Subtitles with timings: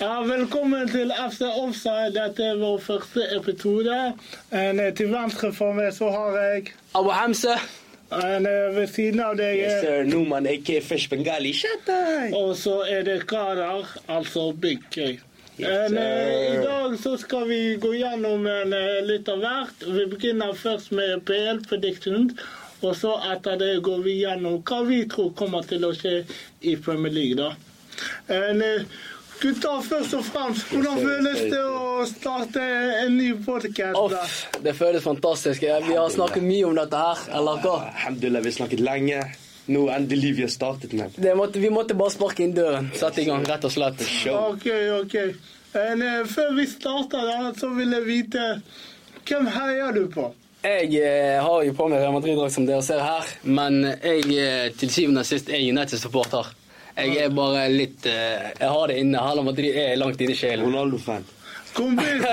[0.00, 2.12] Ja, velkommen til FC Offside.
[2.14, 3.96] Dette er vår første episode.
[4.52, 7.56] En, eh, til venstre for meg så har jeg Abu Hamse.
[8.12, 10.02] en, eh, Ved siden av deg Yes, er sir.
[10.04, 11.52] Numan, aka Fresh Bengali.
[12.34, 15.18] Og så er det Kadar, altså Big K.
[15.58, 18.74] Yes, En, eh, I dag så skal vi gå gjennom en,
[19.06, 19.80] litt av hvert.
[19.80, 22.32] Vi begynner først med PL predictions.
[22.82, 26.18] Og så etter det går vi gjennom hva vi tror kommer til å skje
[26.60, 27.36] i Premier League.
[27.36, 27.54] da.
[28.28, 28.82] En, eh,
[29.36, 32.62] Gutter, først og fremst, hvordan føles det å starte
[33.02, 34.46] en ny podkast?
[34.64, 35.60] Det føles fantastisk.
[35.60, 37.74] Vi har snakket mye om dette her, eller hva?
[37.90, 39.20] Alhamdulillah, vi har snakket lenge.
[39.68, 42.88] Nå endelig vi har startet, med Det måtte, vi måtte bare sparke inn døren.
[42.96, 44.00] Sette i gang, rett og slett.
[44.08, 44.54] Show.
[44.54, 44.66] OK,
[45.02, 45.16] OK.
[45.74, 48.62] En, eh, før vi starter, da, så vil jeg vite
[49.26, 50.30] hvem heier du på?
[50.64, 54.72] Jeg eh, har jo på meg Real Madrid-drakt, som dere ser her, men jeg eh,
[54.74, 56.46] til syvende og sist er United-supporter.
[56.96, 59.20] Jeg er bare litt eh, Jeg har det inne.
[59.20, 60.64] Real Madrid er langt inne i sjelen.
[60.66, 61.24] Ronaldo-fan.
[61.76, 62.24] Kompis!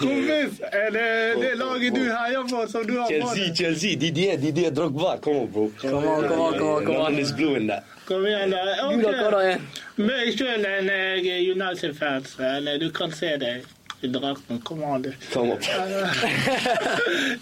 [0.00, 0.60] Kompis!
[0.72, 1.08] Er det
[1.42, 3.56] det laget du heier på, som du har på Chelsea, deg?
[3.56, 3.96] Chelsea.
[4.00, 5.18] Didier, Didier Drogba.
[5.20, 5.68] Come on, bro.
[5.80, 7.18] Come on, come on, come on, come on.
[7.18, 7.84] Is blue in that.
[8.08, 8.56] Kom igjen, da.
[8.64, 8.70] Du
[9.02, 9.44] da, hva da Ok.
[9.44, 9.58] er?
[10.00, 10.88] Meg sjøl er
[11.20, 12.22] jeg United-fan.
[12.56, 13.52] eller Du kan se det
[14.02, 14.60] drakten.
[14.62, 15.12] Kom an, du.
[15.32, 15.62] Kom opp.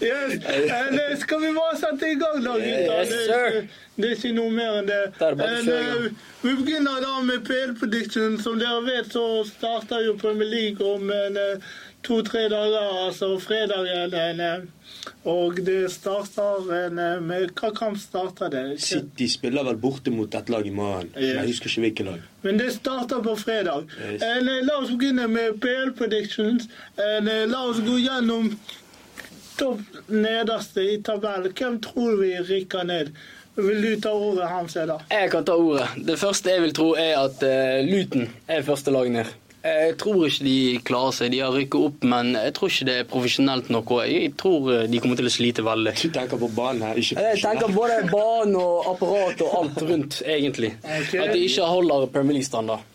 [0.01, 0.33] Yes.
[0.45, 2.99] Eller Skal vi bare sette i gang, da, gutta?
[2.99, 3.67] Yes, Det- sir.
[3.97, 5.13] Det er ikke noe mer enn det.
[5.19, 5.35] Det i
[5.65, 5.69] gang.
[6.05, 8.37] Eh, Vi begynner da med PL Prediction.
[8.41, 11.57] Som dere vet, så starter jo Premier League om en, eh,
[12.03, 14.13] to-tre dager, altså fredagen.
[14.13, 14.59] en, eh,
[15.27, 18.81] Og det starter en, eh, med Hva kamp starter det?
[18.81, 21.11] City spiller vel borte mot et lag i morgen.
[21.15, 21.35] Yes.
[21.35, 22.25] Jeg husker ikke hvilket lag.
[22.41, 23.87] Men det starter på fredag.
[24.01, 24.21] Yes.
[24.23, 26.67] En, La oss begynne med PL Predictions.
[26.97, 28.51] En, La oss gå gjennom
[29.57, 31.53] topp nederste i tabellen.
[31.57, 33.11] Hvem tror vi rykker ned?
[33.57, 35.01] Vil du ta ordet, Hans Eder?
[35.09, 35.87] Jeg kan ta ordet.
[36.05, 39.31] Det første jeg vil tro, er at uh, Luton er første lag ned.
[39.67, 41.31] Jeg tror ikke de klarer seg.
[41.33, 43.93] De har rykket opp, men jeg tror ikke det er profesjonelt nok.
[44.07, 45.95] Jeg tror eh, de kommer til å slite veldig.
[46.01, 50.21] Du tenker på banen her, ikke Jeg tenker både banen og apparat og alt rundt,
[50.25, 50.73] egentlig.
[50.87, 52.87] At de ikke holder Premier League-standard.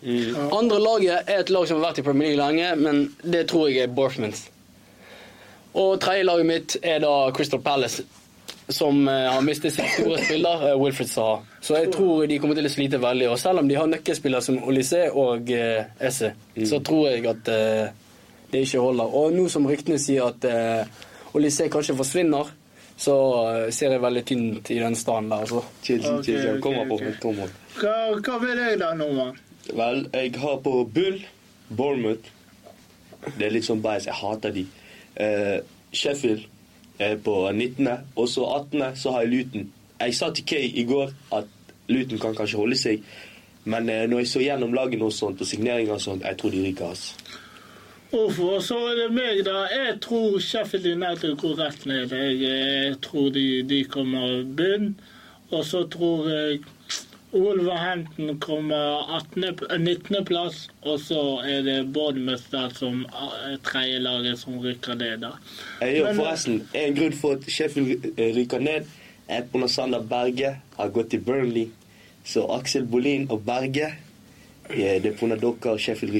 [0.53, 3.69] Andre laget er et lag som har vært i Premier League lenge, men det tror
[3.69, 4.49] jeg er Bournemouth.
[5.73, 8.03] Og tredje laget mitt er da Crystal Palace,
[8.69, 11.41] som eh, har mistet sin store spiller, eh, Wilfred Saha.
[11.63, 13.29] Så jeg tror de kommer til å slite veldig.
[13.31, 16.33] Og selv om de har nøkkelspillere som Olysée og eh, Esse,
[16.67, 17.93] så tror jeg at eh,
[18.51, 19.15] det ikke holder.
[19.19, 20.83] Og nå som ryktene sier at eh,
[21.33, 22.51] Olysée kanskje forsvinner,
[22.99, 23.15] så
[23.47, 25.45] eh, ser jeg veldig tynt i den standen der.
[25.47, 25.63] Altså.
[25.87, 27.13] Chill, okay, chill, ok, Kommer på, Okay.
[27.23, 27.53] kommer.
[27.79, 29.37] Hva, hva vil jeg da, Norman?
[29.71, 31.21] Vel, jeg har på Bull,
[31.71, 32.27] Bournemouth.
[33.37, 34.09] Det er litt sånn bæsj.
[34.11, 34.65] Jeg hater de.
[35.15, 35.61] Eh,
[35.95, 36.43] Sheffield
[36.99, 37.87] er på 19.,
[38.19, 38.99] og så 18.
[38.99, 39.71] så har jeg Luton.
[39.99, 41.47] Jeg sa til Kay i går at
[41.89, 43.03] Luton kan kanskje holde seg,
[43.65, 46.51] men eh, når jeg så gjennom lagene og sånt, og signeringer og sånt, jeg tror
[46.51, 47.05] de ryker.
[48.13, 49.63] Uff, og så er det meg, da.
[49.71, 52.11] Jeg tror Sheffield United går rett ned.
[52.13, 54.93] Jeg, eh, tror de, de kommer bunn.
[55.53, 56.59] Og så tror jeg
[57.33, 59.21] Wolverhampton kommer
[59.77, 63.05] 19.-plass, og så er det Bournemouth der som
[63.63, 65.17] tredje laget som rykker ned.
[65.17, 65.31] da.
[65.81, 68.85] Jeg gjør forresten en grunn for at Sheffield eh, ryker ned,
[69.51, 71.69] på når Sander Berge har gått til Burnley.
[72.25, 73.93] Så Aksel Bolin og Berge
[74.71, 76.13] ja, Det er på når dere og Sheffield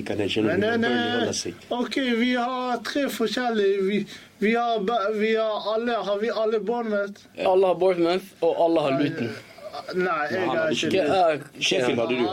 [0.43, 0.49] du?
[0.49, 1.53] den Burnley er.
[1.71, 4.01] OK, vi har tre forskjellige Vi,
[4.39, 4.83] vi, har,
[5.19, 7.23] vi har alle Har vi alle Bournemouth?
[7.37, 9.31] Alle har Bournemouth, og alle har Luton.
[9.97, 11.01] Nei, jeg har ikke.
[11.01, 12.25] Eh, Sheffield hadde du,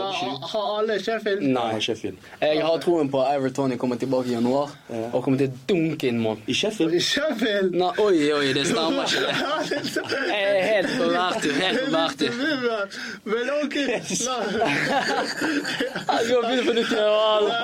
[0.51, 1.41] Har, alle Sheffield?
[1.41, 1.79] Nei.
[1.81, 2.17] Sheffield.
[2.41, 4.69] Jeg har troen på Everton kommer tilbake i januar
[5.11, 6.37] og kommer til å dunke inn mål.
[6.45, 6.93] I Sheffield?
[7.01, 7.73] Sheffield?
[7.81, 9.31] Nei, oi, oi, det stemmer ikke.
[10.31, 12.31] Jeg er helt på vertur, helt på vertur.
[13.31, 14.03] Men OK Jeg
[16.25, 17.09] skal begynne på nytt igjen.
[17.11, 17.59] Walla.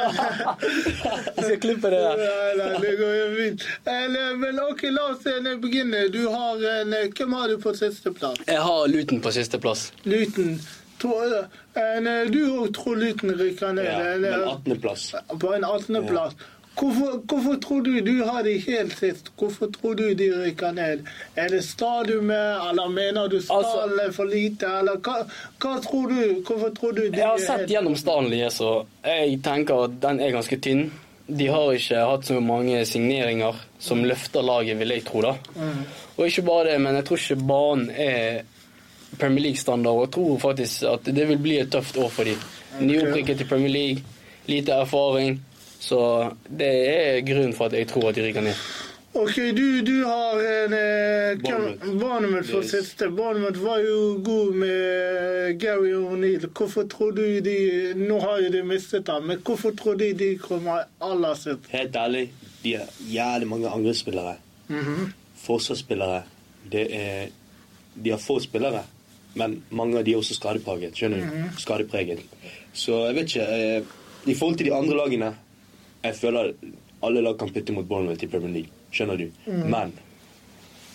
[0.58, 2.16] Jeg skal klippe det der.
[2.58, 3.60] Nei, det går jo fint.
[3.94, 6.08] Eller, Men OK, la oss eh, begynne.
[6.14, 8.38] Du har en, eh, Hvem har du på sisteplass?
[8.48, 9.67] Jeg har Luton på sisteplass.
[10.06, 10.60] Luton.
[11.00, 13.86] Tror- en, eh, Du òg tror Luton rykker ned?
[13.86, 15.14] Ja, men eh, 18.-plass.
[15.40, 16.34] På en 18.-plass.
[16.78, 19.32] Hvorfor, hvorfor tror du du har de helt sist?
[19.38, 21.00] Hvorfor tror du de rykker ned?
[21.36, 25.16] Er det stadiumet, eller mener du Altså- stallen er for lite, eller hva,
[25.60, 26.42] hva tror du?
[26.46, 30.20] Hvorfor tror du de Jeg har sett gjennom gjennom deres, så jeg tenker at den
[30.20, 30.92] er ganske tynn.
[31.28, 35.22] De har ikke hatt så mange signeringer som løfter laget, vil jeg tro.
[35.22, 35.34] da.
[35.56, 35.82] Mm.
[36.18, 38.42] Og ikke bare det, men jeg tror ikke banen er
[39.20, 39.94] Premier League-standard.
[39.94, 42.38] Og jeg tror faktisk at det vil bli et tøft år for dem.
[42.82, 44.04] Nyopprykket til Premier League,
[44.48, 45.42] lite erfaring.
[45.80, 48.54] Så det er grunnen for at jeg tror at de ryker ned.
[49.18, 51.40] OK, du, du har en eh.
[52.00, 52.70] Bournemouth for Yes.
[52.72, 53.08] siste.
[53.18, 56.46] Barnemøt var jo god med Gary O'Neill.
[56.58, 60.38] Hvorfor tror du de Nå har jo de mistet ham, men hvorfor tror du de
[60.38, 61.66] kommer aller sist?
[61.72, 62.28] Helt ærlig,
[62.64, 64.36] de har jævlig mange angrepsspillere.
[64.68, 65.12] Mhm.
[65.48, 66.22] Forsvarsspillere.
[66.72, 67.28] Det er
[68.04, 68.84] De har få spillere,
[69.38, 70.96] men mange av de er også skadepreget.
[70.98, 71.60] Skjønner du?
[71.62, 72.24] Skadepreget.
[72.78, 73.94] Så jeg vet ikke eh,
[74.28, 75.30] I forhold til de andre lagene
[76.04, 76.52] Jeg føler
[77.04, 78.74] alle lag kan putte mot Bournemouth i Premier League.
[78.92, 79.28] Skjønner du?
[79.46, 79.92] Men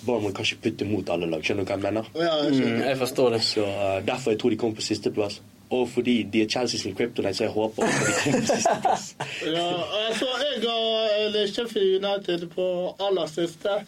[0.07, 1.43] Bournemouth kan ikke putte mot alle lag.
[1.47, 2.09] Skjønner du hva jeg mener?
[2.19, 3.43] Ja, jeg Mm, jeg forstår det.
[3.47, 5.41] Så uh, Derfor jeg tror de kommer på sisteplass.
[5.73, 9.05] Og fordi de er Chelsea sin kryptonite, så jeg håper at de kommer på sisteplass.
[9.57, 9.69] Ja,
[10.09, 12.67] altså, jeg har eller Sheffield United på
[13.01, 13.79] aller siste.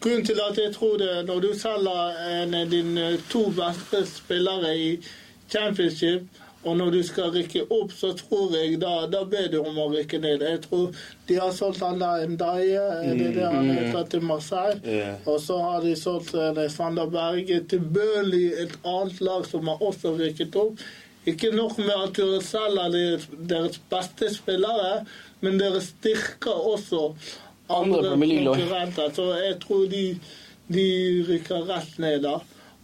[0.00, 4.74] Grunnen til at jeg tror det, når du selger en av dine to beste spillere
[4.78, 4.90] i
[5.50, 6.26] championship,
[6.66, 9.86] og når du skal rykke opp, så tror jeg da, da ber du om å
[9.92, 10.42] rykke ned.
[10.42, 10.96] Jeg tror
[11.28, 14.80] de har solgt han der en Daie, er det det han heter, til Marseille.
[14.82, 15.20] Yeah.
[15.30, 19.82] Og så har de solgt eh, Sander Berge til Burnley, et annet lag som har
[19.82, 20.82] også rykket opp.
[21.26, 25.04] Ikke nok med at dere selger deres beste spillere,
[25.42, 27.12] men dere styrker også
[27.66, 29.10] Andre konkurrenter.
[29.14, 30.04] Så jeg tror de,
[30.72, 30.86] de
[31.28, 32.36] rykker rett ned da.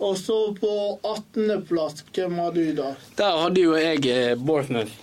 [0.02, 0.73] Og så på
[1.06, 2.93] 18.-plass, hvem har du da?
[3.19, 4.94] Der hadde jo jeg eh, Bournemouth.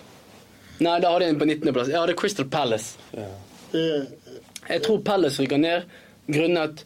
[0.80, 1.92] Nei, da hadde jeg en på 19.-plass.
[1.92, 3.00] Jeg hadde Crystal Palace.
[3.16, 3.30] Ja.
[3.78, 4.36] Eh,
[4.70, 5.86] Jeg tror Palace rykker ned
[6.30, 6.84] grunnet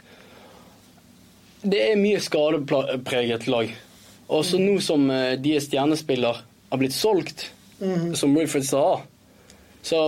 [1.63, 3.71] Det er mye skadepreget lag.
[4.27, 6.43] Og så nå som eh, de er stjernespiller
[6.73, 7.47] har blitt solgt,
[7.79, 8.13] mhm.
[8.17, 8.83] som Wilfred sa,
[9.83, 9.99] så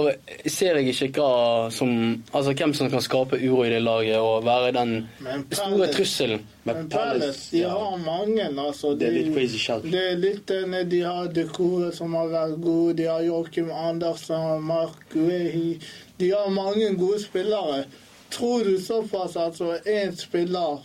[0.48, 1.89] ser jeg ikke hva som
[2.31, 6.45] Altså hvem som kan skape uro i det laget og være den Palace, store trusselen.
[6.63, 7.69] Men Men Palace, de ja.
[7.69, 8.94] har mange, altså.
[8.95, 9.83] Det er litt crazy shout.
[9.83, 14.63] Det er litt denne, De har Dekore som har vært god, de har Joakim Andersen,
[14.63, 15.80] Mark Wehi
[16.19, 17.83] De har mange gode spillere.
[18.31, 20.80] Tror du såpass at altså, én spiller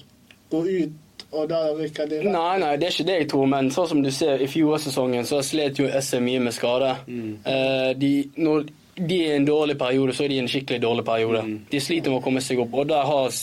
[0.51, 2.33] går ut, og da rykker de rett?
[2.33, 5.27] Nei, nei, det er ikke det jeg tror, men sånn som du ser i fjorårssesongen,
[5.27, 6.91] så slet jo SM mye med skade.
[7.07, 8.67] Eh, de, når
[9.01, 11.43] de er i en dårlig periode, så er de i en skikkelig dårlig periode.
[11.71, 13.37] De sliter med å komme seg opp, og der har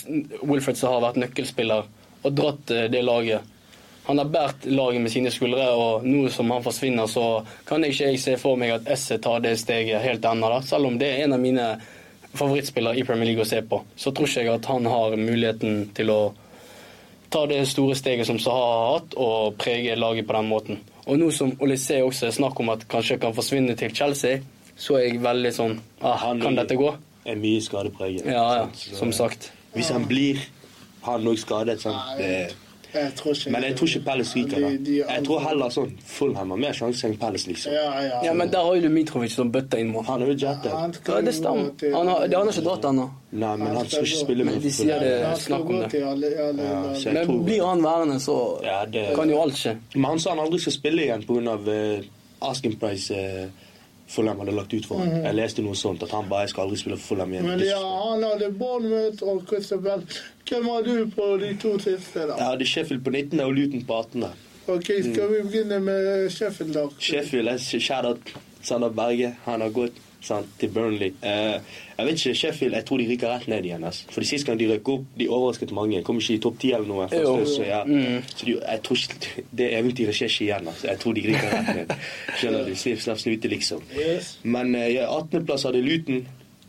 [0.46, 1.88] Wilfred som har vært nøkkelspiller
[2.28, 3.54] og dratt eh, det laget.
[4.08, 7.96] Han har båret laget med sine skuldre, og nå som han forsvinner, så kan jeg
[7.96, 10.52] ikke jeg se for meg at SE tar det steget helt ennå.
[10.64, 11.66] Selv om det er en av mine
[12.38, 15.90] favorittspillere i Premier League å se på, så tror ikke jeg at han har muligheten
[15.98, 16.22] til å
[17.34, 20.80] ta det store steget som Saha har hatt, og prege laget på den måten.
[21.08, 24.40] Og nå som Olysée også er snakk om at kanskje kan forsvinne til Chelsea,
[24.78, 26.94] så er jeg veldig sånn ah, Kan dette gå?
[27.26, 28.26] Er mye skadepreget.
[28.26, 28.76] Ja, ja, sant?
[28.78, 29.52] Så- som sagt.
[29.74, 30.38] Hvis han blir
[31.02, 32.18] han òg skadet, sant?
[32.18, 32.54] Det,
[32.94, 34.62] Jeg tror ikke men jeg tror ikke Palace ryker.
[34.62, 34.70] da.
[35.14, 37.74] Jeg tror heller sånn Fulham har mer sjanse enn Palace, liksom.
[37.74, 38.22] Ja, ja.
[38.24, 40.06] Ja, men der har jo Mitrovic som bøtter inn mål.
[40.08, 40.72] Han er jo jettet.
[41.08, 41.74] Ja, det stemmer.
[41.94, 43.10] Han har, det har han ikke dratt ennå.
[43.32, 45.94] Nei, men han skal ikke spille Men med de sier det- snakk om det.
[45.94, 49.78] Ja, Men tror- blir han værende, så det- kan jo alt skje.
[49.96, 51.58] Men han sa han aldri skal spille igjen pga.
[51.68, 52.04] Uh,
[52.42, 53.48] asking price uh,
[54.08, 55.10] Fulham hadde lagt ut for ham.
[55.26, 57.48] Jeg leste noe sånt, at han bare skal aldri spille for Fulham igjen.
[57.50, 60.22] Men ja, han hadde Bournemouth og Crystal Palace.
[60.48, 62.38] Hvem har du på de to siste, da?
[62.40, 63.40] Jeg hadde Sheffield på 19.
[63.44, 64.22] og Luton på 18.
[64.24, 64.32] da.
[64.68, 66.88] Ok, Skal vi begynne med Sheffield, da?
[67.00, 68.34] Sheffield, jeg shout-out
[68.64, 69.36] Sander Berge.
[69.46, 71.14] Han har gått sant, til Burnley.
[71.22, 71.60] Eh,
[71.98, 73.84] jeg vet ikke, Sheffield, jeg tror de ryker rett ned igjen.
[73.88, 74.08] Altså.
[74.12, 76.02] For de Sist gang de røk opp, de overrasket mange.
[76.04, 77.08] Kom ikke i topp ti eller noe.
[77.12, 77.84] Første, så ja.
[77.88, 78.24] Mm.
[78.34, 80.68] så de, jeg tror ikke det eventyret skjer ikke igjen.
[80.74, 80.88] Altså.
[80.92, 81.94] Jeg tror de ryker rett ned.
[82.40, 82.74] Skjønner du?
[82.76, 83.86] Snipp, snapp, snute, liksom.
[83.98, 84.34] Yes.
[84.44, 86.26] Men eh, ja, 18.-plass hadde Luton.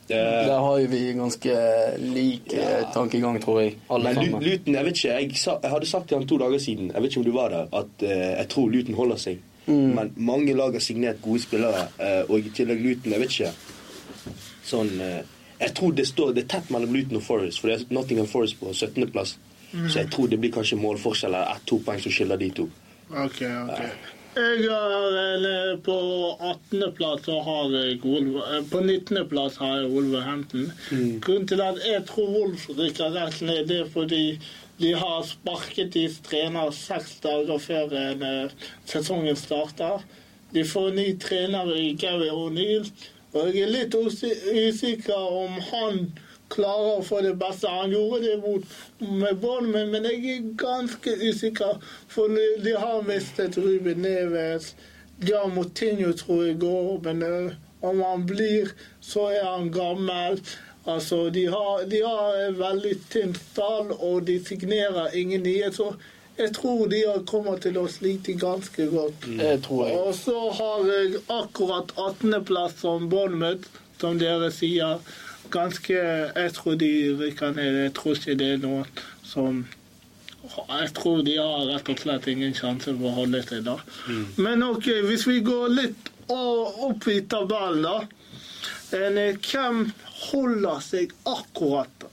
[0.09, 1.57] Eh, Der har jo vi ganske
[2.01, 2.69] lik ja.
[2.93, 3.75] tankegang, tror jeg.
[3.89, 4.43] Alle Men sammen.
[4.47, 7.03] Luton, jeg vet ikke, jeg, sa, jeg hadde sagt til han to dager siden, jeg
[7.03, 9.43] vet ikke om du var der, at jeg tror Luton holder seg.
[9.69, 9.89] Mm.
[9.95, 13.51] Men mange lag har signert gode spillere, eh, og i tillegg Luton, jeg vet ikke.
[14.65, 15.21] Sånn, eh,
[15.59, 18.27] jeg tror det står, det er tett mellom Luton og Forest, for det er Nottingham
[18.27, 19.11] Forest på 17.
[19.13, 19.37] plass.
[19.69, 22.65] Så jeg tror det blir kanskje målforskjell, eller ett-to poeng som skiller de to.
[23.09, 24.15] Okay, ok.
[24.39, 25.15] Jeg har
[25.49, 25.95] eh, På
[26.39, 30.71] 18.-plass så har jeg Wolver, eh, På 19.-plass har jeg Wolverhampton.
[31.21, 34.23] Grunnen til at jeg tror Wolf rykker rett ned, det er fordi
[34.79, 38.53] de har sparket deres trener seks dager før eh,
[38.87, 40.05] sesongen starter.
[40.55, 42.87] De får ny trener i Gary O'Neill,
[43.35, 46.07] og jeg er litt usikker om han
[46.49, 47.69] klarer å få det beste.
[47.69, 51.77] Han gjorde det mot, med Bournemouth, men jeg er ganske usikker.
[52.09, 52.31] For
[52.63, 54.73] de har mistet Ruben Neves.
[55.19, 58.71] De har Moutinho tror jeg går, men eh, om han blir,
[59.03, 60.39] så er han gammel.
[60.89, 65.71] Altså, de har, de har veldig tynt tall, og de signerer ingen nye.
[65.75, 65.91] Så
[66.39, 69.25] jeg tror de kommer til å slite ganske godt.
[69.39, 69.97] Det tror jeg.
[69.99, 73.67] Og så har jeg akkurat 18.-plass som Bournemouth,
[73.99, 75.01] som dere sier.
[75.51, 75.93] ganske
[76.35, 77.83] Jeg tror de rykker ned.
[77.83, 78.85] Jeg tror ikke det er noen
[79.25, 79.65] som
[80.49, 83.75] Jeg tror de har rett og slett ingen sjanse for å holde seg da.
[84.37, 87.97] Men ok, hvis vi går litt opp i tabellen, da.
[88.95, 89.91] En, eh, Hvem
[90.29, 92.07] holder seg akkurat?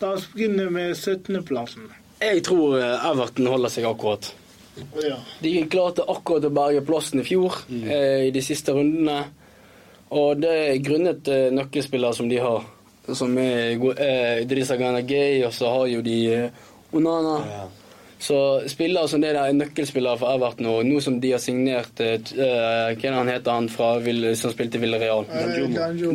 [0.00, 1.86] La oss begynne med 17.-plassen.
[2.20, 4.32] Jeg tror eh, Everton holder seg akkurat.
[4.98, 5.20] Ja.
[5.40, 9.22] De klarte akkurat å berge plassen i fjor eh, i de siste rundene.
[10.14, 12.66] Og det er grunnet eh, nøkkelspillere som de har.
[13.14, 16.62] Som er eh, Idrissa Ganagay, og så har jo de eh,
[16.94, 17.38] Onana.
[17.50, 17.64] Ja.
[18.24, 18.36] Så
[18.70, 22.14] spillere som det der er nøkkelspillere for Everton, og nå som de har signert eh,
[22.16, 23.90] eh, Hva er det han heter han fra
[24.38, 25.26] som spilte i Villarreal?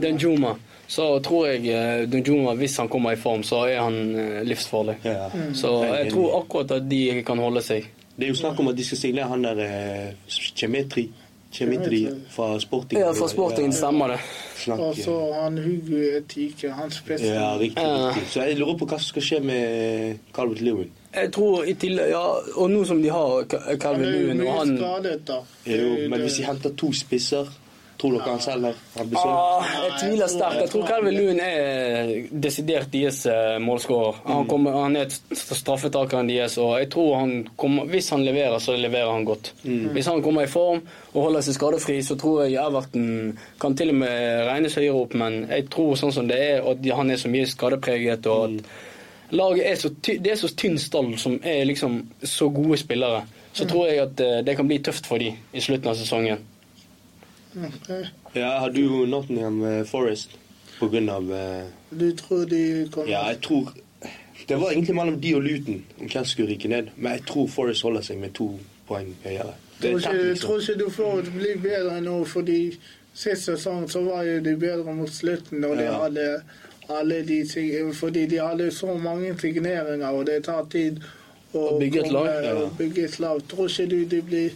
[0.01, 0.55] Danjuma.
[0.89, 4.96] Så tror jeg Dunjuma, hvis han kommer i form, så er han eh, livsfarlig.
[5.05, 5.27] Ja.
[5.53, 7.86] Så jeg tror akkurat at de kan holde seg.
[8.19, 11.05] Det er jo snakk om at de skal stille han der eh, Chemetri.
[11.53, 13.00] Chemetri fra Sporting.
[13.01, 14.17] Ja, fra Sporting stemmer det.
[14.60, 17.34] Snakk, Og så han Hugo Etike, hans spiller.
[17.34, 18.10] ja, riktig, Ja.
[18.10, 18.27] riktig.
[18.34, 20.91] Så jeg lurer på hva som skal skje med Calvert Lewin.
[21.15, 24.39] Jeg tror i tillegg Ja, og nå som de har Han Calvin er jo Lewin
[24.41, 25.39] og mye han skadet, da.
[25.65, 27.50] Jo, men hvis de henter to spisser,
[27.99, 28.77] tror dere han selger?
[28.95, 29.15] Solgt?
[29.19, 30.59] ah, Jeg tviler sterkt.
[30.63, 32.11] Jeg tror Calvin Lund er
[32.45, 34.21] desidert deres eh, målskårer.
[34.25, 38.59] Han, kommer, han er et straffetakeren deres, og jeg tror han kommer Hvis han leverer,
[38.63, 39.51] så leverer han godt.
[39.63, 40.79] Hvis han kommer i form
[41.13, 45.15] og holder seg skadefri, så tror jeg Everton kan til og med regnes høyere opp,
[45.17, 49.33] men jeg tror sånn som det er, at han er så mye skadepreget, og at
[49.35, 53.65] laget er så, det er så tynn stall som er liksom så gode spillere, så
[53.67, 56.45] tror jeg at eh, det kan bli tøft for dem i slutten av sesongen.
[57.57, 57.89] Ok.
[58.35, 60.29] Ja, har du Nottingham Forest
[60.79, 62.61] på grunn av eh, Du tror de
[62.93, 63.71] kommer Ja, jeg tror
[64.47, 67.25] Det var egentlig mellom de og Luton om hvem som skulle ryke ned, men jeg
[67.27, 68.47] tror Forest holder seg med to
[68.87, 69.51] poeng høyere.
[69.81, 70.47] Tror ikke, liksom.
[70.47, 72.57] tror ikke du får bli bedre nå, fordi
[73.13, 75.99] sist sesong så var jo de bedre mot slutten, og de Ja.
[76.01, 76.25] hadde
[76.89, 80.97] alle de ting, fordi de hadde så mange signeringer, og det tar tid
[81.53, 82.55] å Å bygge et lag, ja.
[82.77, 83.41] bygge et lag.
[83.49, 84.49] Tror ikke du de blir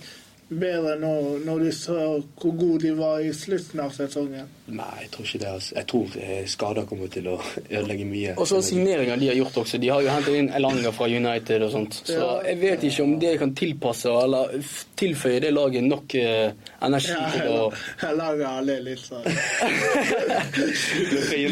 [0.60, 1.12] bedre nå,
[1.46, 1.96] når du så
[2.42, 4.48] hvor gode de var i slutten av sesongen?
[4.74, 5.50] Nei, jeg tror ikke det.
[5.54, 5.76] Altså.
[5.76, 7.38] Jeg tror eh, skader kommer til å
[7.70, 8.36] ødelegge mye.
[8.40, 9.80] Og så signeringer de har gjort også.
[9.84, 11.98] De har jo hentet inn Elanga fra United og sånt.
[12.08, 12.30] Så Ja.
[12.48, 14.54] jeg vet ikke om det kan tilpasse eller
[15.00, 17.72] tilføye det laget nok eh, energi til å
[18.22, 19.28] lager alle litt sånn.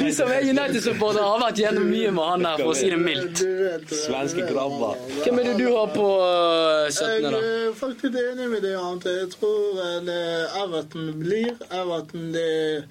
[0.02, 3.00] De som er United-supportere, har vært gjennom mye med han der, for å si det
[3.02, 3.42] mildt.
[3.92, 4.98] Svenske grabber.
[5.26, 6.08] Hvem er det du har på
[6.92, 7.32] 17., da?
[7.32, 9.16] Jeg er faktisk enig med det, Ante.
[9.22, 9.82] Jeg tror
[10.64, 11.56] Everton blir.
[11.72, 12.86] Everton det er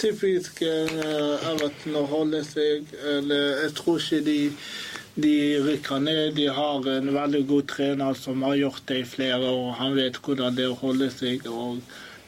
[0.00, 2.90] typisk eh, Everton å holde seg.
[3.16, 4.38] Eller jeg tror ikke de,
[5.26, 5.36] de
[5.66, 6.34] rykker ned.
[6.38, 9.70] De har en veldig god trener som har gjort det i flere år.
[9.80, 11.48] Han vet hvordan det er å holde seg.
[11.48, 11.80] Og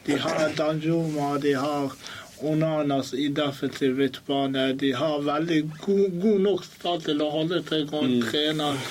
[0.07, 1.93] de har Danjuma, de har
[2.39, 4.71] Onanas i defensiv midtbane.
[4.79, 8.83] De har veldig god, god nok stall til å holde seg og en trener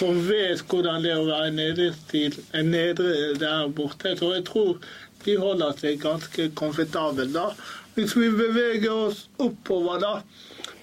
[0.00, 4.14] som vet hvordan det er å være nedre, til, nedre der borte.
[4.16, 4.78] Så jeg tror
[5.26, 7.50] de holder seg ganske komfortabelt da.
[7.96, 10.14] Hvis vi beveger oss oppover, da,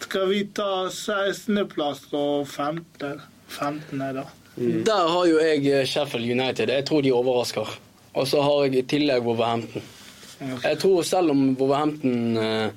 [0.04, 3.24] skal vi ta 16.-plass og 15.
[3.48, 4.06] 15.
[4.20, 4.28] da.
[4.58, 6.70] Der har jo jeg eh, Sheffield United.
[6.70, 7.78] Jeg tror de overrasker.
[8.18, 9.86] Og så har jeg i tillegg Wolverhampton.
[10.64, 12.70] Jeg tror selv om Wolverhampton eh,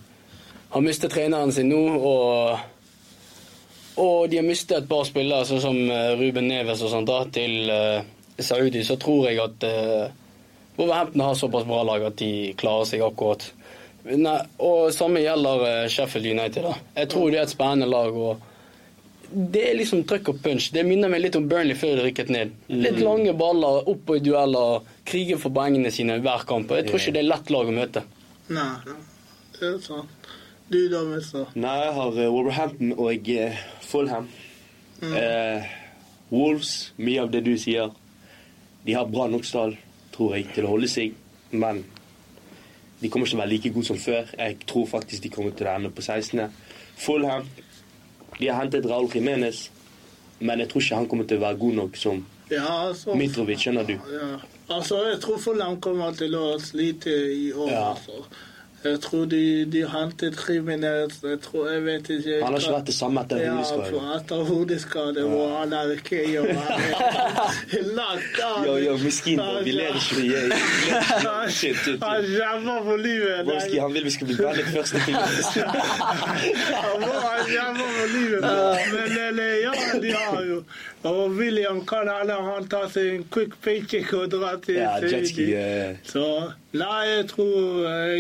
[0.71, 2.61] har mistet treneren sin nå, og,
[3.97, 7.25] og de har mistet et par spillere, sånn som eh, Ruben Neves og sånt, da,
[7.35, 8.03] til uh,
[8.39, 10.13] Saudi, så tror jeg at uh,
[10.77, 13.49] Wolverhampton har såpass bra lag at de klarer seg akkurat.
[14.11, 16.69] Nei, og samme gjelder uh, Sheffield United.
[16.69, 16.77] da.
[17.03, 18.15] Jeg tror det er et spennende lag.
[18.15, 18.47] og
[19.31, 20.71] det er liksom trøkk og punch.
[20.75, 22.55] Det minner meg litt om Burnley før de rykket ned.
[22.73, 26.73] Litt lange baller, opp i dueller, krige for poengene sine hver kamp.
[26.75, 28.03] Jeg tror ikke det er lett lag å møte.
[28.51, 28.73] Nei,
[29.59, 30.20] det er sant.
[30.71, 31.49] Du da, mister.
[31.59, 33.31] Nei, jeg har eh, Wolverhampton og
[33.83, 34.29] Fulham.
[35.01, 35.17] Fulham.
[35.19, 35.71] Eh,
[36.31, 37.91] Wolves, mye av det du sier.
[38.85, 39.75] De har bra nok stall,
[40.15, 41.17] tror jeg, til å holde seg.
[41.51, 41.83] Men
[43.01, 44.31] de kommer ikke til å være like gode som før.
[44.39, 46.47] Jeg tror faktisk de kommer til å ende på 16.
[47.01, 47.49] Fulham
[48.41, 49.67] de har hentet Raúl Jiménez,
[50.41, 53.61] men jeg tror ikke han kommer til å være god nok som Ja, altså, Mitrovic,
[53.63, 53.93] skjønner du.
[54.11, 54.31] Ja.
[54.75, 57.69] Altså, jeg tror Fulham kommer til å slite i år.
[57.71, 57.83] Ja.
[57.93, 58.25] Altså.
[58.85, 62.87] Jeg tror de, de hentet Jimenez Jeg tror, jeg vet ikke Han har ikke vært
[62.89, 63.91] det samme etter Ja, hodeskade.
[63.91, 66.47] for etter hodeskade, hvor han er ikke og
[68.01, 68.65] lagt av.
[68.67, 69.41] Yo, yo, miskin.
[69.65, 70.41] Vi ler ikke mye.
[72.07, 73.45] Han jammer på livet.
[73.51, 74.95] Volski, han vil vi skal bli bandet først.
[76.81, 78.41] Han jammer på livet.
[78.95, 79.73] Men ja,
[80.03, 80.63] de har jo
[81.03, 85.47] Og William kan alle han ta seg en quick paycheck og dra til Ja, jetski.
[86.05, 86.25] Så
[86.77, 88.19] nei, jeg tror jeg,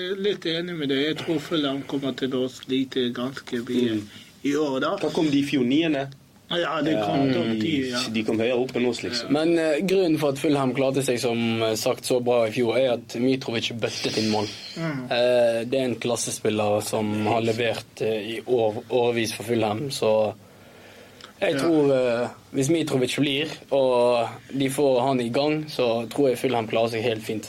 [0.00, 1.04] er litt enig med deg.
[1.10, 4.00] Jeg tror Fulham kommer til å slite ganske mye
[4.46, 4.96] i år, da.
[5.00, 5.66] Hva kom de i fjor?
[5.68, 6.08] Niende?
[6.50, 8.00] Ja, det kom, ja, ti, ja.
[8.10, 9.30] De kom høyere opp enn oss, liksom.
[9.36, 12.74] Men uh, grunnen for at Fulham klarte seg som eh, sagt så bra i fjor,
[12.80, 14.50] er at Mitrovic bøttet inn mål.
[14.74, 20.12] Eh, det er en klassespiller som har levert uh, i år, årevis for Fulham, så
[21.40, 26.40] jeg tror eh, hvis Mitrovic blir, og de får han i gang, så tror jeg
[26.42, 27.48] Fulham klarer seg helt fint.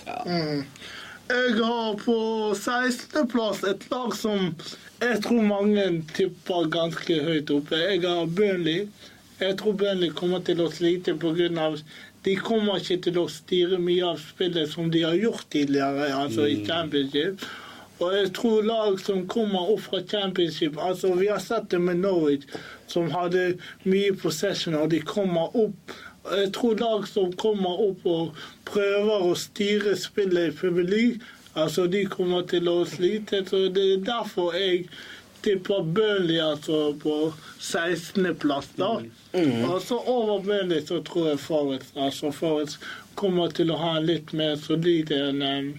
[1.32, 2.16] Jeg har på
[2.58, 4.50] 16.-plass et lag som
[5.00, 7.80] jeg tror mange tipper ganske høyt oppe.
[7.80, 8.90] Jeg har Burnley.
[9.40, 11.70] Jeg tror Burnley kommer til å slite pga.
[12.26, 16.50] De kommer ikke til å styre mye av spillet som de har gjort tidligere, altså
[16.52, 17.48] i Championship.
[18.02, 22.02] Og jeg tror lag som kommer opp fra Championship altså Vi har sett det med
[22.04, 22.44] Norwich,
[22.92, 23.54] som hadde
[23.86, 25.96] mye possession, og de kommer opp.
[26.30, 31.88] Jeg tror lag som kommer opp og prøver å styre spillet i Premier League, altså
[31.90, 33.42] de kommer til å slite.
[33.50, 34.86] Så det er derfor jeg
[35.42, 38.92] tipper Burnley altså på 16.-plass, da.
[39.66, 42.78] Og så over Burnley så tror jeg Forrest altså Forrest
[43.20, 45.72] kommer til å ha en litt mer solid enn em,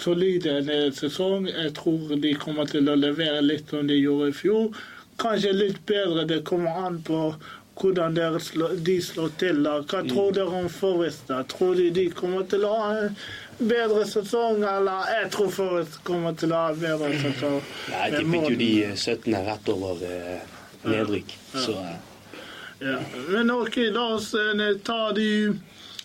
[0.00, 1.48] solid en eh, sesong.
[1.50, 4.80] Jeg tror de kommer til å levere litt som de gjorde i fjor.
[5.22, 6.24] Kanskje litt bedre.
[6.30, 7.20] Det kommer an på
[7.80, 9.62] hvordan de slår til.
[9.66, 9.78] da.
[9.82, 11.26] Hva tror dere om Forest?
[11.28, 11.42] da?
[11.50, 13.16] Tror de de kommer til å ha en
[13.58, 17.60] bedre sesong, eller jeg tror Forest kommer til å ha en bedre sesong?
[17.90, 20.50] Nei, jeg tippet jo de eh, 17 er rett over eh,
[20.88, 21.38] nedrykk.
[21.54, 21.94] Så eh,
[22.84, 22.98] Ja.
[23.30, 25.28] Men OK, la oss eh, ta de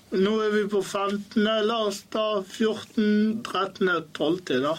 [0.09, 1.43] Nå er vi på 15.
[1.67, 4.71] La oss ta 14., 13., 12., da.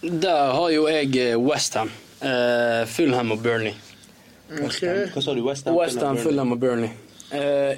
[0.00, 1.90] Der har jo jeg Westham,
[2.22, 3.74] eh, Fulham og Burnley.
[4.48, 5.06] Okay.
[5.12, 5.42] Hva sa du?
[5.44, 5.76] Westham?
[5.76, 6.90] Westham, Fulham og Burnley.
[7.28, 7.74] Uh,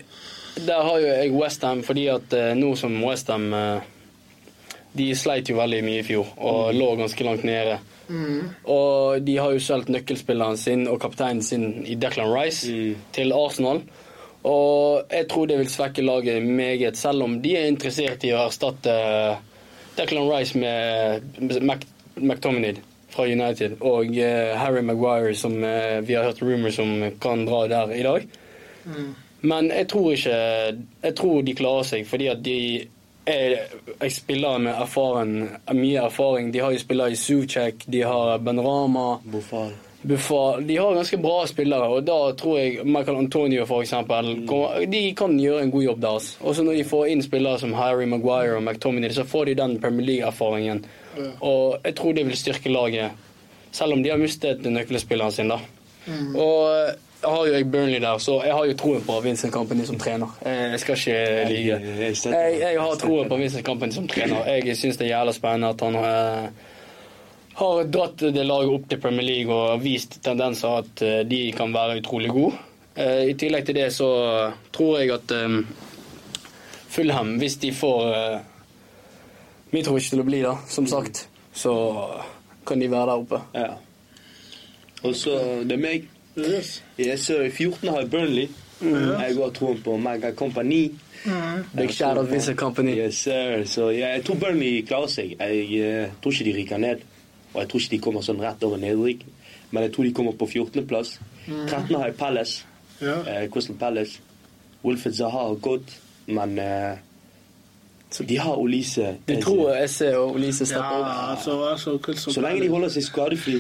[0.67, 3.49] der har jo jeg Westham fordi at uh, nå som Westham
[4.95, 7.77] De sleit jo veldig mye i fjor og lå ganske langt nede.
[8.67, 12.97] Og de har jo solgt nøkkelspilleren sin og kapteinen sin i Declan Rice Mm.
[13.15, 13.83] til Arsenal.
[14.43, 18.49] Og jeg tror det vil svekke laget meget, selv om de er interessert i å
[18.49, 18.97] erstatte
[19.97, 21.87] Declan Rice med Mac
[22.17, 22.75] McTominay
[23.11, 27.67] fra United og eh, Harry Maguire, som eh, vi har hørt rumors om kan dra
[27.71, 28.27] der i dag.
[29.41, 30.39] Men jeg tror ikke
[31.03, 32.57] Jeg tror de klarer seg, fordi at de
[33.31, 33.55] er,
[34.01, 35.37] er spillere med erfaren,
[35.77, 36.51] mye erfaring.
[36.53, 39.21] De har jo spillere i Suchek, de har Ben Rama.
[40.03, 44.87] Buffal De har ganske bra spillere, og da tror jeg Michael Antonio for eksempel, kommer-
[44.89, 46.09] de kan gjøre en god jobb der.
[46.17, 49.45] også Og så når de får inn spillere som Harry Maguire og McTominay, så får
[49.47, 50.85] de den Premier League-erfaringen.
[51.41, 53.11] Og jeg tror det vil styrke laget,
[53.73, 55.49] selv om de har mistet nøkkelspilleren sin.
[55.49, 55.59] da.
[56.35, 59.85] Og jeg har jo jeg Burnley der, så jeg har jo troen på Vincent Company
[59.85, 60.31] som trener.
[60.45, 61.81] Jeg skal ikke lyve.
[62.33, 64.45] jeg- jeg har troen på Vincent Company som trener.
[64.65, 66.49] Jeg syns det er jævla spennende at han eh,
[67.55, 71.73] har dratt det laget opp til Premier League og vist tendenser at eh, de kan
[71.75, 72.55] være utrolig gode.
[72.97, 75.61] Eh, I tillegg til det så tror jeg at eh,
[76.89, 78.41] Fulham, hvis de får
[79.73, 81.75] eh, ikke til å bli, da, som sagt, så
[82.67, 83.43] kan de være der oppe.
[83.55, 83.71] Ja.
[85.03, 86.09] Og så det er meg.
[86.39, 86.83] Yes.
[86.99, 88.49] Jeg ser i 14 har jeg Burnley.
[88.81, 90.91] Jeg har troen på Mega Company.
[91.75, 92.97] Big shout out Vincent Company.
[92.97, 93.65] Yes, sir.
[93.65, 95.35] Så ja, jeg tror Burnley klarer seg.
[95.41, 97.05] Jeg eh, tror ikke de ryker ned.
[97.53, 99.27] Og jeg tror ikke de kommer sånn rett over nedrykk.
[99.71, 101.19] Men jeg tror de kommer på 14.-plass.
[101.47, 101.95] 13.
[101.95, 102.67] har jeg Palace.
[103.01, 103.21] Ja.
[103.27, 104.21] Eh, Crystal Palace.
[104.85, 105.93] Wilfred Zaha har gått,
[106.27, 106.97] men eh,
[108.27, 109.17] de har Olise.
[109.29, 111.31] Du tror Esse og Olise Ja, stepper opp?
[111.31, 111.99] altså, altså
[112.33, 113.55] Så lenge de holder seg skadefri.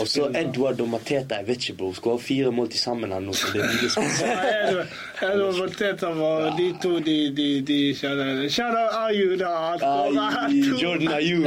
[0.00, 0.26] Og så.
[0.34, 1.92] Edward og Mateta, jeg vet ikke, bro.
[2.16, 3.34] ha fire mål til sammen eller noe.
[3.34, 4.88] så Det er spesielt.
[5.22, 8.48] Edward- og Mateta var de to de, de, de kjenner.
[8.50, 9.76] Shout out Ayu, da.
[10.82, 11.42] Jordan Ayu.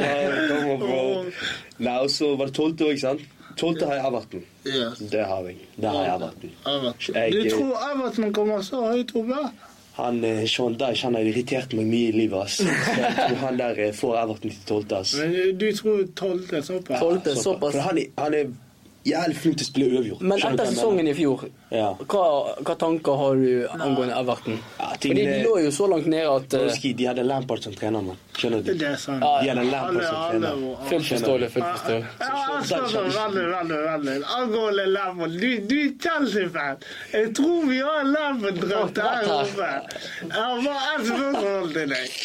[0.50, 1.26] kommer, bro.
[1.80, 3.22] Nei, og så var det tolvte òg, sant?
[3.58, 4.44] Tolvte har jeg Everton.
[4.66, 4.98] Yes.
[5.12, 5.58] Det har jeg.
[5.76, 6.52] Det har jeg Everton.
[6.66, 7.16] Everton.
[7.36, 9.44] Du tror Everton kommer så høyt oppe?
[9.94, 12.40] Han eh, Sean Dyche han har irritert meg mye i livet.
[12.48, 12.56] ass.
[12.58, 12.66] Så
[12.98, 14.98] Jeg tror han der eh, får Everton til tolvte.
[15.04, 15.12] ass.
[15.20, 17.00] Men du tror tolvte såpass?
[17.00, 17.76] Tolvte, såpass.
[17.76, 18.54] For han er, han er
[19.04, 20.22] jævlig flink til å spille uavgjort.
[20.24, 21.42] Men etter sesongen i fjor.
[21.74, 21.90] Ja.
[22.08, 22.24] hva,
[22.64, 24.60] hva tanker har du angående Everton?
[24.80, 28.02] Ja, Fordi de lå jo så langt nede at Broski, de hadde Lampard som trener,
[28.06, 28.20] mann.
[28.38, 28.72] Skjønner du?
[28.78, 29.24] Det er sant.
[29.26, 30.62] Ja, De hadde Lampard som trener.
[30.92, 32.06] Fullt forståelig, fullt forståelig.
[32.30, 34.18] Altså, veldig, veldig, veldig.
[34.38, 36.84] Angående Lampard, du, du er Chelsea-fan.
[37.14, 39.72] Jeg tror vi har en Lampard-drakt her oppe.
[40.22, 42.20] Jeg har bare ett spørsmål til deg.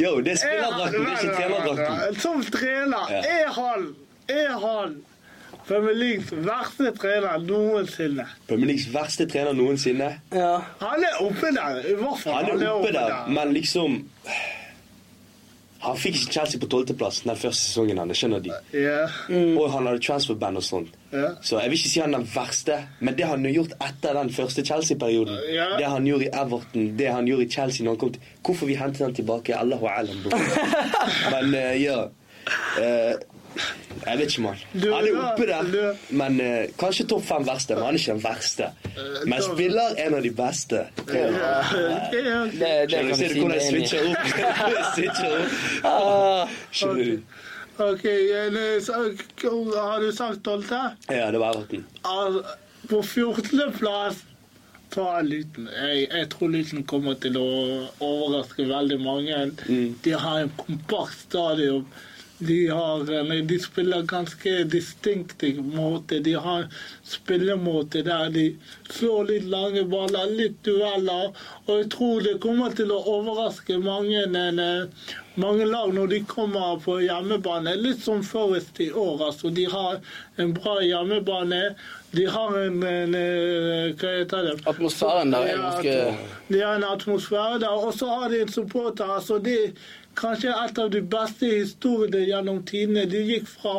[0.00, 2.20] Yo, det er Er spillerdrakten, det er ikke trenerdrakten.
[2.24, 3.20] Som trener, Ja.
[3.20, 3.88] er han,
[4.32, 4.94] er han
[5.68, 8.24] Premier Leagues verste trener noensinne?
[8.48, 10.12] Premier Leagues verste trener noensinne.
[10.32, 10.54] Ja.
[10.80, 12.38] Han er oppe der, i hvert fall.
[12.38, 14.00] Han er oppe der, men liksom
[15.78, 18.18] Han fikk ikke Chelsea på tolvteplass den første sesongen hans.
[18.18, 18.50] Skjønner de?
[18.74, 19.04] Ja.
[19.30, 20.96] Og han hadde transferband og sånt.
[21.12, 21.28] Ja.
[21.38, 24.18] Så jeg vil ikke si han er den verste, men det han har gjort etter
[24.18, 25.68] den første Chelsea-perioden Ja.
[25.78, 28.66] Det han gjorde i Everton, det han gjorde i Chelsea når han kom til Hvorfor
[28.66, 29.54] vi hentet han tilbake?
[29.54, 30.26] Allahu alam.
[31.36, 32.00] Men uh, ja
[32.80, 33.14] eh,
[34.06, 34.60] Jeg vet ikke, mann.
[34.74, 37.74] Han er oppe der, men uh, kanskje topp fem verste.
[37.74, 38.68] Men han er ikke den verste.
[39.26, 40.84] Men da- spiller en av de beste.
[41.08, 41.26] Ja.
[41.26, 42.38] Ja.
[42.52, 43.14] Det, det kan du?
[43.18, 44.32] si hvordan jeg switcher opp?
[44.94, 45.84] switcher opp.
[45.90, 47.44] Ah, Skjønner du?
[47.78, 48.04] OK,
[48.44, 49.02] en, eh, så-
[49.76, 50.80] har du sagt tolvte?
[51.10, 51.84] Ja, det var Everton.
[52.88, 53.72] På 14.
[53.78, 54.24] plass
[54.90, 55.68] ta Luton.
[55.68, 57.48] Jeg, jeg tror Luton kommer til å
[58.00, 59.36] overraske veldig mange.
[59.68, 59.98] Mm.
[60.04, 61.84] De har en kompakt stadion.
[62.38, 65.42] De, har, en- de spiller ganske distinkt
[65.74, 66.20] måte.
[66.22, 66.68] De har
[67.04, 68.44] spillemåte der de
[68.90, 71.32] slår litt lange baller, litt dueller.
[71.66, 74.22] Og jeg tror det kommer til å overraske mange,
[74.62, 77.74] eh, mange lag når de kommer på hjemmebane.
[77.76, 79.26] Litt som Forest i år.
[79.30, 79.50] altså.
[79.54, 79.98] De har
[80.38, 81.74] en bra hjemmebane.
[82.14, 84.54] De har en, en eh, Hva heter det?
[84.66, 86.16] Atmosfæren der er ganske
[86.48, 87.68] De har en atmosfære der.
[87.86, 89.04] Og så har de en supporter.
[89.18, 89.72] altså er
[90.18, 93.06] Kanskje et av de beste historiene gjennom tidene.
[93.10, 93.74] De gikk fra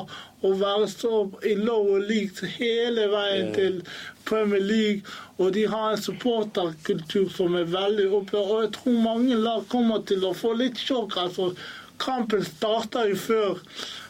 [0.46, 3.82] å være så i lower league hele veien til
[4.30, 5.18] Premier League.
[5.38, 8.40] Og de har en supporterkultur som er veldig oppe.
[8.40, 11.18] Og jeg tror mange lag kommer til å få litt sjokk.
[11.26, 11.52] altså
[12.00, 13.58] Kampen starter jo før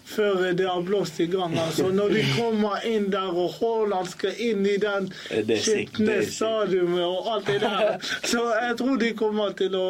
[0.10, 1.58] før det har blåst i gang.
[1.60, 7.30] altså Når de kommer inn der, og Haaland skal inn i den skitne stadionet og
[7.34, 7.98] alt det der.
[8.32, 9.88] Så jeg tror de kommer til å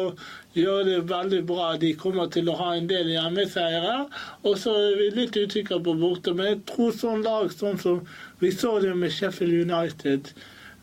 [0.56, 1.72] gjøre det veldig bra.
[1.80, 3.96] De kommer til å ha en del hjemmeseiere.
[4.44, 6.34] Og så er vi litt usikre på borte.
[6.36, 8.00] Men jeg tror sånn lag sånn som
[8.40, 10.32] vi så det med Sheffield United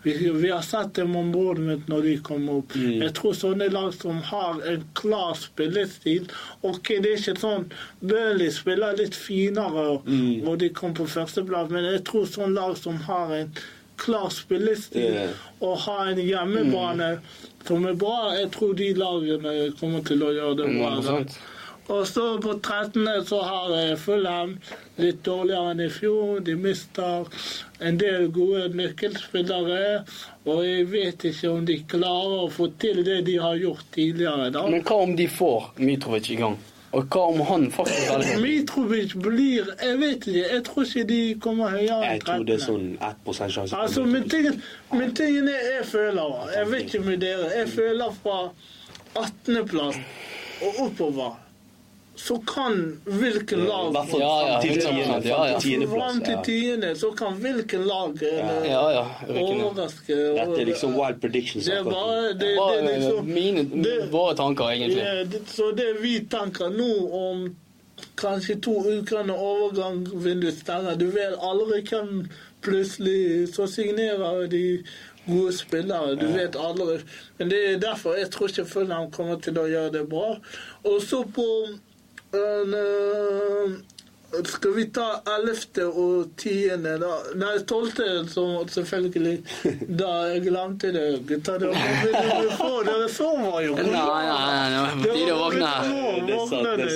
[0.03, 2.75] vi, vi har sett dem om bord når de kom opp.
[2.77, 6.30] Jeg tror sånne lag som har en klar spillestil
[6.62, 7.65] Ok, det er ikke sånn
[7.99, 10.45] Burnley spiller litt finere, mm.
[10.47, 13.51] og de kom på førsteplass, men jeg tror sånne lag som har en
[13.97, 15.45] klar spillestil yeah.
[15.65, 20.58] og har en hjemmebane som er bra, jeg tror de lagene kommer til å gjøre
[20.62, 20.95] det bra.
[21.03, 21.19] da.
[21.19, 21.38] 100%.
[21.88, 23.25] Og så på 13.
[23.25, 24.58] så har eh, Fulham
[24.99, 26.41] litt dårligere enn i fjor.
[26.43, 27.27] De mister
[27.80, 30.01] en del gode nøkkelspillere.
[30.51, 34.49] Og jeg vet ikke om de klarer å få til det de har gjort tidligere.
[34.51, 34.65] da.
[34.67, 36.60] Men hva om de får Mitrovic i gang?
[36.95, 40.43] Og hva om han faktisk velger Mitrovic blir Jeg vet ikke.
[40.54, 43.82] Jeg tror ikke de kommer høyere enn Jeg tror det er sånn 1 sjanse.
[43.82, 44.62] Altså, men tingen,
[44.93, 47.52] men tingen er jeg føler Jeg vet ikke med dere.
[47.58, 48.39] Jeg føler fra
[49.17, 50.00] 18.-plass
[50.63, 51.36] og oppover
[52.17, 58.71] så kan hvilken lag Ja, ja, ja, fram til tiende så kan hvilken lag eh,
[59.30, 60.15] overraske.
[60.15, 61.65] Dette er liksom wild predictions.
[61.65, 65.43] Det er bare det, er liksom, våre tanker, egentlig.
[65.53, 67.45] Så det vi tenker nå om
[68.17, 72.23] kanskje to uker når overgangsvinduet stenger Du vet aldri hvem
[72.65, 74.63] plutselig så signerer de
[75.27, 76.15] gode spillere.
[76.17, 77.01] Du vet aldri.
[77.38, 80.38] Men det er derfor jeg tror ikke Fulham kommer til å gjøre det bra.
[80.88, 81.45] Og så på
[84.46, 85.86] skal vi ta 11.
[85.88, 87.12] og 10., da?
[87.40, 89.38] Nei, 12., som selvfølgelig.
[90.00, 91.58] Da jeg glemte det, gutta.
[91.62, 91.74] Dere
[92.88, 93.78] Dere sover jo.
[93.80, 95.72] Nei, nei, nei, på tide å våkne.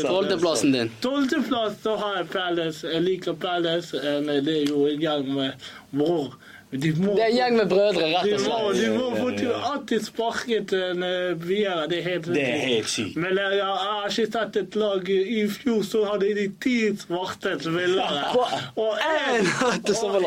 [0.04, 0.92] Tolvteplassen din.
[1.04, 2.88] Tolvteplass så har jeg Palace.
[2.92, 3.98] Jeg liker Palace.
[3.98, 6.36] Eh, Det er jo en gang med bror.
[6.72, 8.86] De må, Det er en gjeng med brødre, rett og må, slett.
[8.86, 11.88] de må få til alltid sparket en eh, videre.
[11.92, 13.18] Det er helt Det er helt sykt.
[13.20, 17.58] Men jeg, jeg har ikke sett et lag I fjor så hadde de ti svarte
[17.60, 18.24] spillere.
[18.86, 19.52] Og én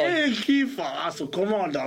[0.05, 0.91] en keeper.
[1.07, 1.87] Altså, kom an, da.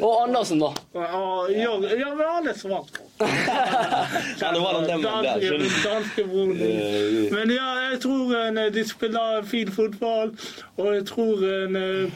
[0.00, 0.72] Og Andersen, da.
[0.96, 3.00] Og, ja, ja, men han er svart.
[4.40, 6.24] Ja, det var den der, der, Danske- skjønner du.
[6.30, 6.56] broren.
[6.56, 10.32] Eh, Men ja, jeg tror eh, de spiller fin fotball,
[10.76, 12.12] og jeg tror eh,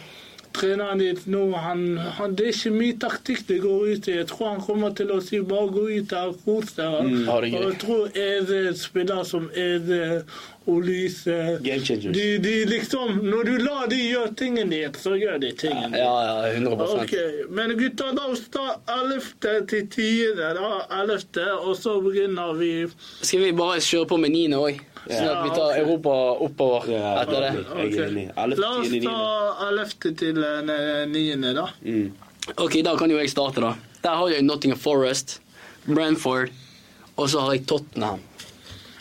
[0.54, 1.84] treneren ditt nå han,
[2.18, 4.16] han, Det er ikke mye taktikk det går ut i.
[4.20, 6.98] Jeg tror han kommer til å si bare gå ut her, og kos deg.
[7.10, 7.28] Mm.
[7.28, 10.24] Og jeg tror Ede spiller som Ede
[10.64, 15.50] og Lyse de, de liksom Når du lar de gjøre tingene din, så gjør de
[15.60, 16.00] tingene din.
[16.00, 19.66] Ja, ja, 100% Men gutta, da står ta 11.
[19.68, 20.32] til 10.
[20.38, 21.44] da, 11.
[21.68, 22.72] Og så begynner vi
[23.20, 24.80] Skal vi bare kjøre på med niende òg?
[25.04, 26.12] Sånn at vi tar Europa
[26.46, 27.50] oppover etter det.
[27.82, 28.26] Jeg er enig.
[28.56, 29.16] La oss ta
[29.68, 30.12] 11.
[30.20, 31.66] til eh, 9., da.
[31.84, 32.06] Mm.
[32.56, 33.74] Ok, da kan jo jeg starte, da.
[34.04, 35.38] Der har jeg Nottingham Forest,
[35.84, 36.52] Brentford,
[37.16, 38.22] og så har jeg Tottenham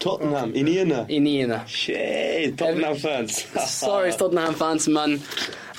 [0.04, 1.06] Tottenham i niende.
[1.10, 1.62] i niende.
[1.68, 3.46] Shit, Tottenham-fans.
[3.80, 5.16] Sorry, Tottenham-fans, men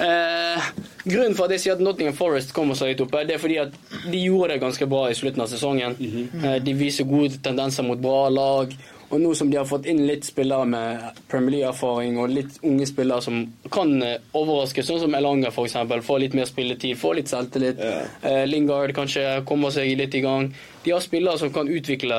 [0.01, 0.69] eh,
[1.05, 3.59] Grunnen for at jeg sier at Nottingham Forest kommer så høyt oppe, det er fordi
[3.61, 3.77] at
[4.09, 5.99] de gjorde det ganske bra i slutten av sesongen.
[6.01, 8.73] Eh, de viser gode tendenser mot bra lag,
[9.15, 12.87] Og nå som de har fått inn litt spillere med Premier League-erfaring og litt unge
[12.91, 17.31] spillere som kan eh, overraske, sånn som Elanga f.eks., få litt mer spilletid, få litt
[17.31, 17.79] selvtillit.
[17.79, 18.01] Ja.
[18.27, 20.51] Eh, Lingard kanskje kommer seg litt i gang.
[20.85, 22.19] De har spillere som kan utvikle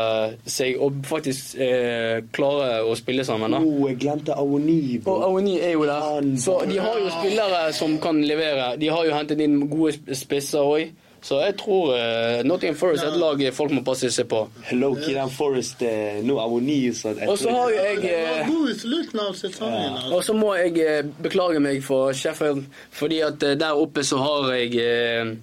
[0.49, 3.53] seg og faktisk eh, klare å spille sammen.
[3.57, 3.59] da.
[3.59, 5.01] Oh, jeg glemte Awoni.
[5.03, 6.31] Og Awoni er jo der.
[6.41, 8.71] Så de har jo spillere som kan levere.
[8.79, 10.93] De har jo hentet inn gode spisser òg.
[11.25, 14.43] Så jeg tror uh, Nottingham Forest er et lag folk må passe seg på.
[14.67, 16.77] Hello, Kiran Forest uh, Nå Awoni.
[16.93, 19.95] Så Og så har jo jeg eh, god i slutten av sesongen.
[19.95, 20.11] altså.
[20.13, 25.39] Og så må jeg beklage meg for Sheffield, fordi at der oppe så har jeg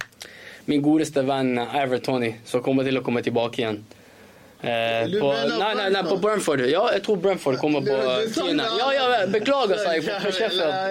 [0.70, 3.82] min godeste venn Ivor Tony, som kommer til å komme tilbake igjen.
[4.62, 6.60] Eh, på, nei, nei, nei, på Brentford?
[6.70, 7.96] Ja, jeg tror Brentford kommer på
[8.36, 8.66] tiende.
[8.78, 10.12] Ja, ja, beklager, sa jeg, på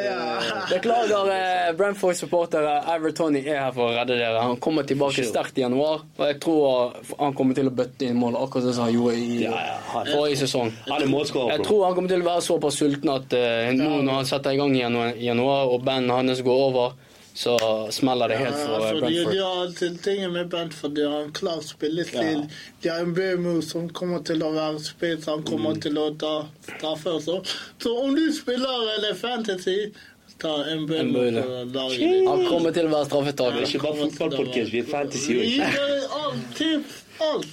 [0.04, 0.18] ja.
[0.74, 2.74] Beklager, eh, Brentford-supportere.
[2.98, 4.42] Ivor Tony er her for å redde dere.
[4.44, 8.20] Han kommer tilbake sterkt i januar, og jeg tror han kommer til å bøtte inn
[8.20, 9.48] mål, akkurat som han gjorde i
[10.12, 10.74] forrige sesong.
[10.92, 14.52] Jeg tror han kommer til å være såpass sulten at eh, nå når han setter
[14.52, 14.84] i gang i
[15.30, 17.00] januar, og bandet hans går over,
[17.34, 17.56] så
[17.92, 19.34] smeller det helt for Ja, eh, altså, de, Brentford.
[19.34, 20.92] de har alltid ting med Brentford.
[20.96, 22.46] De har en klar spillestil.
[22.82, 25.26] De har en Bømo som kommer til å være spiss.
[25.26, 25.82] Han kommer Mm.
[25.82, 27.20] til å ta straffer.
[27.24, 27.40] Så,
[27.80, 29.92] så om du spiller eller fantasy,
[30.40, 30.96] ta en på.
[30.98, 33.62] Han kommer til å være Det er straffetaker.
[33.62, 36.84] ikke bare fotballpodkast, vi er fantasy òg.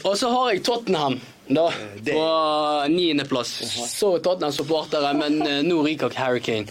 [0.04, 1.68] Og så har jeg Tottenham, da,
[2.06, 2.22] på
[2.88, 3.50] niendeplass.
[3.92, 6.66] Så Tottenham-supportere, men eh, nå ryker Harry Kane.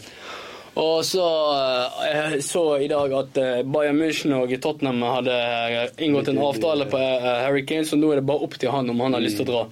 [0.77, 5.89] Og så eh, Jeg så i dag at eh, Bayern München og Tottenham hadde eh,
[6.05, 9.01] inngått en avtale på Harry Kane, så nå er det bare opp til han om
[9.05, 9.63] han har lyst til å dra.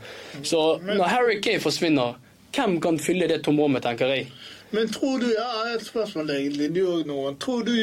[0.41, 2.17] Så når Harry Kane forsvinner,
[2.55, 4.29] hvem kan fylle det tomrommet, tenker jeg?
[4.73, 6.71] Men tror du har et spørsmål, egentlig.
[6.73, 7.37] Du òg, noen.
[7.39, 7.75] Tror du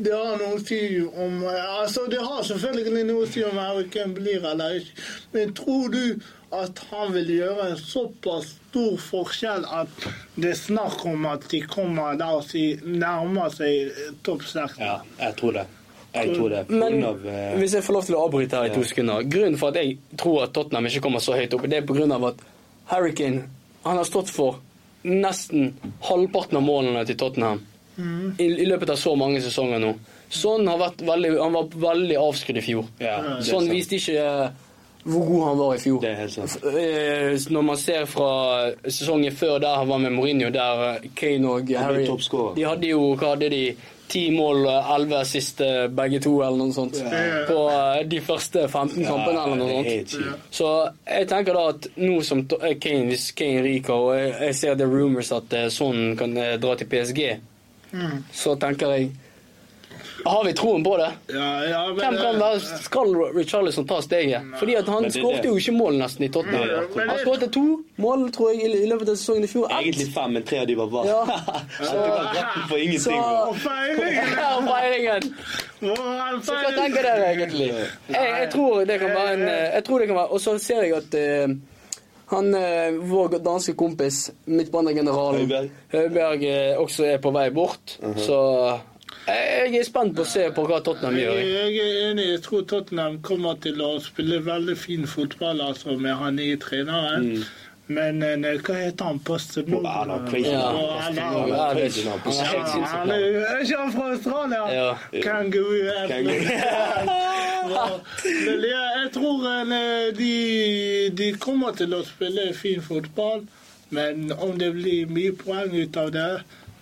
[0.00, 3.86] det har noe å si om Altså, det har selvfølgelig noe å si om Harry
[3.92, 6.04] Kane blir eller ikke, men tror du
[6.50, 11.60] at han vil gjøre en såpass stor forskjell at det er snakk om at de
[11.70, 13.92] kommer der og si, nærmer seg
[14.26, 14.80] topp seks?
[14.82, 15.66] Ja, jeg tror det.
[16.10, 16.64] Jeg tror det.
[16.74, 19.58] Men av eh, hvis jeg får lov til å avbryte her i to sekunder Grunnen
[19.60, 22.14] for at jeg tror at Tottenham ikke kommer så høyt opp, det er på grunn
[22.16, 22.42] av at
[22.90, 23.44] Harry Kane
[23.84, 24.58] han har stått for
[25.06, 25.70] nesten
[26.04, 27.62] halvparten av målene til Tottenham
[28.00, 29.94] i, i løpet av så mange sesonger nå.
[30.30, 32.90] Sånn har vært veldig, han var veldig avskrudd i fjor.
[33.02, 34.66] Ja, Sånn viste ikke eh,
[35.04, 36.00] hvor god han var i fjor.
[36.02, 36.56] Det er helt sant.
[36.64, 38.32] Eh, Når man ser fra
[38.84, 42.04] sesongen før der han var med Mourinho, der eh, Kane og Harry.
[42.56, 43.62] De hadde jo hva hadde de,
[44.10, 46.98] ti mål, eh, elleve siste begge to, eller noe sånt.
[47.48, 50.16] På eh, de første 15 kampene, eller noe sånt.
[50.50, 50.70] Så
[51.06, 54.92] jeg tenker da at nå som Kane, hvis Kane ryker, og jeg, ser det er
[54.98, 57.22] rumors at sånn kan dra til PSG,
[57.90, 58.20] Mm.
[58.30, 59.08] så tenker jeg
[60.24, 61.08] Har vi troen på det?
[61.26, 64.42] Ja, ja, men, Hvem kan være, skal Richarlison ta steget?
[64.58, 66.66] Fordi at han skåret jo ikke mål nesten i Tottenham.
[66.68, 67.64] Ja, men Han skåret to
[67.96, 69.66] mål, tror jeg, i løpet av sesongen i fjor.
[69.70, 69.80] Ett.
[69.80, 71.06] Egentlig fem, men tre av de var bra.
[71.08, 71.22] Ja.
[71.78, 72.98] så, så.
[73.06, 73.18] Så-.
[73.48, 74.36] Og feiringen!
[74.40, 75.34] Ja, feiringen!
[75.80, 77.68] Så hva tenker dere egentlig?
[77.72, 80.52] Jeg, jeg tror det kan være en eh, Jeg tror det kan være Og så
[80.60, 81.54] ser jeg at uh,
[82.30, 85.70] han, eh, vår danske kompis, midtbanegeneralen Høiberg.
[85.90, 87.96] Høiberg, eh, også er på vei bort.
[88.22, 88.36] Så
[89.30, 91.40] jeg er spent på å se på hva Tottenham gjør.
[91.40, 91.48] jeg.
[91.54, 92.28] Jeg er enig.
[92.34, 97.42] Jeg tror Tottenham kommer til å spille veldig fin fotball altså, med han nye treneren.
[97.90, 99.18] Men eh, hva heter han?
[99.26, 99.66] Posten?
[99.66, 99.84] Mm.
[99.84, 100.76] Han har crazy navn.
[101.00, 101.22] han er
[101.64, 101.80] er
[103.50, 104.60] er ikke han fra Australia?
[104.70, 104.90] Ja.
[109.00, 110.34] Jeg, tror eh, de,
[111.18, 113.42] de kommer til å spille fin fotball,
[113.90, 116.30] men om det blir mye poeng ut av det,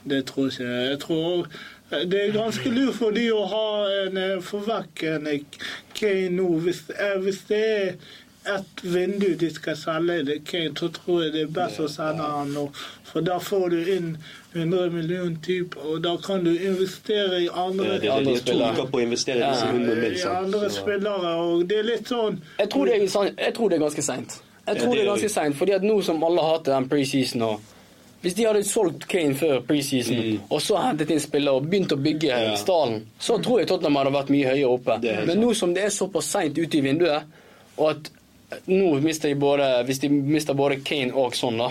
[0.09, 0.85] det tror jeg ikke.
[0.91, 1.49] Jeg tror
[1.91, 3.67] det er ganske lurt for de å ha
[4.05, 4.55] en eh,
[5.09, 5.41] en eh,
[5.95, 6.49] Kane nå.
[6.65, 7.95] Hvis, eh, hvis det er
[8.49, 12.23] et vindu de skal selge det Kane, så tror jeg det er best å sende
[12.25, 12.67] han nå.
[13.09, 14.11] For da får du inn
[14.55, 18.35] 100 millioner typer, og da kan du investere i andre Det er det.
[18.35, 18.87] De spillere.
[18.91, 19.73] på å investere disse Ja.
[19.73, 20.17] 100 mil.
[20.19, 23.77] i andre spillere, og det er litt sånn Jeg tror det er, jeg tror det
[23.77, 24.41] er ganske seint.
[24.69, 26.73] Jeg Ja, tror det det er ganske seint, sent, fordi at nå som alle hater
[26.75, 27.61] den preseason og
[28.23, 31.97] Hvis de hadde solgt Kane før preseason, og så hentet inn spillere og begynt å
[32.03, 32.45] bygge Mm.
[32.51, 32.57] Ja.
[32.57, 34.97] stallen, så tror jeg Tottenham hadde vært mye høyere oppe.
[35.07, 35.41] Er Men sant.
[35.45, 37.23] nå som det er såpass seint ute i vinduet,
[37.79, 38.11] og at
[38.67, 41.71] nå mister de både Hvis de mister både Kane og sånn, da.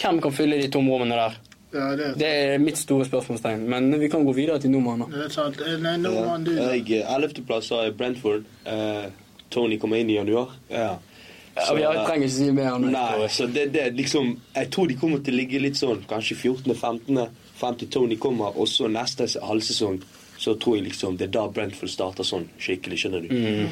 [0.00, 1.36] Hvem kan fylle de tomrommene der?
[1.74, 3.66] Ja, det, Det er mitt store spørsmålstegn.
[3.68, 4.70] Men vi kan gå videre til
[5.82, 6.72] det er nå Ja.
[6.72, 8.44] Jeg, Ellevteplass har jeg Brentford.
[8.66, 9.10] Uh,
[9.50, 10.48] Tony kommer inn i januar.
[10.70, 10.96] Ja.
[11.56, 12.90] Ja, vi trenger ikke si mer om det.
[12.92, 16.36] Nei, så det, det liksom Jeg tror de kommer til å ligge litt sånn, kanskje
[16.36, 17.28] 14.-15.
[17.56, 20.00] frem til Tony kommer, og så neste se- halvsesong
[20.36, 23.30] så tror jeg liksom det er da Brentford starter sånn skikkelig, skjønner du.
[23.32, 23.68] Mm.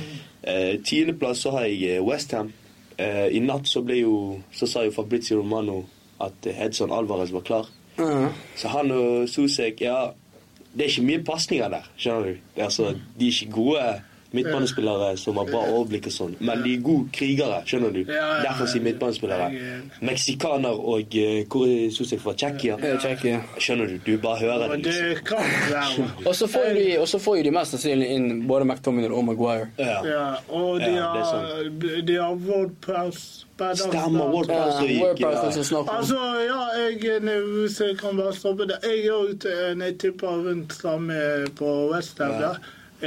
[0.49, 2.53] Eh, Tiendeplass så har jeg Westham.
[2.97, 5.85] eh, i natt så ble jo Så sa jo Fabrizio Romano
[6.21, 7.67] at Hedson Alvarez var klar.
[7.99, 8.29] Mm.
[8.57, 10.13] Så han og Susek ja
[10.75, 12.39] Det er ikke mye pasninger der, skjønner du.
[12.57, 13.85] Det altså, de er ikke gode
[14.35, 18.01] midtbanespillere som har bra overblikk og sånn, men de er gode krigere, skjønner du.
[18.09, 19.49] Derfor sier midtbanespillere.
[19.55, 22.35] Er- Meksikaner og eh, Hvor Sosek fra?
[22.35, 22.77] Tsjekkia?
[23.59, 23.99] Skjønner du.
[24.05, 24.85] Du bare hører det.
[24.85, 26.11] liksom.
[26.29, 29.69] Og så får de, og så får de mest sannsynlig inn både McTominay og Maguire.
[29.79, 29.99] Ja.
[30.05, 31.65] Ja, og de har,
[32.07, 34.31] de har WordPress Stemmer.
[34.35, 35.89] World Ja, Pass gikk.
[35.89, 38.79] Altså, ja, jeg er nervøs, hvis jeg kan bare stoppe det.
[38.83, 41.15] Jeg er jo til- tipper rundt samme
[41.57, 42.31] på Westham.
[42.41, 42.51] Ja.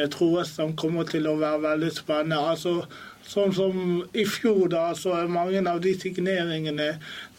[0.03, 2.39] Jeg tror Westham kommer til å være veldig spennende.
[2.53, 2.81] Altså,
[3.27, 3.79] Sånn som
[4.15, 6.93] i fjor, da, så er mange av de signeringene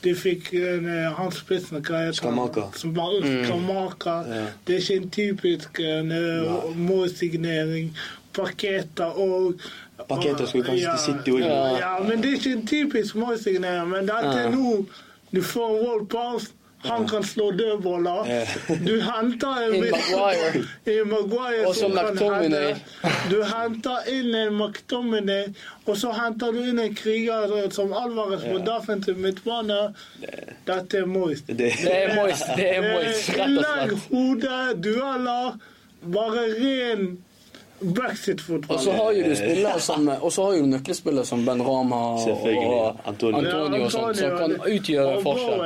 [0.04, 2.74] de fikk uh, Hans spissen hva heter han?
[2.76, 4.18] Skamaka.
[4.20, 4.34] Mm.
[4.36, 4.42] Ja.
[4.68, 7.88] Det er ikke en typisk uh, målsignering.
[8.36, 9.64] Paketer og
[10.08, 11.48] Paketer skulle kanskje ja, til City også.
[11.48, 13.88] Ja, ja, men det er ikke en typisk målsignering.
[13.90, 14.44] Men dette Ja.
[14.44, 14.84] er nå
[15.32, 16.52] du får en World Pass.
[16.84, 18.28] Han kan slå dødballer.
[18.86, 20.64] Du henter en In Maguire.
[20.94, 22.74] i Maguire Og så McTominay.
[23.30, 25.48] Du henter inn en McTominay,
[25.86, 28.64] og så henter du inn en kriger som Alvarez på Ja.
[28.78, 29.80] defensiv midtbane.
[30.66, 31.46] Dette er moist.
[31.48, 34.10] Det, er moist, det er moist, rett og Innlegg, slett.
[34.12, 35.58] hode, dueller.
[36.14, 37.08] Bare ren
[37.80, 38.76] brexit-fotball.
[38.76, 41.96] Og så har jo du spillere som Og så har jo nøkkelspillere som Ben Rama
[41.96, 43.38] og Antonio.
[43.38, 45.58] Antonio og sånt, som kan utgjøre Og forskjell.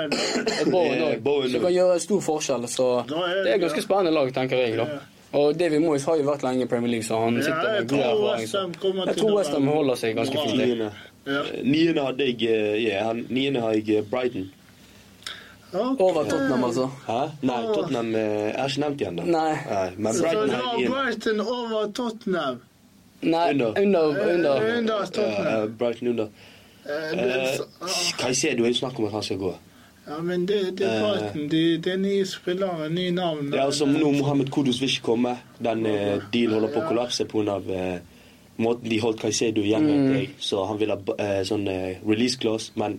[0.70, 1.02] Bowen.
[1.02, 1.50] Og Bowen Eh, òg.
[1.52, 2.68] Som kan gjøre stor forskjell.
[2.68, 4.76] Så det er et ganske spennende lag, tenker jeg.
[4.76, 4.86] da.
[5.32, 7.98] Og David Moyes har jo vært lenge i Premier League, så han sitter med god
[7.98, 9.06] erfaring.
[9.06, 10.58] Jeg tror å West holder seg ganske fint.
[10.60, 10.90] Niende.
[11.26, 14.50] Eh, hadde jeg eh, Niende har jeg eh, Brighton.
[15.74, 16.00] Ok.
[16.00, 16.86] Over Tottenham, altså.
[17.06, 17.20] Hæ?
[17.42, 19.24] Nei, Tottenham eh, Jeg har ikke nevnt igjen, da.
[19.24, 19.90] Nei.
[19.96, 20.88] men Så Brighton du har har.
[20.90, 22.60] Brighton over Tottenham?
[23.22, 23.66] Nei, Under.
[23.82, 24.08] under.
[24.34, 24.56] under.
[24.56, 25.62] Eh, Under Ja, Tottenham.
[25.62, 26.24] Uh, Brighton under.
[26.84, 27.60] Eh, Eh, det-
[28.18, 29.54] Caicedo er jo snakk om at han skal gå.
[30.08, 31.02] Ja, men det, det er Eh.
[31.20, 31.48] Brighton.
[31.48, 33.52] Det, det er nye spillere, nye navn.
[33.54, 35.36] Ja, altså nå Mohammed Kudus vil ikke komme.
[35.62, 37.56] Den uh, dealen holder på å kollapse pga.
[37.70, 37.98] Eh,
[38.58, 40.26] måten de holdt Caicedo igjen Mm.
[40.38, 42.98] Så han vil ha eh, sånn eh, release clause, men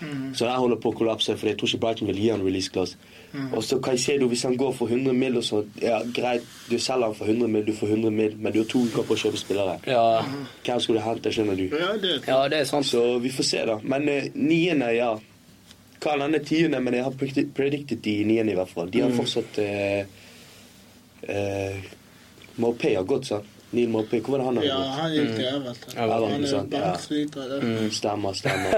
[0.00, 0.34] Mm.
[0.34, 2.70] Så jeg holder på å kollapse, for jeg tror ikke Brighton vil gi han release
[2.74, 2.96] class.
[3.32, 3.52] Mm.
[3.54, 5.36] Og så Caicedo, hvis han går for 100 mill.
[5.36, 8.52] og så, ja greit, du selger han for 100 mill., du får 100 mill., men
[8.52, 9.78] du har to uker på å kjøpe spillere.
[9.86, 10.22] Ja,
[10.66, 11.66] Hvem skulle du hente, skjønner du?
[11.76, 12.86] Ja, det ja, det er sant.
[12.86, 13.78] Så vi får se, da.
[13.82, 15.12] Men eh, niende, ja.
[16.00, 18.90] Kan hende tiende, men jeg har predicted, predicted de niende, i hvert fall.
[18.90, 19.16] De har Mm.
[19.18, 20.06] fortsatt eh,
[21.28, 21.78] eh,
[22.56, 23.44] Maupay har gått, sant?
[23.72, 25.92] Neil Maupay, hvor var det han Ja, han gikk til Everton.
[25.94, 27.42] Ja, Han er banksviter.
[27.54, 27.58] ja.
[27.60, 27.90] Mm.
[27.92, 28.70] Stemmer, stemmer.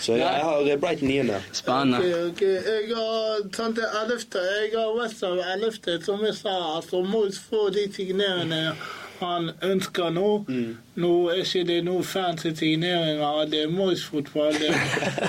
[0.00, 1.40] Så ja, jeg har Brighton 9.
[1.52, 1.98] Spennende.
[1.98, 2.42] Ok, ok.
[2.42, 4.44] Jeg har det er 11.
[4.62, 6.04] Jeg har Westham 11.
[6.04, 8.76] Som jeg sa, altså Moyes får de signeringene
[9.24, 10.30] han ønsker nå.
[10.48, 10.76] Mm.
[10.94, 13.48] Nå er ikke det noe fancy signeringer.
[13.50, 14.54] Det er Moyes-fotball.
[14.54, 14.70] Det,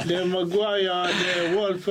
[0.09, 1.81] det er Maguire, det er World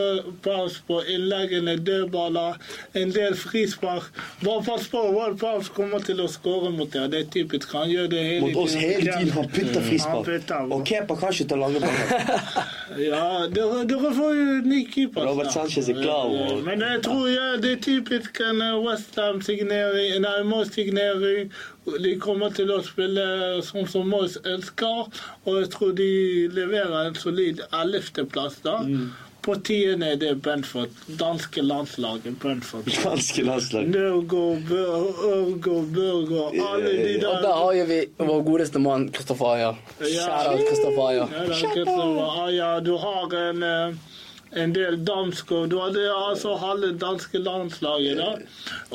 [0.45, 2.61] Pass på innleggene, dødballer,
[2.95, 4.07] en del frispark.
[4.45, 7.11] Bare pass på, World Pass kommer til å skåre mot dere.
[7.11, 7.75] Det er typisk.
[7.75, 9.35] Han gjør det hele Mot oss hele tiden.
[9.35, 10.71] Han putter Han frispark.
[10.71, 12.73] Og Kepa kan ikke ta lange baller.
[12.95, 15.25] Ja, dere, dere får jo ny keeper.
[15.27, 15.51] Robert.
[15.55, 16.61] Sanchez er klar Og...
[16.67, 21.51] Men jeg tror ja, det er typisk en Westham-signering, nei, Moyes-signering.
[21.85, 23.25] De kommer til å spille
[23.66, 25.11] sånn som Moyes ønsker,
[25.44, 26.11] og jeg tror de
[26.55, 28.79] leverer en solid ellevteplass da.
[28.88, 29.12] Mm.
[29.44, 30.88] På tiende er det Brentford,
[31.20, 32.87] danske landslaget Brentford.
[33.05, 33.90] Danske landslag.
[33.92, 37.29] Nørgaard, Ørgaard, Børgaard, alle de der.
[37.29, 39.75] Og der har jo vi vår godeste mann Kristoffer Aja.
[40.01, 41.12] Kjære Kristoffer.
[41.18, 44.16] Ja, er Aja, du har en, eh,
[44.64, 45.68] en del dansker.
[45.68, 48.33] Du hadde altså halve danske landslaget da.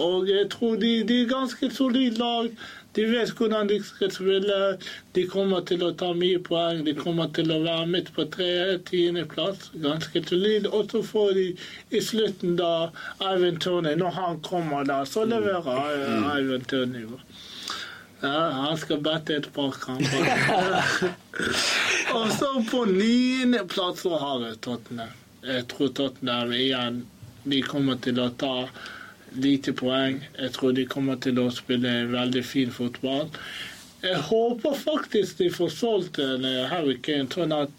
[0.02, 2.50] Og jeg tror de, de er ganske solid lag.
[2.98, 4.56] De vet hvordan de skal spille.
[5.14, 6.82] De kommer til å ta mye poeng.
[6.88, 9.70] De kommer til å være midt på tre, tiendeplass.
[9.84, 10.68] Ganske solid.
[10.74, 11.46] Og så får de
[11.94, 12.90] i slutten da
[13.22, 13.94] Ivan Tony.
[14.00, 17.06] Når han kommer da, så leverer eh, Ivan Tony.
[18.22, 21.06] Ja, han skal bette et par kamper.
[22.18, 25.14] Og så på niendeplass så har vi Tottenham.
[25.46, 26.98] Jeg tror Tottenham igjen
[27.48, 28.66] De kommer til å ta
[29.36, 30.22] lite poeng.
[30.40, 33.30] Jeg tror de kommer til å spille veldig fin fotball.
[34.02, 37.70] Jeg håper faktisk de får solgt en eh, Harry Kane, sånn at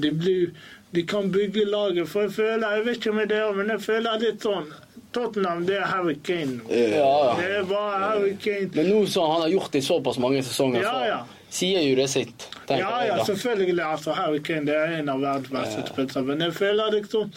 [0.00, 0.54] de, blir,
[0.96, 2.08] de kan bygge laget.
[2.08, 4.70] For jeg føler, jeg vet ikke om det er, men jeg føler litt sånn
[5.16, 8.68] Tottenham, det er Harry Kane Ja, Det er bare Harry Kane.
[8.74, 11.20] Men nå som han har gjort det i såpass mange sesonger, Ja, ja.
[11.48, 12.48] så sier jo det sitt.
[12.68, 13.80] Ja, ja, selvfølgelig.
[13.84, 16.24] altså Harry Kane det er en av verdens beste spillere.
[16.26, 17.30] Men jeg føler liksom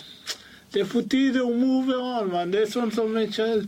[0.73, 2.51] Det er på tide å move on, mann.
[2.53, 3.63] Det er sånn som en, kjære,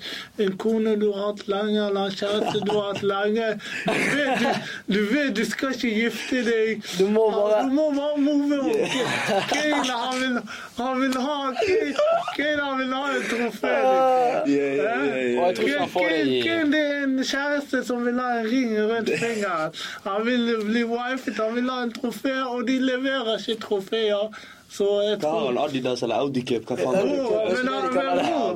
[0.46, 3.48] en kone du har hatt lenge, eller en kjæreste du har hatt lenge.
[3.86, 6.84] Du vet du, du vet du skal ikke gifte deg.
[7.00, 8.72] Du må bare- Du må bare move on.
[9.50, 10.38] Kane, han vil,
[10.78, 11.40] han vil ha
[12.38, 13.72] Kane, vil ha en trofé.
[13.72, 15.42] Yeah, yeah, yeah, yeah.
[16.82, 19.74] er en kjæreste som vil ha en ring rundt fingeren.
[20.06, 24.30] Han vil bli wifet, han vil ha en trofé, og de leverer ikke trofeer.
[25.04, 25.44] Jeg han,
[26.64, 27.56] Hva er det?
[27.58, 27.68] men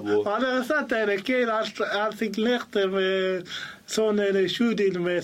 [0.05, 0.24] bror,
[0.70, 1.18] sett det.
[1.28, 3.43] Kane han- han signerte med
[3.88, 4.38] sånn en
[5.03, 5.24] med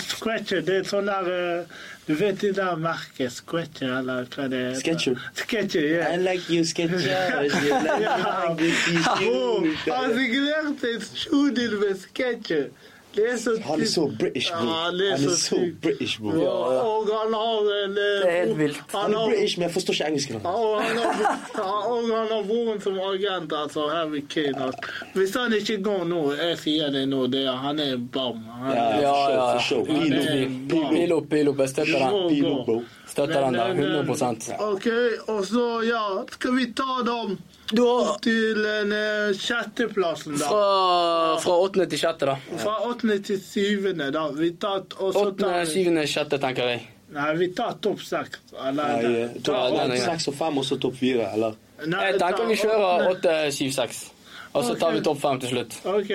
[0.00, 0.62] Scratcher.
[0.64, 1.28] Det er sånn der
[1.60, 1.64] eh,
[2.08, 4.74] Du vet det der merket Scratcher, eller hva det er?
[4.80, 5.20] Sketcher.
[5.36, 6.08] Sketcher, ja.
[6.14, 6.98] I like you Sketcher.
[7.42, 7.54] Like
[9.20, 9.94] Bror, sketches.
[9.94, 12.66] han signerte en med Sketcher.
[13.16, 14.66] Det er så Han er så British, bro.
[14.66, 15.56] Ja, Han er så så.
[15.82, 16.30] British, bro.
[16.38, 16.50] Ja,
[16.86, 18.80] og han har en eh, Det er helt vilt.
[18.94, 20.30] Han er British, men jeg forstår ikke engelsk.
[20.30, 20.60] Han har,
[21.90, 24.54] og han har broren som agent, altså Harry Kane.
[24.66, 24.94] Altså.
[25.14, 28.44] Hvis han ikke går nå, jeg sier det nå, det er, han er bam.
[28.60, 29.40] Han, Ja, Ja, ja.
[29.40, 29.84] for for sure.
[29.84, 30.06] Pil
[30.70, 31.56] Pil opp, opp, pil opp.
[31.56, 31.60] pil opp, pil opp.
[31.60, 32.10] Jeg støtter den.
[32.14, 32.54] må Pil gå.
[32.54, 32.82] opp, bro.
[33.10, 33.74] Støtter den der.
[33.74, 34.86] Men, men, 100 OK,
[35.28, 37.38] og så, ja, skal vi ta dem
[37.70, 40.46] Du har til den eh, sjetteplassen, da.
[40.50, 41.86] fra, fra 8.
[41.92, 42.36] til sjette, da.
[42.58, 44.24] Fra åttende til syvende, da.
[44.34, 46.88] Vi tar, og så 8., tar vi 7., 6., tenker jeg.
[47.14, 48.40] Nei, vi tar topp seks.
[48.54, 49.54] Eller er åtte.
[49.74, 50.00] grei.
[50.02, 51.56] Seks og fem, og så topp fire, eller?
[51.86, 54.02] Nei, Jeg tenker vi kjører åtte, syv, seks.
[54.50, 55.78] Og så tar vi topp fem til slutt.
[55.90, 56.12] OK.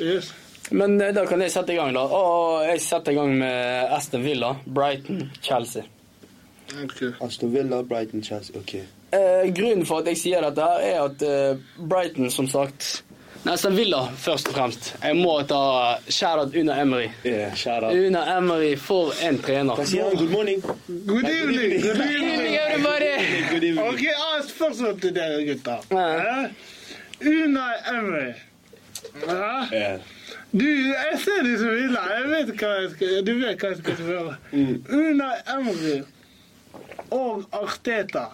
[0.00, 0.32] Yes.
[0.70, 2.06] Men eh, da kan jeg sette i gang, da.
[2.06, 5.82] Og jeg setter i gang med Aston Villa, Brighton, Chelsea.
[6.84, 7.00] ok.
[7.26, 8.58] Aston Villa, Brighton, Chelsea.
[8.58, 9.01] Ok.
[9.12, 13.02] Eh, grunnen for at jeg sier dette, er at eh, Brighton, som sagt
[13.42, 14.92] Nei, Aston Villa først og fremst.
[15.02, 15.58] Jeg må ta
[16.06, 17.08] Shadow Una Emery.
[17.26, 17.90] Yeah, shout out.
[17.98, 19.74] Una Emery, for en trener.
[19.74, 20.14] Hva sier han?
[20.20, 20.60] Good morning.
[20.86, 21.72] Good evening.
[21.82, 22.54] Good Good evening.
[22.60, 23.10] everybody!
[23.50, 23.88] Good evening.
[23.88, 25.82] Ok, har spørsmål til dere, gutter.
[25.90, 26.36] Ja.
[27.32, 28.28] Una Emery.
[29.26, 29.50] Ja.
[29.72, 29.98] Yeah.
[30.52, 32.08] Du, jeg ser du smiler.
[32.14, 34.36] Jeg vet hva jeg skal, du vet hva jeg skal spørre.
[34.52, 34.78] Mm.
[35.02, 35.98] Una Emery
[37.10, 38.28] og Arteta.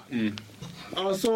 [0.97, 1.33] Altså,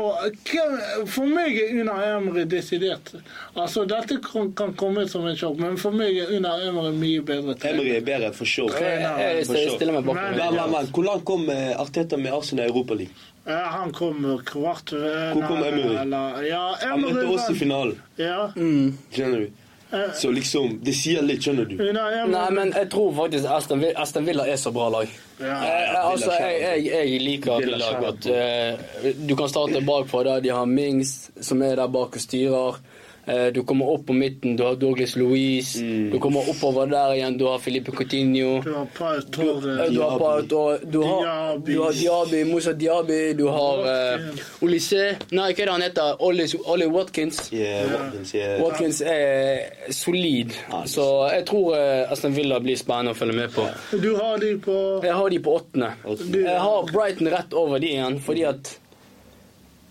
[1.13, 3.13] For meg er Una Emery desidert
[3.57, 7.25] Altså, Dette kan, kan komme som en sjokk, men for meg er Una Emery mye
[7.27, 7.57] bedre.
[7.69, 8.73] Emery er bedre, for sure.
[8.81, 12.97] Jeg, jeg, jeg stiller meg bak hvor langt kom eh, Arteta med Arsenal i Europa
[12.99, 13.29] League?
[13.47, 16.47] Ja, han kom kvart Hvor kom Emery?
[16.49, 17.99] Ja, Han møtte oss i finalen.
[18.21, 18.49] Ja.
[18.55, 19.61] Skjønner du?
[19.93, 21.75] Eh, Så liksom, det sier litt, skjønner du.
[21.93, 25.09] Nei, men jeg tror faktisk Aston Villa, Aston Villa er så bra lag.
[25.41, 25.57] ja.
[25.67, 28.27] Eh, altså, jeg, jeg, jeg liker Villa Villa godt.
[28.33, 30.41] Eh, Du kan starte bakfra der.
[30.41, 32.81] De har Mings, som er der bak og styrer.
[33.27, 35.79] Eh, Du kommer opp på midten, du har Douglas Louise.
[36.11, 38.61] Du kommer oppover der igjen, du har Filipe Coutinho.
[38.65, 39.85] Du har Pau Torre.
[39.85, 40.57] eh, du har, Pau- du
[41.03, 41.73] har, Diaby.
[41.75, 46.17] du har Diaby, Moussa Diaby, du har uh, Olysée Nei, hva er det han heter?
[46.21, 47.53] Ollie, Ollie Watkins.
[47.53, 48.61] Yeah, Watkins, yeah.
[48.63, 50.53] Watkins er solid,
[50.87, 53.69] så jeg tror eh, Aston Villa blir spennende å følge med på.
[54.03, 55.55] Du har de på Jeg har de på.
[55.63, 55.93] Åttende.
[56.35, 58.79] Jeg har Brighton rett over de igjen, fordi at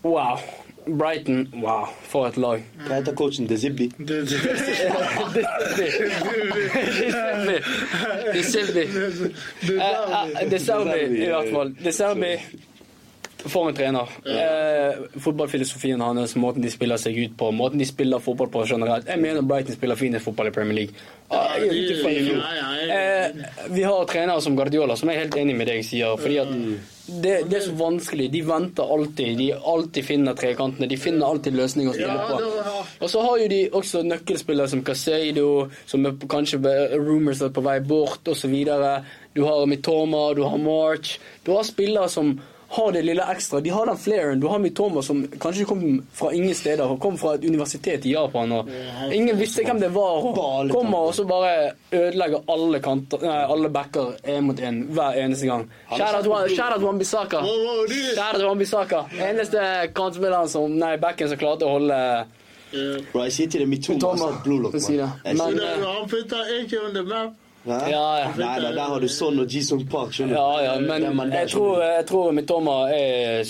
[0.02, 0.40] Wow.
[0.86, 2.62] Brighton, wow, for et lag.
[2.88, 3.46] Hva heter coachen?
[3.46, 3.86] De Zibbi?
[3.98, 4.26] det,
[7.46, 7.62] det,
[8.34, 8.84] De Silvi.
[9.62, 9.76] det,
[10.42, 11.74] Eh, De Serbi, i hvert fall.
[11.84, 12.36] De Serbi
[13.48, 14.08] for en trener.
[14.26, 19.06] Eh, fotballfilosofien hans, måten de spiller seg ut på, måten de spiller fotball på generelt.
[19.08, 20.94] Jeg mener Brighton spiller finest fotball i Premier League.
[21.30, 25.22] Ah, Ja, ja, ja, jeg er Eh, vi har trenere som Guardiola, som jeg er
[25.24, 26.16] helt enig med deg sier.
[26.18, 26.48] fordi at
[27.22, 28.30] det, det er så vanskelig.
[28.30, 29.36] De venter alltid.
[29.38, 30.88] De alltid finner trekantene.
[30.88, 32.84] De finner alltid løsninger å spille på.
[33.02, 36.60] Og så har jo de også nøkkelspillere som Caseido, som er på- kanskje
[37.00, 38.54] rumors er på vei bort, osv.
[39.34, 41.18] Du har Mitoma, du har March.
[41.44, 42.40] Du har spillere som
[42.72, 43.60] har det lille ekstra.
[43.60, 44.40] De har den flairen.
[44.40, 45.82] Du har Mitoma som kanskje kom
[46.16, 46.86] fra ingen steder.
[46.88, 48.52] Han kom fra et universitet i Japan.
[48.52, 48.68] og
[49.12, 50.24] Ingen visste hvem det var.
[50.24, 55.12] og Kommer og så bare ødelegger alle kanter, nei, alle backer én mot én hver
[55.20, 55.68] eneste gang.
[55.90, 56.26] Shout out
[56.82, 57.38] Wambisaka.
[57.42, 59.04] out to Wan-Bissaka.
[59.20, 59.60] Eneste
[59.94, 62.24] kantspilleren som Nei, backen som klarte å holde.
[63.12, 64.42] Bro, jeg sier til deg, Mitoma Mitoma.
[64.44, 64.80] blue lock, man.
[64.80, 65.42] Men- sier-
[67.64, 68.30] Ja, ja.
[68.36, 70.40] Nei, der, der har du Son og Jisung Park, skjønner du.
[70.40, 73.44] Ja, ja, men jeg tror, jeg tror Mitoma er,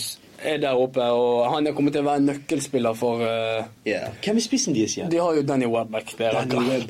[0.45, 4.11] er der oppe, og han er kommet til å være en nøkkelspiller for uh, yeah.
[4.24, 5.11] Hvem er spissen deres igjen?
[5.12, 6.14] De har jo Danny Welbeck.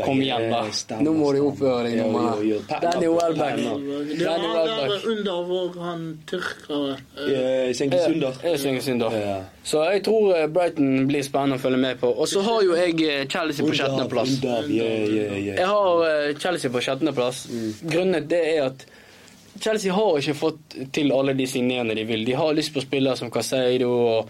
[0.03, 0.63] Kom igjen, da.
[0.75, 2.01] stemmer, Nå må de oppføre deg.
[2.69, 3.61] Pa- Danny Welbeck.
[4.13, 4.95] Det Danny Welbeck.
[4.95, 8.33] der under hvor han tyrkere Eh, Senke Sunder.
[8.45, 9.05] Jeg synger synd,
[9.65, 12.11] Så jeg tror eh, Brighton blir spennende å følge med på.
[12.11, 14.35] Og så har jo jeg eh, Chelsea på sjettendeplass.
[14.39, 15.55] Under, ja, ja, ja.
[15.61, 17.45] Jeg har eh, Chelsea på sjettendeplass.
[17.83, 18.87] Grunnen det er at
[19.61, 22.25] Chelsea har ikke fått til alle de signerende de vil.
[22.27, 24.23] De har lyst på spillere som Caseido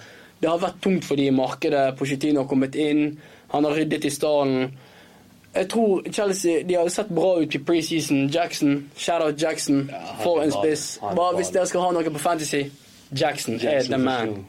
[0.42, 1.96] Det har vært tungt for de i markedet.
[1.98, 3.20] Pochettino har kommet inn.
[3.52, 4.72] Han har ryddet i stallen.
[5.54, 8.26] Jeg tror Chelsea de har sett bra ut i preseason.
[8.28, 10.98] Jackson, shout-out Jackson, Ja, for en spiss.
[11.02, 12.64] Bare hvis dere skal ha noe på Fantasy,
[13.12, 14.44] Jackson, er the man.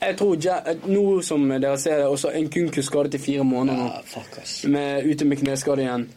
[0.00, 3.84] Jeg tror ja, Nå som dere ser det, også Nkunku skadet i fire måneder.
[3.84, 4.64] Ja, fuck, ass.
[4.64, 6.08] Med, ute med kneskade igjen.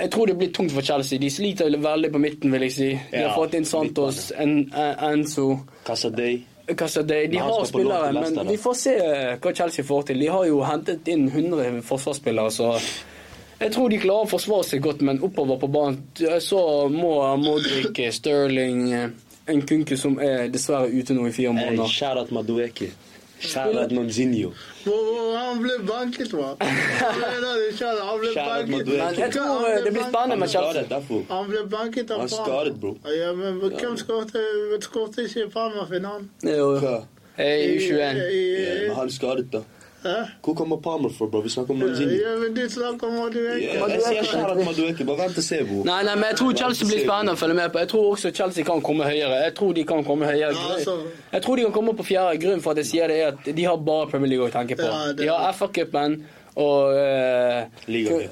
[0.00, 1.18] Jeg tror det blir tungt for Chelsea.
[1.20, 2.88] De sliter veldig på midten, vil jeg si.
[3.10, 6.38] De Ja, har fått inn Santos, en, en, Enzo Casadei.
[6.70, 7.26] Casadei.
[7.26, 8.94] De har spillere, men vi får se
[9.42, 10.20] hva Chelsea får til.
[10.22, 12.70] De har jo hentet inn 100 forsvarsspillere, så
[13.60, 15.98] jeg tror de klarer å forsvare seg godt, men oppover på banen
[16.40, 17.10] så må
[17.42, 18.86] Modric, Sterling,
[19.50, 22.88] Nkunku, som er dessverre ute nå i fire måneder shout out Madueke.
[23.40, 24.52] Shout out Nonzinho.
[24.84, 26.50] Hvor, hvor han ble banket, hva?
[26.60, 29.18] Han ble banket.
[29.18, 31.00] Jeg tror eh, det blir er med Chelsea.
[31.30, 32.26] Han ble banket av
[32.80, 32.96] bro.
[33.08, 34.36] Ja, men hvem skåret
[35.24, 36.30] ikke ikke Parma-finalen?
[36.44, 36.94] Jo, er jo
[37.40, 38.22] I eh, U21.
[38.88, 39.64] Men han skadet, da.
[40.02, 40.14] Hæ?
[40.44, 41.40] Hvor kommer Palmer fra, bro?
[41.44, 42.14] Vi snakker om Manzini.
[42.22, 43.62] Ja, men du snakker om vet.
[43.62, 45.04] jeg sier shout out Madueke.
[45.04, 45.84] Bare vent og se, hvor.
[45.84, 47.82] Nei, nei, men jeg tror Chelsea blir spennende å følge med på.
[47.84, 49.42] Jeg tror også Chelsea kan komme høyere.
[49.44, 50.52] Jeg tror de kan komme høyere.
[50.56, 50.96] Ja, altså.
[51.32, 52.40] Jeg tror de kan komme på fjerde.
[52.46, 54.78] Grunnen for at jeg sier det, er at de har bare Premier League å tenke
[54.80, 54.88] på.
[54.88, 56.22] Ja, De har FA-cupen
[56.60, 57.66] og uh,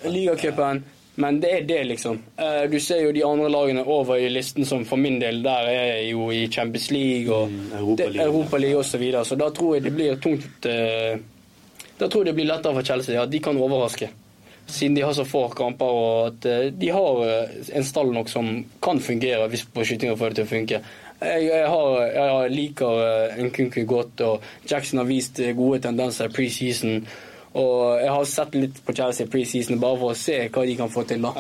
[0.09, 0.85] Ligacupen.
[1.19, 2.21] Men det er det, liksom.
[2.39, 5.67] Eh, du ser jo de andre lagene over i listen som for min del der
[5.73, 8.23] er jo i Champions League og Mm, Europa League.
[8.23, 9.25] Europa League og så videre.
[9.25, 11.19] Så da tror jeg det blir tungt eh,
[11.99, 13.19] Da tror jeg det blir lettere for Chelsea.
[13.21, 14.11] At de kan overraske.
[14.69, 18.29] Siden de har så få kamper og at eh, de har eh, en stall nok
[18.29, 18.51] som
[18.85, 20.81] kan fungere hvis Pochettino får det til å funke.
[21.19, 26.29] Jeg, jeg, har, jeg liker uh, Nkunku godt, og Jackson har vist eh, gode tendenser
[26.29, 27.01] i preseason.
[27.59, 30.93] Og jeg har sett litt på Chelsea preseason bare for å se hva de kan
[30.93, 31.25] få til.
[31.25, 31.33] da.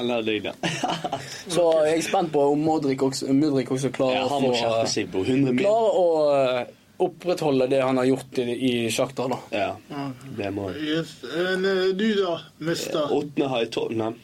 [1.54, 4.82] Så jeg er spent på om Modric også, Modric også klarer Ja, å få, skjerpe
[4.82, 5.22] eh, seg, bro.
[5.22, 5.62] 100 mil.
[5.62, 9.28] klarer å eh, opprettholde det han har gjort i, i Shakhtar.
[9.32, 9.38] da.
[9.54, 10.10] Ja, Ja.
[10.38, 10.80] det må han.
[10.82, 11.16] Yes.
[11.36, 14.14] Men, eh, du da, mister Åttende har jeg Tottenham.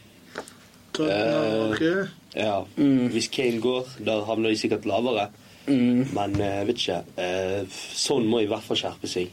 [0.92, 2.08] Tottenham, ok?
[2.34, 2.64] Ja.
[2.76, 3.08] Mm.
[3.14, 5.28] Hvis Kane går, da havner de sikkert lavere.
[5.66, 6.08] Mm.
[6.14, 6.98] Men jeg vet ikke.
[7.16, 7.62] Eh,
[7.96, 9.30] sånn må i hvert fall skjerpe seg.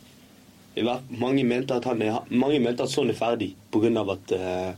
[1.19, 3.89] Mange, mente at han er, mange mente at sånn er ferdig pga.
[4.13, 4.71] at eh,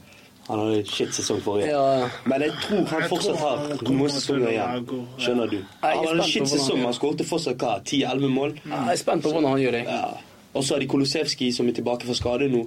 [0.47, 1.69] han hadde en shit-sesong forrige.
[1.71, 2.09] Ja.
[2.27, 4.85] Men jeg tror han fortsatt har noen sesonger igjen.
[4.91, 5.01] ja.
[5.23, 5.57] Skjønner du?
[5.81, 6.81] Han hadde en skittsesong.
[6.83, 7.77] han skåret fortsatt hva?
[7.87, 8.55] 10-11 mål?
[8.65, 9.83] Jeg er spent på hvordan han gjør det.
[9.87, 10.09] Ja.
[10.53, 12.65] Og så har de Kolosevskij som er tilbake fra skade nå.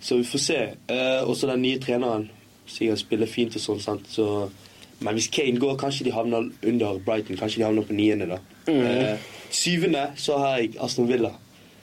[0.00, 0.58] Så vi får se.
[0.88, 2.28] Eh, og så den nye treneren.
[2.70, 4.06] Sikkert spiller fint og sånn, sant.
[4.08, 4.48] Så,
[5.00, 7.36] men hvis Kane går, kanskje de havner under Brighton.
[7.36, 8.38] Kanskje de havner på niende, da.
[8.70, 8.84] Mm.
[8.86, 9.18] Eh,
[9.50, 11.32] syvende så har jeg Aston Villa.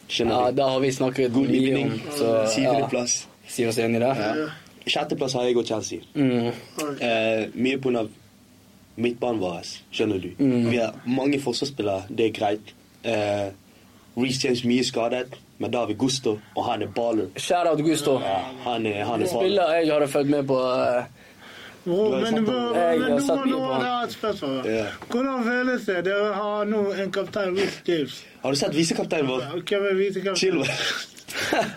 [0.08, 0.56] Skjønner Ja, du?
[0.62, 3.18] Da har vi snakket God mye om så ja, Syvendeplass.
[3.52, 4.14] sier oss enig i det.
[4.24, 4.48] Ja.
[4.88, 6.00] Sjetteplass har jeg og Chelsea.
[6.16, 6.52] Mm.
[7.02, 8.08] Eh, mye pga.
[8.98, 10.30] midtbanen vår, skjønner du.
[10.40, 10.70] Mm.
[10.72, 12.72] Vi har mange forsvarsspillere, det er greit.
[13.04, 13.52] Eh,
[14.18, 17.28] Reece James mye skadet, men da har vi Gusto, og han er baller.
[17.38, 18.18] Shout out Gusto.
[18.24, 19.28] Ja, han er, han er.
[19.30, 20.58] Spiller jeg hadde fulgt med på.
[21.88, 23.62] Bro, men, nå må nå
[24.04, 24.66] et spørsmål.
[25.12, 26.02] Hvordan føles det?
[26.10, 28.26] Dere har nå en kaptein, Reece James.
[28.42, 29.46] Har du sett visekapteinen vår?
[29.62, 30.66] Hvem er visekapteinen?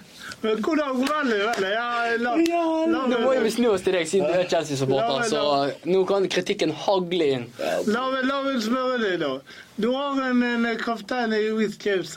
[0.42, 1.60] Men hvordan Veldig, veldig.
[1.60, 1.72] vel?
[1.72, 5.26] Ja, la, Ja, la, Nå må vi snu oss til deg, siden du er Chelsea-supporter.
[5.28, 5.42] Så
[5.90, 7.44] nå kan kritikken hagle inn.
[7.86, 9.34] la, meg- la meg spørre deg, da.
[9.76, 12.16] Du har en, en kaptein i Reece James.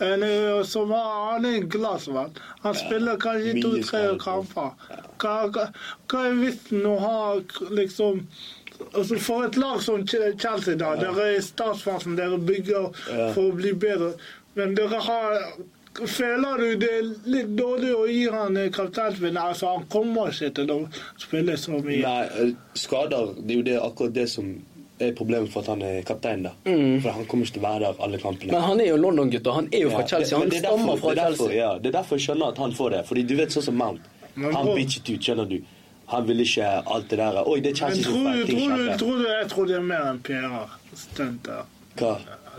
[0.00, 2.30] En, eh, som har, han er en glassmann.
[2.62, 4.70] Han spiller kanskje to-tre kamper.
[5.20, 5.66] Hva, hva,
[6.08, 7.18] hva er vitsen å ha
[7.74, 8.22] liksom
[8.96, 10.94] altså For et lag som Chelsea, da.
[10.96, 13.26] Dere er i startfasen, dere bygger Ja.
[13.34, 14.14] for å bli bedre.
[14.56, 15.36] Men dere har
[16.06, 19.36] Føler du det er litt dårlig å gi han eh, kapteinspinn?
[19.36, 20.78] Altså, han kommer ikke til å
[21.20, 22.00] spille så mye.
[22.02, 24.50] Nei, eh, skader, det er jo det, akkurat det som
[25.00, 26.50] er problemet for at han er kaptein, da.
[26.68, 27.00] Mm.
[27.00, 28.52] For han kommer ikke til å være der alle kampene.
[28.52, 30.38] Men han er jo London-gutt, og han er jo fra Ja, Chelsea.
[30.38, 31.56] Han det stammer derfor- fra det er derfor, Chelsea.
[31.60, 33.02] Ja, det er derfor jeg skjønner at han får det.
[33.08, 34.00] Fordi du vet sånn som Mount.
[34.34, 35.58] Men Han bitchet ut, skjønner du.
[36.10, 37.48] Han vil ikke alt det der.
[37.48, 38.46] Oi, det er Chelsea som feil.
[38.46, 41.64] Ting tror du, tror du Jeg tror det er mer enn PR-stunt der.
[41.96, 42.12] Hva?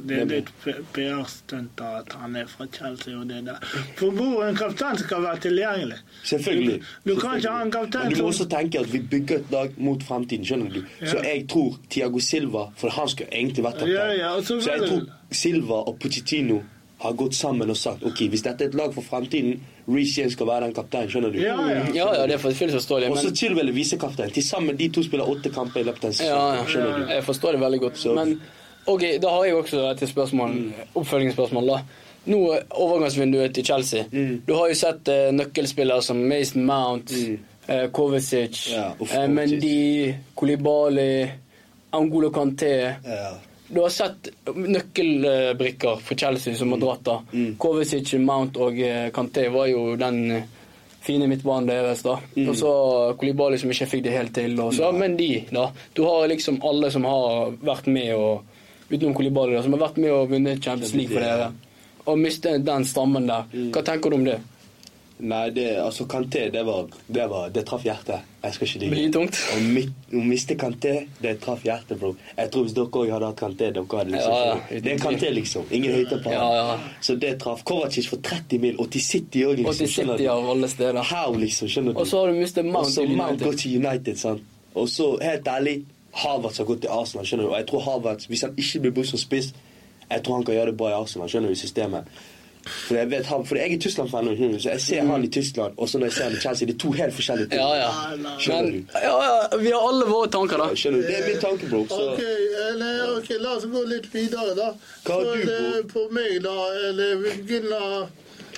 [0.08, 0.50] Det er litt
[0.96, 3.60] PR-stunt at han er fra Chelsea og det der.
[4.00, 5.98] For bror, en kaptein skal være tilgjengelig.
[6.32, 6.78] Selvfølgelig.
[7.06, 9.42] Du, du kan ikke ha en kaptein Men du må også tenke at vi bygger
[9.42, 10.82] et lag mot fremtiden, skjønner du.
[11.06, 14.20] Så jeg tror Tiago Silva, for han skulle egentlig vært Ja, kaptein.
[14.20, 16.62] ja, ja, så så jeg tror Silva og Pochettino
[17.02, 19.56] har gått sammen og sagt ok, hvis dette er et lag for fremtiden,
[19.89, 21.39] Reece James skal være den kapteinen, skjønner du.
[21.42, 21.80] Ja, ja.
[21.96, 23.08] Ja, ja, det er fullt forståelig.
[23.10, 24.30] Og så Men Chilwell er visekaptein.
[24.32, 26.30] Til sammen de to spiller åtte kamper i løpet av en sesong.
[26.30, 27.14] ja, ja, Skjønner du.
[27.16, 27.98] jeg forstår det veldig godt.
[27.98, 28.42] Så- Men
[28.88, 30.73] ok, da har jeg også et spørsmål, Mm.
[30.95, 31.67] oppfølgingsspørsmål.
[31.67, 31.82] da.
[32.25, 34.03] Nå er overgangsvinduet til Chelsea.
[34.11, 34.41] Mm.
[34.47, 37.39] Du har jo sett uh, nøkkelspillere som Mason Mount, Mm.
[37.69, 41.29] uh, Kovacic, Ja, uff, eh, Mendy, Kolibali,
[41.93, 42.95] Angolo Kanté.
[43.05, 43.34] Ja.
[43.73, 44.29] du har sett
[44.91, 47.03] nøkkelbrikker for Chelsea som har dratt.
[47.03, 47.19] da.
[47.34, 47.55] Mm.
[47.57, 48.73] Kovacic, Mount og
[49.13, 50.43] Kanté var jo den
[51.01, 52.01] fine midtbanen deres.
[52.03, 52.17] da.
[52.36, 52.49] Mm.
[52.49, 52.71] Og så
[53.17, 54.59] Kolibali som ikke fikk det helt til.
[54.59, 55.69] Og så, Men de, da.
[55.95, 58.43] Du har liksom alle som har vært med og
[58.92, 61.52] utenom Kolibali, som har vært med og vunnet Champions League for dere.
[62.06, 63.46] Og miste den stammen der.
[63.54, 63.70] Mm.
[63.76, 64.39] Hva tenker du om det?
[65.22, 68.24] Nei, det, altså Kanté, det var Det, var, det traff hjertet.
[68.42, 69.12] Jeg skal ikke Blir lyve.
[69.14, 69.38] tungt?
[69.54, 72.16] Å miste Kanté, det traff hjertet, bro.
[72.39, 75.04] Jeg tror hvis dere òg hadde hatt Kanté, dere hadde liksom Ja, ja, Det er
[75.04, 75.68] Kanté, liksom.
[75.70, 76.34] Ingen høytepar.
[76.34, 76.80] Ja, ja.
[77.06, 77.62] Så det traff.
[77.70, 79.70] Kovacic for 30 mil, og til City òg, liksom.
[79.70, 81.02] Og til City av alle steder.
[81.14, 81.70] How, liksom?
[81.70, 82.02] Skjønner du?
[82.02, 84.26] Og så har du mistet Mount Mount til United.
[84.74, 85.84] Og så, helt ærlig,
[86.14, 87.51] Havertz har gått til Arsenal, skjønner du.
[87.53, 89.53] Og jeg tror Havertz, hvis han ikke blir brukt som spiss,
[90.12, 92.22] jeg tror han kan gjøre det bra i Arsenal, skjønner du, i systemet.
[92.62, 94.28] For jeg vet han, for jeg er Tyskland-fan
[94.62, 96.76] så jeg ser han i Tyskland, og så når jeg ser han i Chelsea, det
[96.76, 97.59] er to helt forskjellige ting.
[97.59, 98.36] Ja, ja.
[98.38, 100.68] Skjønner Men ja, ja, vi har alle våre tanker, da.
[100.78, 101.07] Skjønner du?
[101.07, 101.82] Det er min tanke, bro.
[101.89, 102.22] Så Ok,
[102.68, 104.70] eller, ok, la oss gå litt videre, da.
[105.07, 106.57] Hva har du det på meg, da?
[106.91, 107.49] Eller med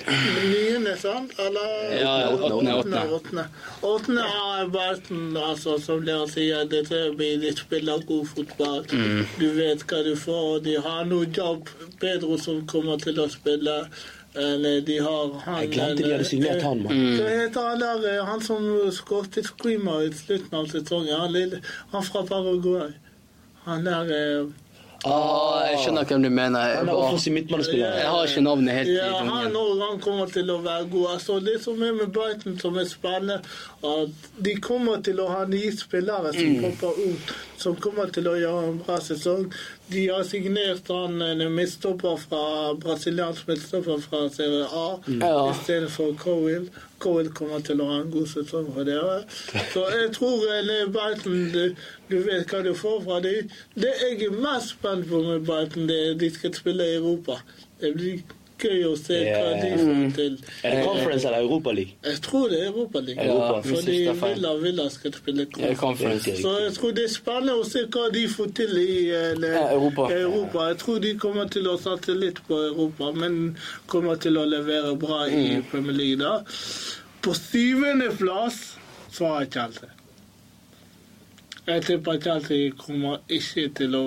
[0.06, 1.32] niende, sant?
[1.38, 3.02] Eller Ja, åttende, åttende.
[3.18, 3.44] åttende.
[3.82, 6.64] Åttende er verden, altså, som dere sier.
[6.70, 8.84] Dette blir de spiller god fotball.
[8.92, 9.24] Mm.
[9.38, 10.60] Du vet hva du får.
[10.64, 11.68] De har noe jobb.
[12.00, 13.78] Pedro som kommer til å spille.
[14.34, 16.92] Eller de har han Jeg glemte de hadde signert han, mann.
[16.92, 17.20] Mm.
[17.22, 21.14] Heter han der, eh, han som skåret screamer i slutten av sesongen?
[21.14, 21.60] Han,
[21.92, 22.90] han fra Paraguay.
[23.64, 24.50] Han der eh,
[25.04, 26.76] Ah, jeg skjønner hvem du mener.
[26.78, 27.96] Han er offensiv midtbanespiller.
[27.98, 29.28] jeg har ikke navnet helt i Ja, han
[29.84, 31.06] han kommer til å være god.
[31.14, 33.40] Altså, det som er med Brighton som er spennende,
[33.84, 34.08] at
[34.44, 36.62] de kommer til å ha nye spillere som Mm.
[36.62, 39.52] popper ut, som kommer til å gjøre en bra sesong.
[39.90, 45.50] De har signert han en midtstopper fra brasiliansk midtstopper fra Serie A Ja.
[45.52, 46.70] istedenfor Cowell.
[47.04, 49.18] Cowell kommer til å ha en god sesong for dere.
[49.72, 51.64] Så jeg tror eh, Brighton du,
[52.10, 53.52] du vet hva du får fra dem.
[53.76, 57.40] Det jeg er mest spent på med Brighton, det er de skal spille i Europa.
[57.80, 58.24] Det blir
[58.62, 60.34] gøy å se hva de får til.
[60.62, 61.94] Er det Conference eller Europa League?
[62.04, 63.30] Jeg tror det er Europaligaen.
[63.30, 63.96] Europa, Fordi.
[64.34, 65.46] Villa Villa skal spille
[65.80, 66.36] conference.
[66.42, 69.64] Så jeg tror det er spennende å se hva de får til i eh, Ja,
[69.74, 70.08] Europa.
[70.12, 70.68] Europa.
[70.70, 74.94] Jeg tror de kommer til å satse litt på Europa, men kommer til å levere
[74.96, 75.64] bra i Mm.
[75.70, 76.38] Premier League da.
[77.22, 78.76] På syvendeplass
[79.12, 79.90] så har jeg Chelsea.
[81.66, 84.04] Jeg tipper Chelsea kommer ikke til å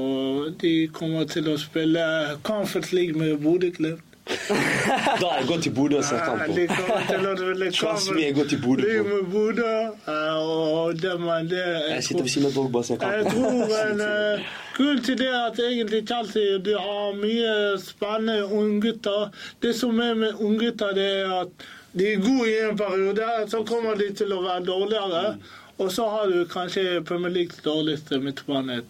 [0.61, 2.03] De kommer til å spille
[2.45, 4.06] Conference League med Bodø-Glimt.
[5.21, 6.53] Da jeg gått til Bodø og sett kamp på.
[6.53, 9.73] me, jeg går til Bodø League med Bodø,
[10.13, 13.31] eh, og det man det Jeg sitter ved siden av Drogba og ser jeg kampen.
[13.31, 17.53] tror en uh, grunn til det er at egentlig Chelsea de har mye
[17.83, 19.31] spennende unggutter.
[19.61, 21.67] Det som er med unggutter, det er at
[21.97, 25.37] de er gode i en periode, så kommer de til å være dårligere.
[25.77, 28.81] Og så har du kanskje Premier Leagues dårligste midtbane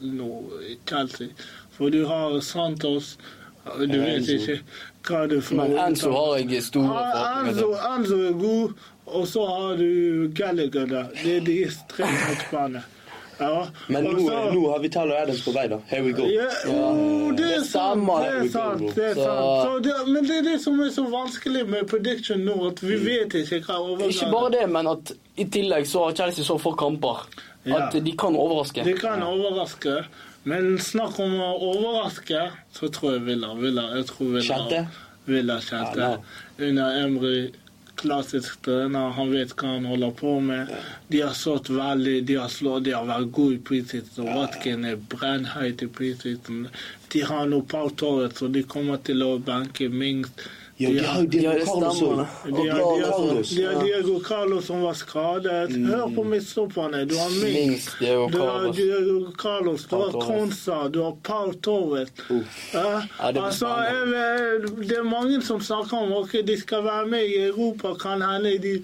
[0.00, 0.30] nå
[0.68, 1.28] i Chelsea.
[1.76, 3.16] For du har Santos
[3.64, 4.58] Du vet ikke
[5.08, 5.56] hva du får.
[5.56, 8.72] Men Enzo har jeg store forhåpninger Enzo, er god,
[9.06, 11.06] og så har du Gallagher der.
[11.22, 11.56] Det er de
[11.88, 12.82] tre midtbane.
[13.40, 13.64] Ja.
[13.88, 15.78] Men nå, så- nå har vi Tyler Adams på vei, da.
[15.86, 16.22] Here we go.
[16.30, 18.06] ja, oh, det er sant.
[18.06, 18.84] Det er sant.
[18.94, 19.64] Det er sant.
[19.64, 22.94] Så det, men det er det som er så vanskelig med prediction nå, at vi
[22.96, 26.58] vet ikke hva overgangen Ikke bare det, men at i tillegg så har Chelsea så
[26.62, 27.26] få kamper.
[27.72, 28.84] At de kan overraske.
[28.84, 30.04] De kan overraske,
[30.44, 33.54] men snakk om å overraske, så tror jeg Villa.
[33.56, 34.86] Villa jeg tror Villa, Kjente?
[35.24, 36.00] Villa kjente.
[36.00, 37.52] Ja, Under Emry,
[37.96, 40.72] klassisk trener, han vet hva han holder på med.
[41.08, 44.28] De har slått veldig, de har slått, de har vært gode i preseason.
[44.34, 46.66] Watkin er brennhøyt i preseason.
[47.14, 50.28] De har noe Pau Torres, så de kommer til å benke Mings.
[50.76, 52.26] Ja, de har jo Diego Carlos òg.
[52.44, 53.50] De har, Carlos.
[53.50, 55.76] Diego Carlos som var skadet.
[55.86, 57.04] Hør på midtstopperne.
[57.06, 58.72] Du har Mings, du har.
[58.74, 62.08] Diego Carlos, du har Konsa, du har Paul det
[63.40, 63.68] altså,
[64.82, 67.94] det er mange som snakker om at de skal være med i Europa.
[67.94, 68.74] Kan hende de,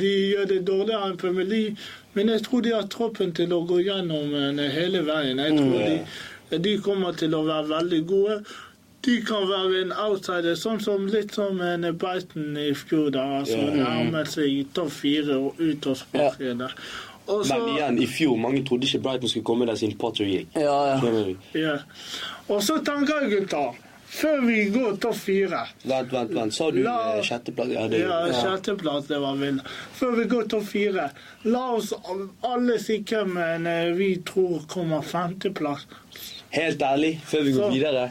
[0.00, 1.76] de gjør det dårligere enn Premier League.
[2.12, 5.40] Men jeg tror de har troppen til å gå gjennom eh, hele veien.
[5.40, 8.42] Jeg tror de, de kommer til å være veldig gode.
[9.06, 13.10] De kan være en outsider, sånn som litt som en Brighton i fjor.
[13.14, 13.84] da, altså Ja.
[13.84, 16.74] nærmet seg topp fire og ut og sparke der.
[17.28, 20.48] Men igjen, i fjor, mange trodde ikke Brighton skulle komme der siden Potter gikk.
[20.56, 21.34] Ja, ja.
[21.54, 21.76] Ja.
[22.48, 23.74] Og så tenker jeg, gutter,
[24.08, 26.54] før vi går topp fire Vent, vent, vent.
[26.54, 27.68] Sa du La- eh, sjetteplass?
[27.68, 28.32] Ja, det Ja, ja.
[28.32, 29.62] sjetteplass, det var vinner.
[29.94, 31.10] Før vi går topp fire,
[31.44, 31.92] la oss
[32.42, 35.84] alle si hvem eh, vi tror kommer femteplass.
[36.50, 38.10] Helt ærlig, før vi går Så- videre.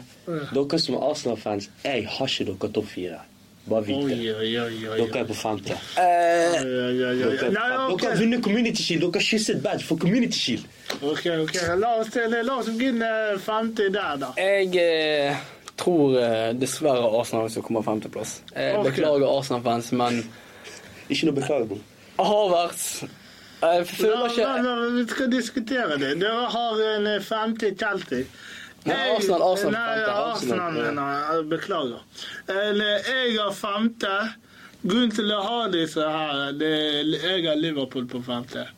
[0.54, 3.18] Dere som er Arsenal-fans, jeg har ikke dere topp fire.
[3.68, 4.18] Bare vit det.
[4.18, 5.72] Dere er på femte.
[5.72, 6.62] Eh.
[6.62, 9.02] Dere, har vunnet Community Shield.
[9.02, 10.64] Dere har kysset badge for Community Shield.
[11.02, 11.54] Ok, ok.
[11.76, 14.26] La oss, la oss begynne femte der, da.
[14.36, 15.36] jeg eh,
[15.76, 18.42] tror eh, dessverre Arsenal som kommer femteplass.
[18.84, 20.24] Beklager Arsenal-fans, men
[21.08, 21.78] Ikke noe beklager, bro.
[23.62, 26.12] Jeg føler ikke La- la- la- Vi skal diskutere det.
[26.20, 28.24] Dere har en eh, femte Chelsea.
[28.86, 31.48] Nei, Arsenal, Arsenal, Nei, Arsenal, jeg.
[31.50, 32.02] Beklager.
[32.48, 34.12] Eller, Jeg har femte.
[34.86, 38.68] Grunnen til å ha disse her, det er jeg har Liverpool på femte.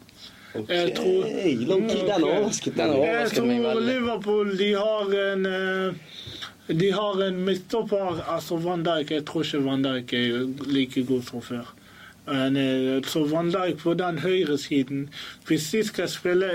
[0.55, 2.87] Jeg tror- Hey, den overrasket meg.
[2.89, 3.05] veldig.
[3.05, 3.81] Jeg tror.
[3.81, 5.93] Liverpool de har en eh,
[6.75, 9.11] De har en midtstopper, altså Van Dijk.
[9.11, 11.67] Jeg tror ikke Van Dijk er like god som før.
[12.29, 15.09] Eh, så Van Dijk på den høyresiden
[15.49, 16.51] Hvis de skal spille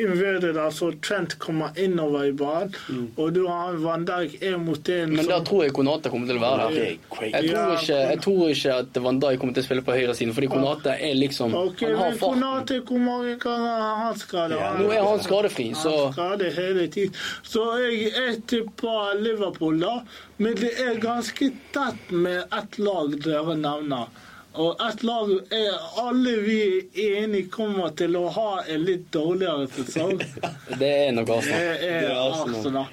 [0.00, 2.72] inverted, altså Trent kommer innover i banen,
[3.20, 6.38] og du har Van Dijk én mot én Men da tror jeg Konate kommer til
[6.40, 6.78] å være der.
[6.80, 9.92] Jeg tror, Ja, ikke, jeg tror ikke at Van Dijk kommer til å spille på
[9.98, 12.40] høyresiden, fordi Konate er liksom Ok, Han har men farten.
[12.40, 14.58] Konate, hvor mange ganger har han skadet?
[14.64, 17.22] Ja, Nå er han skadefri, så Han skader hele tiden.
[17.52, 19.98] Så jeg, jeg tipper Liverpool, da.
[20.40, 24.08] Men det er ganske tett med ett lag dere nevner.
[24.54, 25.72] Og ett lag er
[26.02, 26.58] alle vi
[26.92, 30.18] er enige kommer til å ha en litt dårligere sesong.
[30.80, 31.60] det er nok Det Arsenal.
[31.62, 32.86] er Det er Arsenal.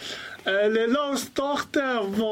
[0.47, 1.83] Eh, La oss starte
[2.15, 2.29] på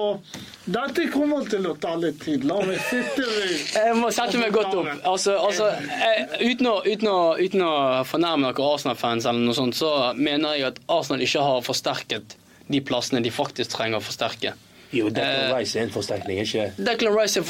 [0.66, 2.46] Dette kommer til å ta litt tid.
[2.48, 3.52] La meg sitte ved
[3.82, 4.88] Jeg må sette meg godt opp.
[5.04, 7.74] Altså, altså, jeg, uten, å, uten, å, uten å
[8.08, 12.38] fornærme dere Arsenal-fans, eller noe sånt, så mener jeg at Arsenal ikke har forsterket
[12.72, 14.56] de plassene de faktisk trenger å forsterke.
[14.92, 17.44] Jo, Declan Eh, Rice er en forsterkning, ikke Declan Rice er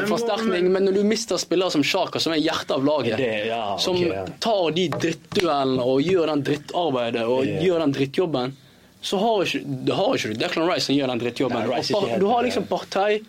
[0.00, 3.46] en forsterkning, men når du mister spillere som Sjaka, som er hjertet av laget, det?
[3.46, 4.24] Ja, som ja.
[4.42, 7.62] tar de drittduellene og gjør den drittarbeidet og yeah.
[7.64, 8.56] gjør den drittjobben,
[9.02, 11.70] så har ikke, du har ikke du Declan Rice som gjør den drittjobben.
[11.70, 13.22] Nei, du har liksom Partey,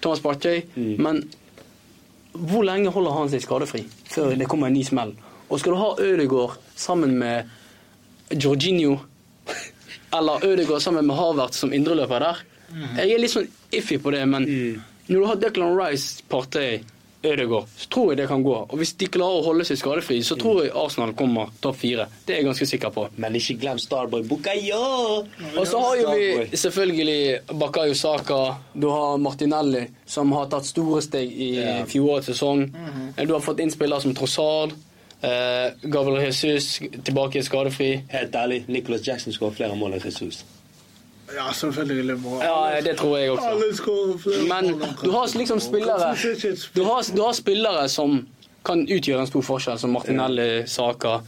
[0.00, 0.94] Thomas Partey, Mm.
[1.02, 1.22] men
[2.32, 5.16] hvor lenge holder han seg skadefri før det kommer en ny smell?
[5.50, 7.50] Og skal du ha Ødegaard sammen med
[8.30, 9.00] Jorginho,
[10.16, 12.44] eller Ødegaard sammen med Havert som indreløper der?
[12.70, 14.46] Jeg er litt sånn iffy på det, men
[15.10, 16.80] når du har Declan Rice, Partey,
[17.22, 18.54] Ødegaard, så tror jeg det kan gå.
[18.64, 22.06] Og hvis de klarer å holde seg skadefri, så tror jeg Arsenal kommer topp fire.
[22.24, 23.04] Det er jeg ganske sikker på.
[23.20, 24.78] Men ikke glem Starboy Bukayo!
[25.50, 28.38] Og så har jo vi selvfølgelig Bakayo Saka.
[28.72, 31.82] Du har Martinelli, som har tatt store steg i yeah.
[31.90, 32.64] fjorårets sesong.
[33.18, 34.72] Du har fått innspillere som Trossard.
[35.20, 37.90] Eh, Gabriel Jesus tilbake skadefri.
[38.14, 40.40] Helt ærlig, Nicholas Jackson skårer flere mål enn Jesus.
[41.36, 42.16] Ja, selvfølgelig.
[42.42, 43.48] Ja, det tror jeg også.
[43.48, 46.14] Alle skårer flere Men du har liksom spillere
[46.74, 48.26] du har, du har spillere som
[48.64, 51.20] kan utgjøre en stor forskjell, som Martinelli, Saka.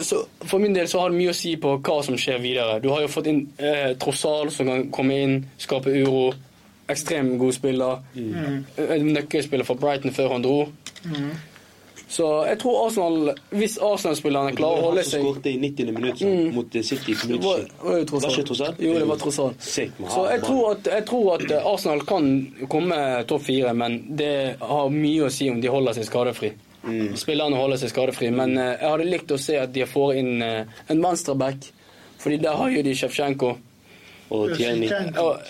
[0.00, 2.78] Så For min del så har det mye å si på hva som skjer videre.
[2.82, 6.28] Du har jo fått inn eh, Trossal, som kan komme inn, skape uro.
[6.88, 7.98] Ekstremt god spiller.
[8.14, 8.62] Mm.
[9.10, 10.60] Nøkkelspiller for Brighton før han dro.
[12.08, 15.90] Så jeg tror Arsenal, hvis Arsenal-spillerne klarer å holde Han seg skåret i 90.
[15.92, 16.46] minutt mm.
[16.56, 17.12] mot City.
[17.12, 17.66] i det var.
[18.00, 18.80] Ikke Trossard?
[18.80, 19.58] Jo, det var Trossard.
[19.60, 22.30] Så jeg tror, at, jeg tror at eh, Arsenal kan
[22.72, 24.32] komme topp fire, men det
[24.62, 26.54] har mye å si om de holder seg skadefri.
[26.88, 27.12] Mm.
[27.20, 30.46] Spillerne holder seg skadefri, men eh, jeg hadde likt å se at de får inn
[30.46, 31.68] eh, en venstreback,
[32.24, 33.52] fordi der har jo de Sjevtsjenko.
[34.32, 34.88] Og Tierney.
[35.20, 35.44] Og,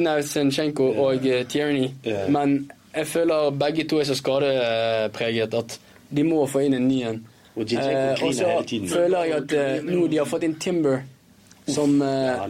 [0.00, 1.90] Nei, Zinchenko og Tierney.
[2.32, 2.62] Men
[2.94, 5.76] jeg føler begge to er så skadepreget at
[6.10, 7.22] de må få inn en ny en.
[7.54, 8.48] Og Eh, og så
[8.90, 11.04] føler jeg at eh, nå de har fått inn Timber,
[11.70, 12.40] som eh,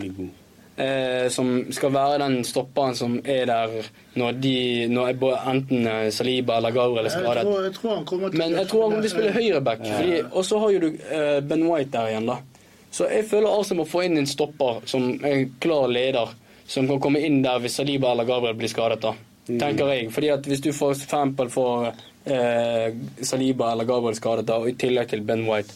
[0.76, 3.74] eh, som skal være den stopperen som er der
[4.16, 4.54] når de
[4.88, 7.44] når jeg enten Saliba eller Gabriel er Jeg skadet.
[7.44, 9.84] tror, jeg tror han kommer til Men jeg tror han kommer til å spille høyreback.
[9.84, 10.22] Ja.
[10.32, 12.38] Og så har jo du eh, Ben White der igjen, da.
[12.94, 16.32] Så jeg føler Arsenal må få inn en stopper som er en klar leder,
[16.66, 19.14] som kan komme inn der hvis Saliba eller Gabriel blir skadet, da.
[19.44, 20.08] Tenker jeg.
[20.14, 21.90] Fordi at hvis du for eksempel får
[22.24, 25.74] eh, Saliba eller Gabriel skadet, da, og i tillegg til Ben White,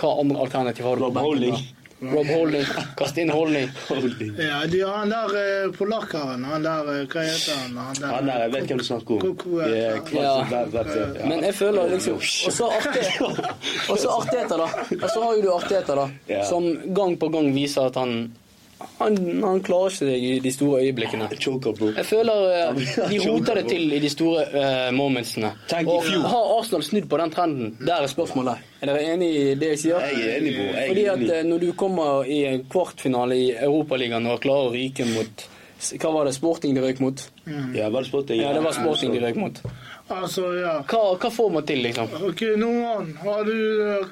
[0.00, 1.04] hva andre alternativ har du?
[1.08, 1.56] Rob Holding.
[2.00, 2.64] Rob Holding.
[2.96, 3.66] Kast inn Holding.
[3.90, 4.30] Holding.
[4.40, 6.46] Ja, de har han der eh, polakkeren.
[6.48, 7.74] Han der eh, Hva heter han?
[7.76, 9.20] Han der, Han der, jeg vet hvem du snakker om.
[9.26, 9.90] Koko, ja.
[10.16, 11.26] Ja, hver- ja.
[11.28, 13.44] Men jeg føler liksom Og så artigheter
[13.90, 14.70] og så Arteta da.
[14.96, 16.06] Og så har jo du Arteta, da.
[16.32, 16.44] Ja.
[16.48, 18.16] Som gang på gang viser at han
[19.00, 21.28] han, han klarer ikke seg i de store øyeblikkene.
[21.30, 25.52] Jeg føler eh, de roter det til i de store uh, momentsene.
[25.84, 27.74] Og har Arsenal snudd på den trenden?
[27.80, 28.66] Der er spørsmålet.
[28.80, 30.04] Er dere enig i det jeg sier?
[30.08, 30.66] Jeg er enig, bro.
[30.68, 34.70] Jeg er Fordi at eh, når du kommer i en kvartfinale i Europaligaen og klarer
[34.70, 35.48] å ryke mot
[36.00, 37.22] Hva var det Sporting de røyk mot?
[37.76, 38.40] Ja, var det Sporting?
[38.40, 39.62] Ja, det var Sporting de røyk mot.
[40.10, 40.72] Altså, ja.
[40.90, 42.10] Hva, hva får man til, liksom?
[42.26, 43.54] Ok, Noen, har du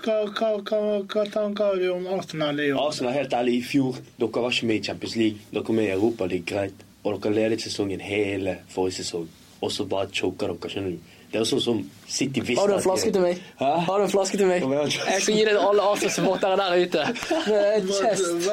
[0.05, 2.79] Hva, hva, hva, hva tanker har du om Arsenal i år?
[2.85, 5.43] Arsenal, helt ærlig, i fjor dere var ikke med i Champions League.
[5.51, 6.87] Dere var med i Europa League, greit.
[7.03, 9.29] Og dere ledet sesongen hele forrige sesong.
[9.61, 10.71] og så bare choker dere.
[10.71, 11.18] skjønner du?
[11.29, 13.41] Det er sånn som City visste Har du en flaske til meg?
[13.59, 13.73] Hæ?
[13.85, 14.63] Har du en flaske til meg?
[14.65, 17.03] Jeg skal gi det til alle Arsenal-supportere der ute.
[17.91, 18.47] Kjest.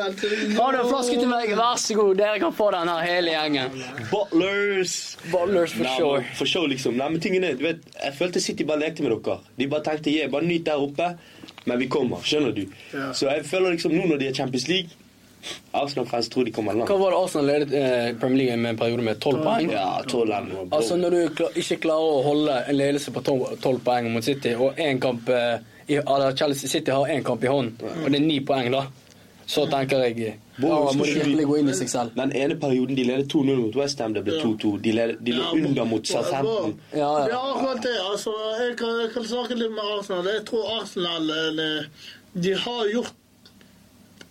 [0.57, 1.53] Har du en flaske til meg?
[1.55, 3.79] Vær så god, dere kan få den her, hele gjengen.
[4.11, 4.97] Butlers!
[5.31, 6.25] Butlers for Nei, sure.
[6.41, 6.99] For show, liksom.
[6.99, 9.39] Nei, men tingen er, du vet, Jeg følte City bare lekte med dere.
[9.55, 11.13] De bare tenkte yeah, bare nyt der oppe,
[11.65, 12.27] men vi kommer.
[12.27, 12.65] Skjønner du?
[12.91, 13.13] Ja.
[13.15, 15.04] Så jeg føler liksom nå når de er Champions League
[15.75, 16.89] Arsenal-fans tror de kommer langt.
[16.89, 19.19] Hva var det Arsenal ledet eh, Premier League med en periode med?
[19.19, 19.71] 12 poeng?
[19.71, 20.51] Ja, tolv land.
[20.73, 24.79] Altså Når du ikke klarer å holde en ledelse på 12 poeng mot City, og
[24.81, 28.25] en kamp eh, i, eller Chelsea City har én kamp i hånden, og det er
[28.25, 28.87] ni poeng, da,
[29.45, 32.13] så tenker jeg Bro, Da må de virkelig gå inn i seg selv.
[32.15, 34.71] Den ene perioden de ledet 2-0 mot Westham, det ble 2-2.
[34.85, 36.77] De, led, de lå under mot Southampton.
[36.95, 37.95] Ja, Det er akkurat det.
[38.05, 38.31] Altså,
[38.61, 40.29] jeg, kan, jeg kan snakke litt med Arsenal.
[40.31, 42.07] Jeg tror Arsenal eh,
[42.47, 43.19] de har gjort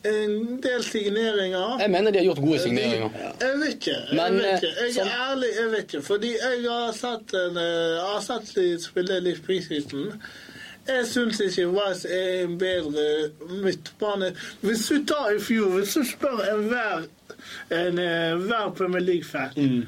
[0.05, 1.79] en del signeringer.
[1.81, 3.11] Jeg mener de har gjort gode signeringer.
[3.41, 3.91] Jeg vet ikke.
[3.91, 4.69] Jeg, Men, vet ikke.
[4.79, 6.03] eh, jeg som- er ærlig, jeg vet ikke.
[6.07, 10.23] Fordi jeg har sett, en, eh, jeg har sett de spille litt preseason.
[10.87, 13.31] Jeg syns ikke Wise er en bedre
[13.63, 14.35] midtbane.
[14.61, 17.07] Hvis du tar i fjor, hvis du spør enhver
[17.71, 19.87] en, eh, hver Premier League-fan Mm.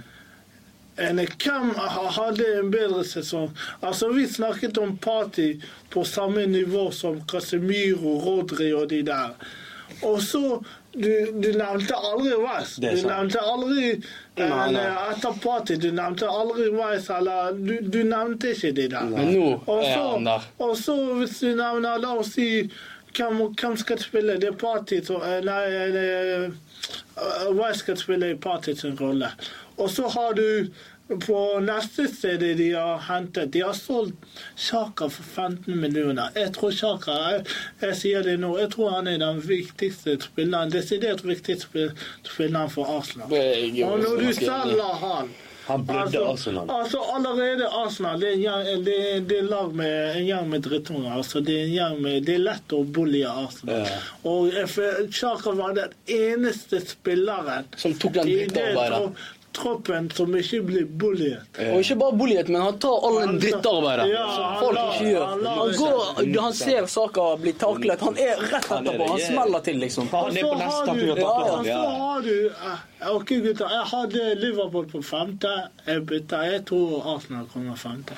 [0.99, 1.75] en, Hvem
[2.11, 3.51] hadde en bedre sesong?
[3.83, 5.53] Altså, Vi snakket om Party
[5.91, 9.37] på samme nivå som Casemiro, Rodri og de der.
[10.03, 10.65] Og så
[10.97, 11.11] Du,
[11.43, 12.79] du nevnte aldri West.
[12.81, 13.91] Er Du nevnte aldri
[14.39, 14.85] Nei, nei.
[15.13, 15.77] etter Party.
[15.77, 19.11] Du nevnte aldri West, eller du, du nevnte ikke de der.
[19.11, 20.47] Men nå er han der.
[20.57, 22.49] og så hvis du nevner, la oss si
[23.17, 24.39] hvem, hvem skal spille?
[24.41, 26.09] Det Party som eh, Nei, det,
[27.21, 29.31] uh, skal spille i Party sin rolle.
[29.77, 30.73] Og så har du
[31.07, 34.27] på neste stedet de har hentet De har solgt
[34.59, 36.35] Sjaka for 15 millioner.
[36.35, 37.47] Jeg tror Sjaka jeg,
[37.85, 41.91] jeg sier det nå, jeg tror han er den viktigste spilleren, desidert viktigste
[42.27, 43.31] spilleren for Arsenal.
[43.33, 45.35] Er Og når du selger han
[45.67, 46.69] Han blødde Arsenal.
[46.71, 48.99] Altså Allerede Arsenal det er en gjeng, det,
[49.31, 51.17] det er lag med en gjeng med drittunger.
[51.17, 53.83] Altså, det, er med, det er lett å bolige Arsenal.
[53.83, 53.97] Ja.
[54.31, 59.11] Og jeg var den eneste spilleren Som tok den tro-
[59.57, 61.61] troppen som ikke blir bullyet.
[61.71, 65.25] Og ikke bare bullyet, men han tar all den drittarbeidet Ja, som folk ikke gjør.
[65.33, 68.05] han Han, går, han ser saker bli taklet.
[68.07, 69.09] Han er rett er etterpå.
[69.13, 70.11] Han smeller til, liksom.
[70.13, 73.69] Han er på neste Og så har du eh, Ok, gutter.
[73.71, 75.51] Jeg hadde Liverpool på femte.
[75.87, 76.43] Jeg bytta.
[76.49, 78.17] Jeg tror Arsenal kommer femte.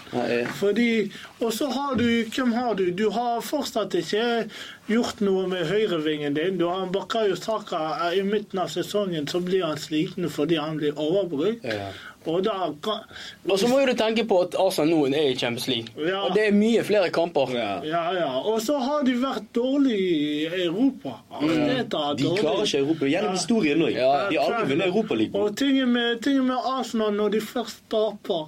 [0.61, 1.11] Fordi
[1.41, 2.91] Og så har du Hvem har du?
[2.91, 4.49] Du har fortsatt ikke
[4.89, 6.57] gjort noe med høyrevingen din.
[6.61, 10.97] Du har Bakayo Saka i midten av sesongen, så blir han sliten fordi han blir
[11.29, 11.65] overbrukt.
[11.65, 11.91] Ja.
[12.29, 13.05] Og da kan
[13.49, 15.95] Og så må jo du tenke på at Arsenal nå er i Champions League.
[15.97, 16.25] Ja.
[16.27, 17.55] Og det er mye flere kamper.
[17.57, 17.71] Ja.
[17.87, 18.29] Ja, ja.
[18.43, 21.15] Og så har de vært dårlige i Europa.
[21.31, 22.43] Arteta De dårlig.
[22.43, 23.09] klarer ikke Europa.
[23.15, 23.95] Gjennom historien òg.
[23.97, 24.13] Ja.
[24.29, 25.41] De har aldri vunnet Europaligaen.
[25.41, 28.47] Og tingen med, tingen med Arsenal, når de først taper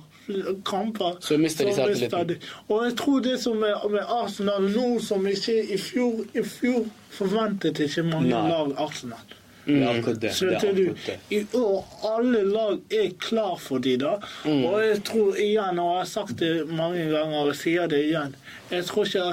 [0.64, 2.37] kamper Så mister de selvtilliten.
[2.68, 6.85] Og jeg tror det som er med Arsenal nå, som ikke i fjor I fjor
[7.11, 8.49] forventet ikke mange Nei.
[8.53, 9.39] lag Arsenal.
[9.65, 10.33] Det er akkurat det.
[10.41, 11.17] det, er akkurat det.
[11.37, 14.17] I år alle lag er klar for de da.
[14.45, 14.65] Mm.
[14.65, 18.37] Og jeg tror igjen, og jeg har sagt det mange ganger og sier det igjen
[18.71, 19.27] Jeg tror ikke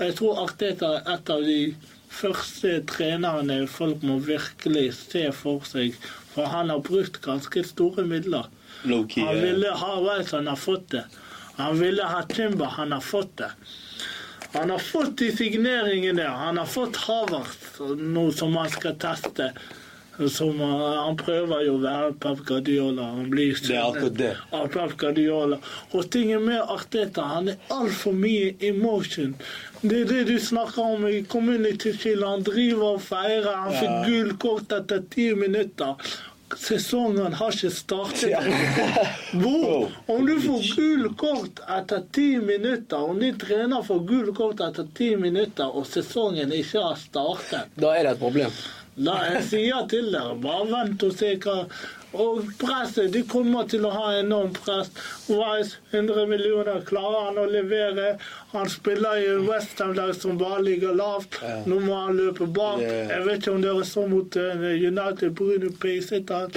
[0.00, 1.58] Jeg tror Arteta er et av de
[2.14, 5.94] første trenerne folk må virkelig se for seg.
[6.34, 8.50] For han har brukt ganske store midler.
[8.84, 11.04] Han ville ha Rice, han har fått det.
[11.56, 13.50] Han ville ha Timber, han har fått det.
[14.54, 16.24] Han har fått de signeringene.
[16.28, 19.50] Han har fått Havert, noe som han skal teste.
[20.30, 23.02] Som Han prøver jo å være Pep Guardiola.
[23.16, 24.28] Han blir Det er akkurat det.
[24.54, 25.58] av Pep Guardiola.
[25.90, 29.34] Og tingen med Arteta, han er altfor mye emotion.
[29.82, 32.22] Det er det du snakker om i Community Shield.
[32.22, 33.56] Han driver og feirer.
[33.56, 34.04] Han fikk Ja.
[34.06, 35.96] gult kort etter ti minutter.
[36.54, 38.34] Sesongen har ikke startet.
[39.42, 39.90] Hvor?
[40.06, 44.86] Om du får gul kort etter ti minutter, om din trener får gul kort etter
[44.94, 48.54] ti minutter, og sesongen ikke har startet Da er det et problem.
[48.94, 51.64] Da jeg sier til dere, bare vent og se hva
[52.14, 54.90] Og presset, de kommer til å ha enormt press.
[55.28, 58.14] Wise, 100 millioner, klarer han å levere?
[58.54, 61.40] Han spiller i en Westham-lag som bare ligger lavt.
[61.66, 62.78] Nå må han løpe bak.
[62.84, 66.54] Jeg vet ikke om dere så mot eh, United, Bruno pacet han.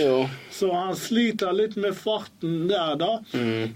[0.54, 3.12] Så han sliter litt med farten der, da.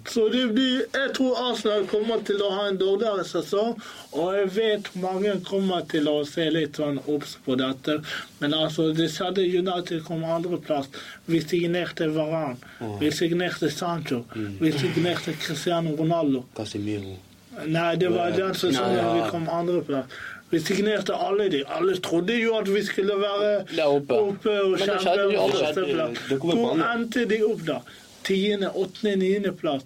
[0.09, 3.73] Så det blir Jeg tror Arsenal kommer til å ha en dårligere sesong,
[4.13, 7.99] og jeg vet mange kommer til å se litt sånn obs på dette.
[8.41, 10.89] Men altså, det skjedde United kom andreplass.
[11.25, 11.41] Vi
[11.71, 12.57] signerte Varan.
[12.99, 14.25] Vi signerte Sancho.
[14.59, 16.45] Vi signerte Cristiano Ronaldo.
[16.55, 17.17] Casemiro.
[17.65, 19.13] Nei, det var den sesongen Nei, ja.
[19.13, 20.05] vi kom andreplass.
[20.49, 21.63] Vi signerte alle de.
[21.67, 24.13] Alle trodde jo at vi skulle være oppe.
[24.13, 24.61] oppe.
[24.61, 27.81] og kjempe Hvor endte de opp, da?
[28.23, 29.83] tiende, åttende, niendeplass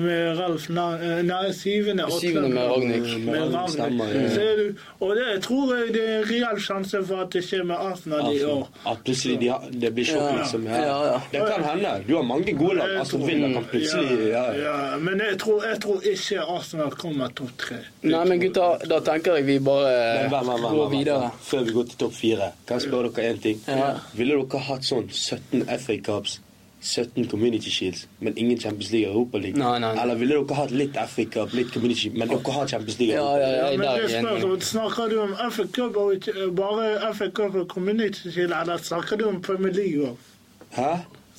[0.00, 3.24] med Ralf Na- eh, Nei, syvende, Syvende med Ragnhild.
[3.24, 3.70] Med Ragnhild.
[3.74, 4.28] Stemmer, ja.
[4.34, 4.74] Ser du?
[5.00, 8.42] Og det tror det er en reell sjanse for at det skjer med Arsenal i
[8.44, 8.68] år.
[8.86, 10.36] At plutselig de har, det blir sjokk, Ja.
[10.38, 10.64] liksom.
[10.66, 11.20] Ja, ja.
[11.32, 12.04] Det kan hende.
[12.08, 12.88] Du har mange gode lag.
[12.94, 14.44] Jeg Aston Villa kan plutselig ja.
[14.52, 17.76] ja, Men jeg tror, jeg tror ikke Arsenal kommer topp tre.
[18.02, 21.30] Nei, men gutta, da tenker jeg vi bare går videre.
[21.42, 23.60] Før vi går til topp fire, kan jeg spørre dere én ting?
[23.68, 23.94] Ja.
[24.14, 26.40] Ville dere hatt sånn 17 FA Cups,
[26.84, 29.58] 17 Community Shields, men ingen Champions League og Europa League?
[29.58, 29.92] Nei, nei.
[30.02, 33.16] Eller ville dere hatt litt FA Cup, litt Community Shield, men dere har Champions League?
[33.16, 36.28] Ja, ja, ja, Ja, men det spørs om Snakker du om FA Cup og
[36.58, 40.32] bare FA Cup og Community Shield, eller snakker du om Premier League òg?
[40.76, 40.90] Hæ?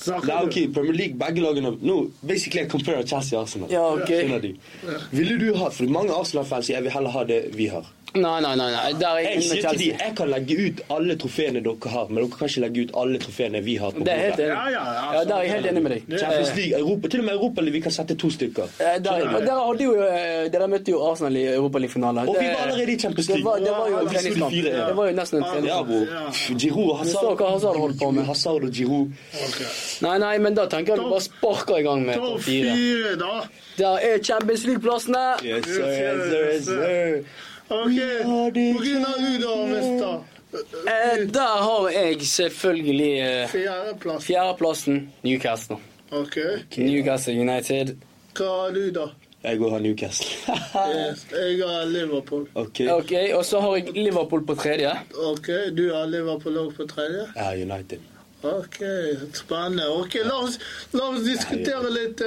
[0.02, 3.70] Snakker Nei, ok, Premier League, begge lagene Nå, basically jeg comparer Chelsea og Arsenal.
[3.72, 4.10] Ja, ok.
[4.10, 4.50] Skjønner du?
[5.12, 7.86] Ville du hatt, for mange Arsenal-fans jeg vil heller ha det vi har.
[8.16, 8.68] Nei, nei, nei.
[8.72, 8.92] nei.
[9.00, 12.22] Der er jeg sier til de, jeg kan legge ut alle trofeene dere har, men
[12.24, 13.92] dere kan ikke legge ut alle trofeene vi har.
[13.92, 14.54] på Det er helt enig.
[14.56, 14.84] Ja, ja,
[15.16, 16.20] Ja, der er jeg helt enig med deg.
[16.22, 18.64] Champions League, Europa, til og med Europa League, vi kan sette to stykker.
[18.80, 22.30] Eh, Der, og dere hadde jo, eh, dere møtte jo Arsenal i Europaligafinalen.
[22.30, 23.52] Og vi var allerede i Champions Det League.
[23.52, 24.52] var, det var jo en treningskamp.
[24.56, 24.86] fire, ja.
[24.88, 26.10] Det var jo nesten en Ja, treningskamp.
[26.16, 26.58] Ja.
[26.64, 27.22] Giroud og Hazard.
[27.22, 28.26] Så hva Hazard holdt på med.
[28.26, 29.12] Hazard og Giroud.
[29.50, 29.68] Okay.
[30.08, 32.72] Nei, nei, men da tenker jeg du bare sparker i gang med Topp fire.
[32.80, 33.34] fire, da.
[33.78, 35.26] Der er Champions League-plassene!
[35.44, 37.24] Yes, sir, yes, sir, yes, sir.
[37.70, 37.98] Ok,
[38.54, 40.24] begynner du da, mister.
[40.56, 44.26] Eh, der har jeg selvfølgelig eh, Fjerdeplass.
[44.26, 45.78] fjerdeplassen Newcastle.
[46.12, 46.38] Ok.
[46.78, 47.96] Newcastle United.
[48.38, 49.08] Hva har du, da?
[49.44, 50.30] Jeg går har Newcastle.
[50.96, 52.48] Yes, jeg har Liverpool.
[52.56, 52.80] ok.
[52.92, 54.92] Ok, Og så har jeg Liverpool på tredje.
[55.32, 57.26] Ok, du har Liverpool òg på tredje?
[57.36, 58.00] Ja, United.
[58.46, 58.78] Ok,
[59.34, 59.88] spennende.
[59.90, 60.60] Ok, La oss,
[60.94, 62.22] la oss diskutere litt.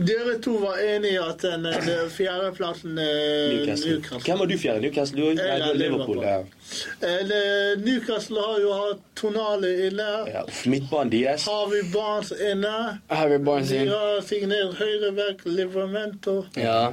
[0.00, 3.96] Dere to var enige i at den eh, den fjerdeplassen er Newcastle.
[3.96, 4.20] Newcastle.
[4.26, 4.80] Hvem har du fjerde?
[4.86, 5.20] Newcastle?
[5.20, 6.22] Du, nei, Jeg du Liverpool.
[6.22, 6.24] Liverpool.
[6.24, 7.76] Ja.
[7.84, 10.08] Newcastle har jo hatt Tonale inne.
[10.32, 10.44] Ja.
[10.70, 11.44] Midtbanen deres.
[11.48, 12.74] Harvey Barnes inne.
[13.10, 13.90] Harvey Barnes inne.
[13.90, 16.42] De har signert høyreback Livermento.
[16.56, 16.92] Ja.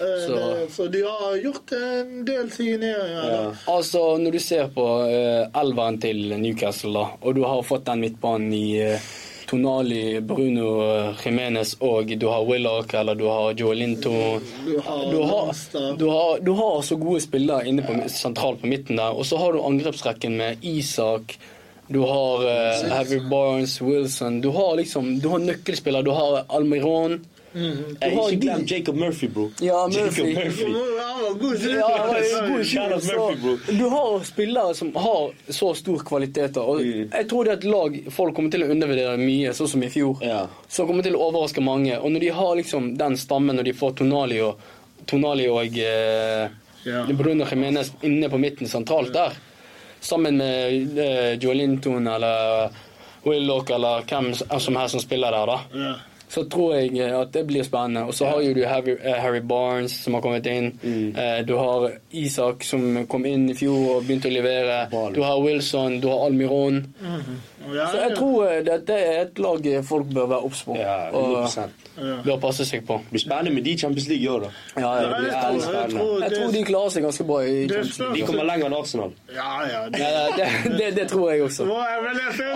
[0.00, 3.30] Eh, Så- Så de har gjort en del signeringer.
[3.30, 3.52] Ja.
[3.72, 8.00] Altså, når du ser på uh, elveren til Newcastle, da, og du har fått den
[8.00, 8.98] midtbanen i uh,
[9.46, 15.20] Tonali, Bruno Jimenez og du har Willoch eller du har Joe Linto Du har du
[15.22, 15.52] har,
[15.98, 19.12] du, har, du har så gode spillere inne på, sentralt på midten der.
[19.12, 21.36] Og så har du angrepsrekken med Isak,
[21.86, 26.02] du har uh, Harry Barnes, Wilson Du har liksom, du har nøkkelspillere.
[26.02, 27.20] Du har Almiron.
[27.54, 27.96] Mhm.
[28.00, 29.50] Hey, Du har ikke de- Jacob Murphy, bro.
[29.60, 30.34] Ja, Jacob Murphy.
[30.34, 30.64] Murphy.
[30.64, 31.60] Han var god.
[31.60, 35.30] Ja, han var jo god i Shout out skjul, Murphy, Du har spillere som har
[35.48, 36.56] så stor kvalitet.
[36.56, 37.10] Og Mm.
[37.12, 39.88] jeg tror det er et lag folk kommer til å undervurdere mye, sånn som i
[39.88, 40.18] fjor.
[40.22, 40.46] Ja.
[40.68, 41.96] Som kommer til å overraske mange.
[42.02, 44.56] Og når de har liksom den stammen, når de får Tonali og,
[45.06, 46.48] Tonali og eh,
[46.84, 47.06] Ja.
[47.06, 49.32] Bruno Jimenez inne på midten sentralt der,
[50.00, 52.70] sammen med eh, Joelinton eller
[53.24, 55.94] Willoch eller hvem som helst som spiller der, da Ja.
[56.34, 58.08] Så tror jeg eh, at det blir spennende.
[58.10, 60.72] Og så har jo du Harry, eh, Harry Barnes som har kommet inn.
[60.82, 61.14] Mm.
[61.16, 64.78] Eh, Du har Isak som kom inn i fjor og begynte å levere.
[64.90, 65.12] Ball.
[65.14, 66.82] Du har Wilson, du har Almiron.
[67.74, 71.46] Ja, Så jeg tror dette er et lag folk bør være obs på Ja, og
[71.96, 72.06] 100%.
[72.08, 72.16] ja.
[72.24, 72.96] bør passe seg på.
[73.04, 74.50] Det blir spennende med de i Champions League i år, da.
[74.80, 75.98] Ja, ja, det- jeg tror- jeg spennende.
[75.98, 78.14] tror jeg tror de klarer seg ganske bra i Champions League.
[78.16, 79.12] De kommer lenger enn Arsenal.
[79.34, 79.82] Ja, ja.
[79.88, 81.68] Det, det, det, det tror jeg også.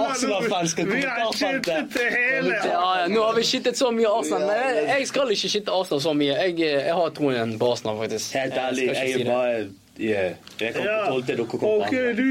[0.09, 1.63] Arsenal-fans skal Vi har Arsenal.
[1.65, 2.55] til hele.
[2.65, 5.73] Ja, ja, nå har vi skittet så mye Arsenal, men jeg, jeg skal ikke skitte
[5.73, 6.35] Arsenal så mye.
[6.35, 8.35] Jeg, jeg har troen på Arsenal, faktisk.
[8.35, 9.69] Helt ærlig, jeg, jeg er bare
[9.99, 10.33] yeah.
[10.61, 12.29] Jeg kommer på tolvte, dere kommer på du,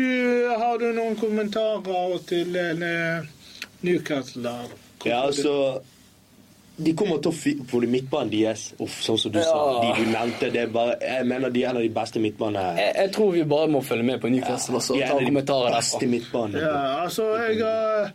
[0.59, 3.27] har du noen kommentarer til eh,
[3.83, 4.53] Newcastle?
[5.05, 5.81] Ja, altså
[6.77, 8.67] De kommer til å på de midtbanen deres.
[8.83, 9.57] Uff, sånn som du sa.
[9.81, 12.75] De du nevnte, det er bare Jeg mener de er en av de beste midtbanene.
[12.77, 15.25] Jeg, jeg tror vi bare må følge med på Newcastle og så er ta av
[15.25, 16.43] kommentarer derfra.
[16.53, 16.75] Ja,
[17.05, 18.11] altså, jeg har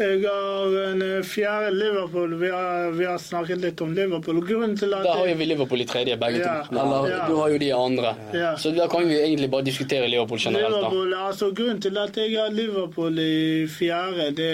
[0.00, 2.34] jeg har en eh, fjerde Liverpool.
[2.38, 4.38] Vi har, vi har snakket litt om Liverpool.
[4.38, 6.78] og Grunnen til at Da har jo vi Liverpool i tredje, begge Ja, to.
[6.78, 7.26] Eller ja.
[7.26, 8.14] du har jo de andre.
[8.32, 8.52] Ja.
[8.56, 10.78] Så da kan vi egentlig bare diskutere Liverpool generelt, da.
[10.78, 14.50] Liverpool, altså Grunnen til at jeg har Liverpool i fjerde, det,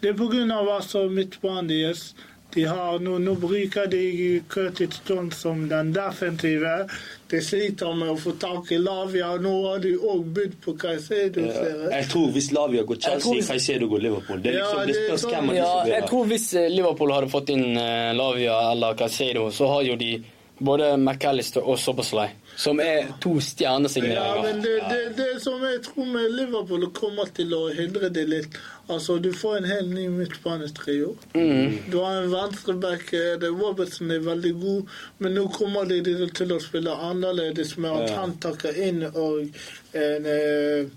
[0.00, 0.46] det er pga.
[0.76, 2.14] altså midtbanen deres.
[2.54, 6.88] De har, nå, nå bruker de Curtis Jones som den defensive.
[7.28, 9.34] De sliter med å få tak i Lavia.
[9.36, 11.44] Nå har de òg budt på Caicedo.
[11.44, 11.90] Ja.
[11.92, 12.08] jeg.
[12.08, 14.40] Tror hvis Lavia går Chelsea, hvis- Caicedo går Liverpool.
[14.42, 16.06] Det, er Ja, liksom, det det er spørs sånn- hvem av de Ja, som jeg
[16.08, 20.24] tror hvis Liverpool hadde fått inn eh, Lavia eller Caicedo, så har jo de
[20.58, 24.62] både McAllister og Sobersley, som er to Ja, men stjernesigneringer.
[24.62, 29.18] det, det, det som jeg tror med Liverpool kommer til å hindre det litt Altså,
[29.20, 31.10] du får en helt ny midtbanetrio.
[31.34, 31.74] Mm.
[31.92, 35.98] Du har en venstreback, eh, Robertson er veldig god, men nå kommer de
[36.32, 39.44] til å spille annerledes med at han takker inn og
[39.92, 40.88] en, eh,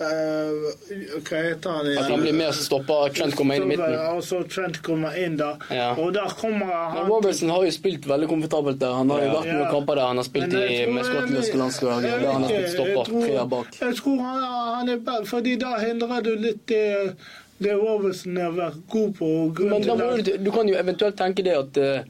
[0.00, 3.96] Hva heter han At han blir mer stopper, Trent kommer inn i midten.
[4.14, 5.50] Og så Trent kommer inn da.
[5.72, 5.90] Ja.
[6.00, 8.94] Og da kommer Men han Robertson har jo spilt veldig komfortabelt der.
[9.00, 9.34] Han har jo Ja.
[9.40, 9.70] vært noen Ja.
[9.74, 12.02] kamper der han har spilt i med skotlandske landslag.
[12.02, 13.66] Der han har blitt spilt tre stopper, treer bak.
[13.80, 14.42] Jeg tror han,
[14.78, 17.16] han er bedre, fordi da hindrer du litt det,
[17.60, 19.26] det Robertson har vært god på.
[19.46, 22.02] og Men da må du, du kan jo eventuelt tenke det at eh,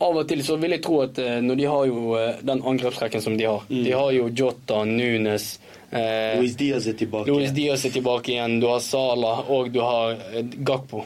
[0.00, 2.62] av og til så vil jeg tro at eh, når de har jo eh, den
[2.62, 5.58] angrepsrekken som de har De har jo Jota, Nunes
[5.94, 7.30] eh, Luis Diaz er tilbake.
[7.30, 11.04] Luis Diaz er tilbake igjen, du har Salah og du har eh, Gakpo.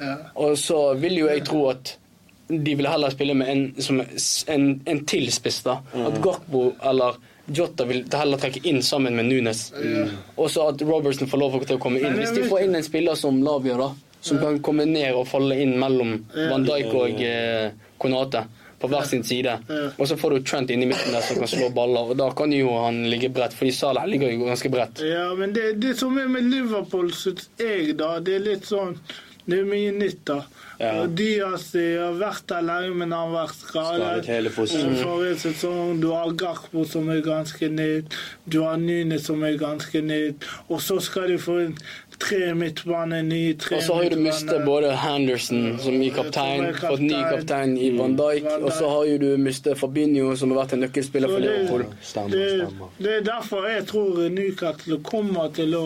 [0.00, 0.16] ja.
[0.34, 1.96] Og så vil jo jeg tro at
[2.48, 5.62] de vil heller spille med en, som en, en til spiss.
[5.64, 5.78] da.
[5.96, 7.16] At Gakpo eller
[7.46, 9.66] Jota vil heller trekke inn sammen med Nunes.
[10.36, 12.18] Og så at Robertson får lov til å komme inn.
[12.20, 13.88] Hvis de får inn en spiller som Lavia, da,
[14.24, 18.44] som kan komme ned og falle inn mellom Van Dijk og eh, Konate
[18.84, 19.56] på hver sin side.
[19.96, 22.30] Og så får du Trent inn i midten der som kan slå baller, og da
[22.36, 25.04] kan jo han ligge bredt, fordi Salah ligger jo ganske bredt.
[25.08, 28.98] Ja, men det, det som er med Liverpool, syns jeg, da, det er litt sånn
[29.44, 30.38] Det er mye nytt, da.
[30.78, 31.02] Ja.
[31.02, 36.32] Og Diaz har vært der lenge, men han har vært Skadet forrige sesong du har
[36.40, 38.16] Garpo, som er ganske nytt,
[38.48, 41.76] du har Nune, som er ganske nytt, og så skal de få inn
[42.18, 46.78] tre midtbane, nye tre Og så har du mistet både Henderson, som ny kaptein, er
[46.78, 47.76] fått ny kaptein.
[47.78, 51.44] i Van Dijk, og så har du mistet Fabinho, som har vært en nøkkelspiller for
[51.44, 51.86] Liverpool.
[52.02, 55.84] Stemmer, det, det er derfor jeg tror Newcastle kommer til å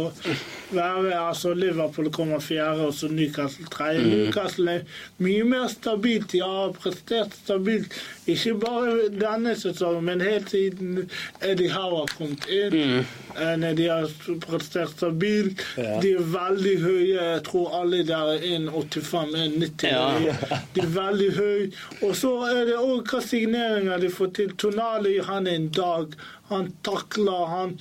[0.71, 4.05] være Altså Liverpool kommer fjerde, og så Newcastle tredje.
[4.05, 4.11] Mm.
[4.11, 4.81] Newcastle er
[5.19, 6.33] mye mer stabilt.
[6.33, 7.95] De har prestert stabilt,
[8.27, 11.11] ikke bare denne sesongen, men helt siden
[11.43, 13.05] Eddie Howe har kommet inn.
[13.39, 13.77] Mm.
[13.79, 14.09] De har
[14.47, 15.63] prestert stabilt.
[15.77, 16.01] Ja.
[16.03, 17.19] De er veldig høye.
[17.19, 19.87] Jeg tror alle der er 1,85-1,90.
[19.89, 20.61] Ja.
[20.75, 21.71] De er veldig høye.
[22.03, 24.57] Og så er det òg hva signeringer de får til.
[24.59, 26.19] Tonali han er en dag.
[26.49, 27.75] Han takler, han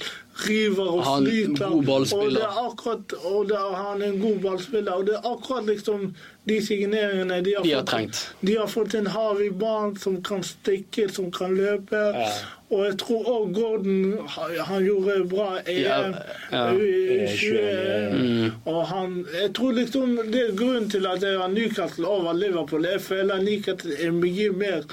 [0.47, 1.69] river og Han er en sliter.
[1.71, 2.25] god ballspiller.
[2.25, 4.91] Og, det er akkurat, og det er, han er en god ballspiller.
[4.91, 6.03] Og det er akkurat liksom
[6.47, 7.87] de signeringene de har, De har fått.
[7.89, 8.19] trengt.
[8.41, 11.95] De har fått en Harvey Barnes som kan stikke, som kan løpe.
[12.15, 12.27] Ja.
[12.69, 16.11] Og jeg tror òg Gordon han- gjorde bra EM Ja,
[16.51, 16.73] ja.
[16.73, 18.51] i Eh, 20.
[18.65, 22.83] Og han, jeg tror liksom det er grunnen til at jeg har Newcastle over Liverpool.
[22.85, 24.83] Jeg føler Newcastle er mye mer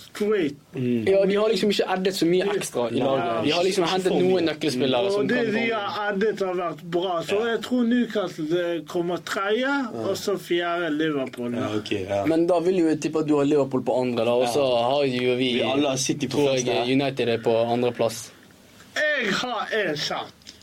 [0.00, 0.56] straight.
[0.74, 3.44] Ja, de har liksom ikke addet så mye ekstra i laget.
[3.44, 7.16] De har liksom hentet noen nøkkelspillere Og det de har addet, har vært bra.
[7.26, 9.72] Så jeg tror Newcastle eh, kommer tredje,
[10.04, 11.54] og så fjerde Liverpool.
[11.54, 12.22] Ja, okay, ja.
[12.30, 14.64] Men da vil jo jeg tippe at du har Liverpool på andre, da, og så
[14.64, 18.30] har jo vi Vi alle City på tror jeg United er på andreplass.
[18.94, 20.54] Jeg har shout.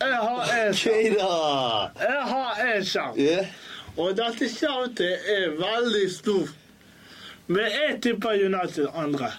[0.00, 1.16] Jeg har en Ok, shout.
[1.18, 2.04] da!
[2.04, 3.18] Jeg har en shout.
[3.96, 6.52] Og dette shoutet er veldig stort.
[7.46, 9.30] Men jeg tipper United andre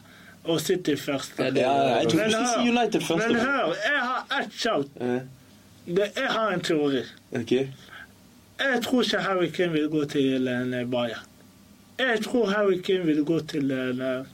[0.44, 1.44] og City første.
[1.44, 3.28] Ja, jeg tror Men vi skal si United først.
[3.28, 4.88] Men hør, jeg har ett shout.
[5.88, 7.02] Ja, jeg har en teori.
[8.60, 11.26] Jeg tror ikke Harry Kane vil gå til en Bayern.
[12.00, 14.26] Jeg tror Harry Kane vil gå til eh,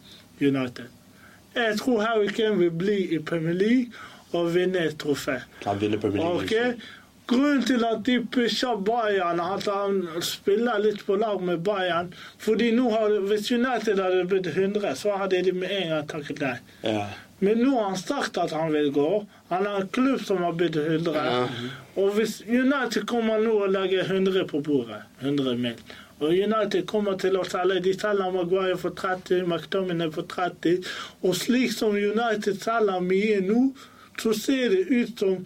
[0.41, 0.85] United.
[1.55, 3.85] Jeg tror Harry Kane vil bli i Premier League
[4.33, 5.39] og vinne et trofé.
[5.65, 6.43] Han vinner Premier League.
[6.43, 6.53] Ok?
[7.27, 12.11] Grunnen til at de pusher Bayern, at han spiller litt på lag med Bayern
[12.43, 16.43] fordi nå har, Hvis United hadde blitt 100, så hadde de med en gang takket
[16.43, 16.57] nei.
[16.83, 17.05] Ja.
[17.43, 19.07] Men nå har han sagt at han vil gå.
[19.49, 21.15] Han har en klubb som har blitt 100.
[21.15, 21.71] Ja.
[21.99, 25.79] Og hvis United kommer nå og legger 100 på bordet, 100 mil,
[26.23, 30.85] og United kommer til å selge De selger Maguire for 30, McDominay for 30.
[31.23, 33.65] Og slik som United selger mye nå,
[34.21, 35.43] så ser det ut som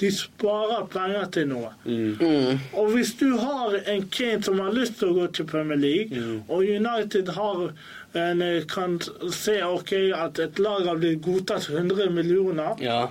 [0.00, 1.70] de sparer penger til noe.
[1.84, 2.58] Mm.
[2.76, 6.24] Og hvis du har en Kane som har lyst til å gå til Premier League,
[6.48, 7.62] og United har
[8.16, 8.98] en, eh, kan
[9.32, 13.08] se okay, at et lag har blitt godtatt 100 millioner, Ja.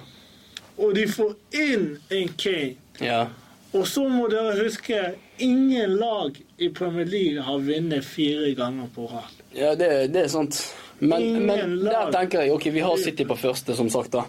[0.77, 3.25] og de får inn en Kane Ja.
[3.73, 9.09] Og så må dere huske ingen lag i Premier League har vunnet fire ganger på
[9.12, 9.33] rad.
[9.55, 10.75] ja det, det er sant.
[11.00, 14.12] Men, men der tenker jeg ok, vi har City på første, som sagt.
[14.16, 14.22] da.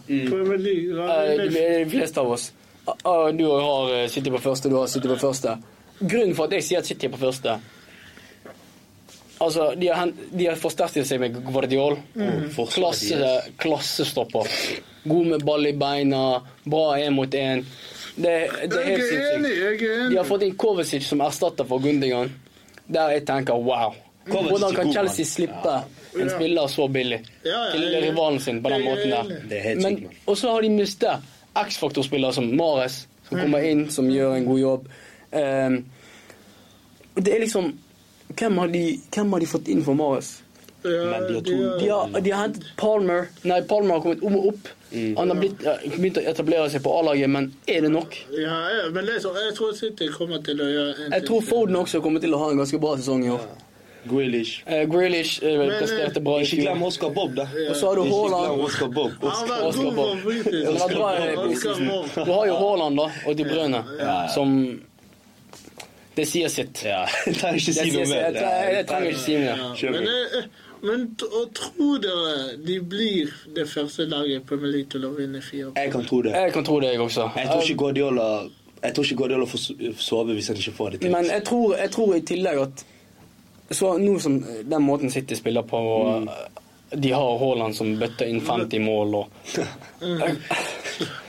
[0.98, 2.48] Har Eh, De fleste av oss.
[3.04, 5.56] Ah, Du har eh, City på første, du har City på første.
[6.00, 7.58] Grunnen for at jeg sier at City er på første
[9.40, 11.98] Altså, De har, de har forsterket seg med Guardiol.
[12.72, 13.18] Klasse,
[13.60, 14.48] klassestopper.
[15.06, 17.60] God med ball i beina, bra én mot én.
[18.16, 18.32] Det,
[18.64, 19.84] det er helt sinnssykt.
[20.10, 22.32] De har fått inn Kovacic som erstatter for Gundigan.
[22.88, 23.92] Der jeg tenker wow.
[24.26, 25.76] Hvordan kan Chelsea slippe slippe
[26.22, 29.58] en spiller så billig Ja, ja, til rivalen sin på den måten der?
[29.58, 34.36] er Men, og så har de mistet X-faktor-spillere som Mares, som kommer inn, som gjør
[34.36, 34.88] en god jobb.
[35.32, 35.78] Ehm,
[37.16, 37.72] det er liksom
[38.36, 38.82] hvem har, de,
[39.14, 40.42] hvem har de fått inn for Mares?
[40.82, 43.28] Ja, Men de har to De har, de har hentet Palmer.
[43.42, 44.68] Nei, Palmer har kommet om og opp.
[44.92, 45.16] Mm.
[45.16, 48.14] Han har blitt, eh, begynt å etablere seg på A-laget, men er det nok?
[48.30, 51.26] Ja, ja, men det er så, jeg tror City kommer til å gjøre en Jeg
[51.26, 53.48] tror Foden også kommer til å ha en ganske bra sesong i år.
[54.10, 54.62] Grealish.
[54.66, 56.82] Eh, Grealish eh, Men, eh, presterte bra i Ikke glem.
[56.82, 57.46] Oscar Bob, da.
[57.70, 58.60] Og så har du Ikke glem Haaland.
[58.66, 59.10] Oscar Bob.
[59.20, 59.48] Han Oscar.
[59.48, 60.18] var Oscar god Bob.
[60.18, 60.62] for British.
[60.64, 61.88] Ja, det var bra i preseason.
[61.88, 62.26] Bob.
[62.26, 63.82] Du har jo Haaland da, og De Bruyne,
[64.34, 64.80] som
[66.16, 66.80] Det sier sitt.
[66.84, 68.14] Ja, jeg trenger ikke Det si sier noe sitt.
[68.16, 68.46] Jeg, mer.
[68.46, 69.58] jeg, jeg trenger ikke si mer.
[69.60, 70.46] Ja, Kjør men, eh,
[70.86, 75.10] men t- og tror dere de blir det første laget i Premier League til å
[75.16, 75.72] vinne fire?
[75.76, 76.32] Jeg kan tro det.
[76.32, 77.26] Jeg kan tro det, jeg også.
[77.36, 78.28] Jeg tror ikke Guardiola
[78.86, 81.10] jeg tror ikke Guardiola får so- sove hvis han ikke får det til.
[81.10, 82.84] Men jeg tror, jeg tror i tillegg at
[83.70, 86.28] så nå som den måten City spiller på Mm.
[87.02, 89.26] De har Haaland som bøtter inn 50 mål og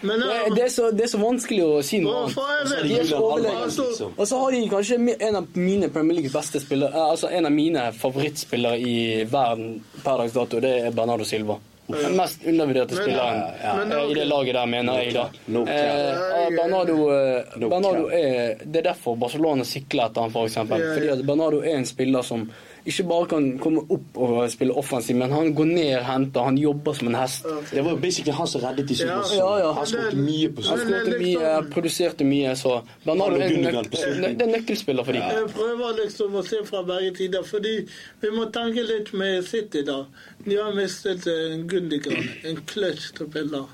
[0.01, 2.35] Men, det, eh, det, er så, det er så vanskelig å si noe annet.
[2.37, 3.55] vet- De så Julian overlegne.
[3.57, 4.11] Alvarez, liksom.
[4.17, 7.45] Og så har de kanskje en av mine Premier Leagues beste spillere eh, Altså en
[7.49, 11.57] av mine favorittspillere i verden per dags dato, det er Bernardo Silva.
[11.87, 13.73] Den mest undervurderte spilleren ja.
[13.83, 15.13] eh, i det laget der, mener jeg.
[15.15, 15.27] da.
[15.45, 15.61] No.
[15.63, 20.83] Eh, Bernardo, eh, Bernardo er, Det er derfor Barcelona sikler etter han for eksempel.
[20.93, 22.49] Fordi at Bernardo er en spiller som
[22.87, 26.93] ikke bare kan komme opp og spille offensiv, men han går ned, henter, han jobber
[26.95, 27.45] som en hest.
[27.71, 29.71] Det var jo basically han som reddet de Ja, ja, ja.
[29.73, 34.47] Han skåret mye på Han skåret mye, liksom- produserte mye, så Bernardo er en er
[34.57, 35.21] nøkkelspiller for dem.
[35.21, 37.75] Jeg prøver liksom å se fra begge tider, fordi
[38.21, 40.05] vi må tenke litt med City, da.
[40.45, 43.65] De har mistet en Gundigan, en clutch-spiller.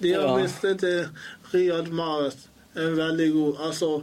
[0.00, 0.36] De har Ja.
[0.42, 1.06] mistet eh,
[1.54, 4.02] Riyad Mahrez, en veldig god Altså,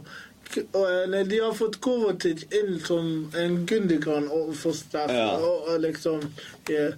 [1.08, 5.14] nei, de har fått Kovacic inn som en Gundigan og forsterker.
[5.14, 5.38] Ja.
[5.38, 6.24] Og, og liksom
[6.70, 6.90] ja.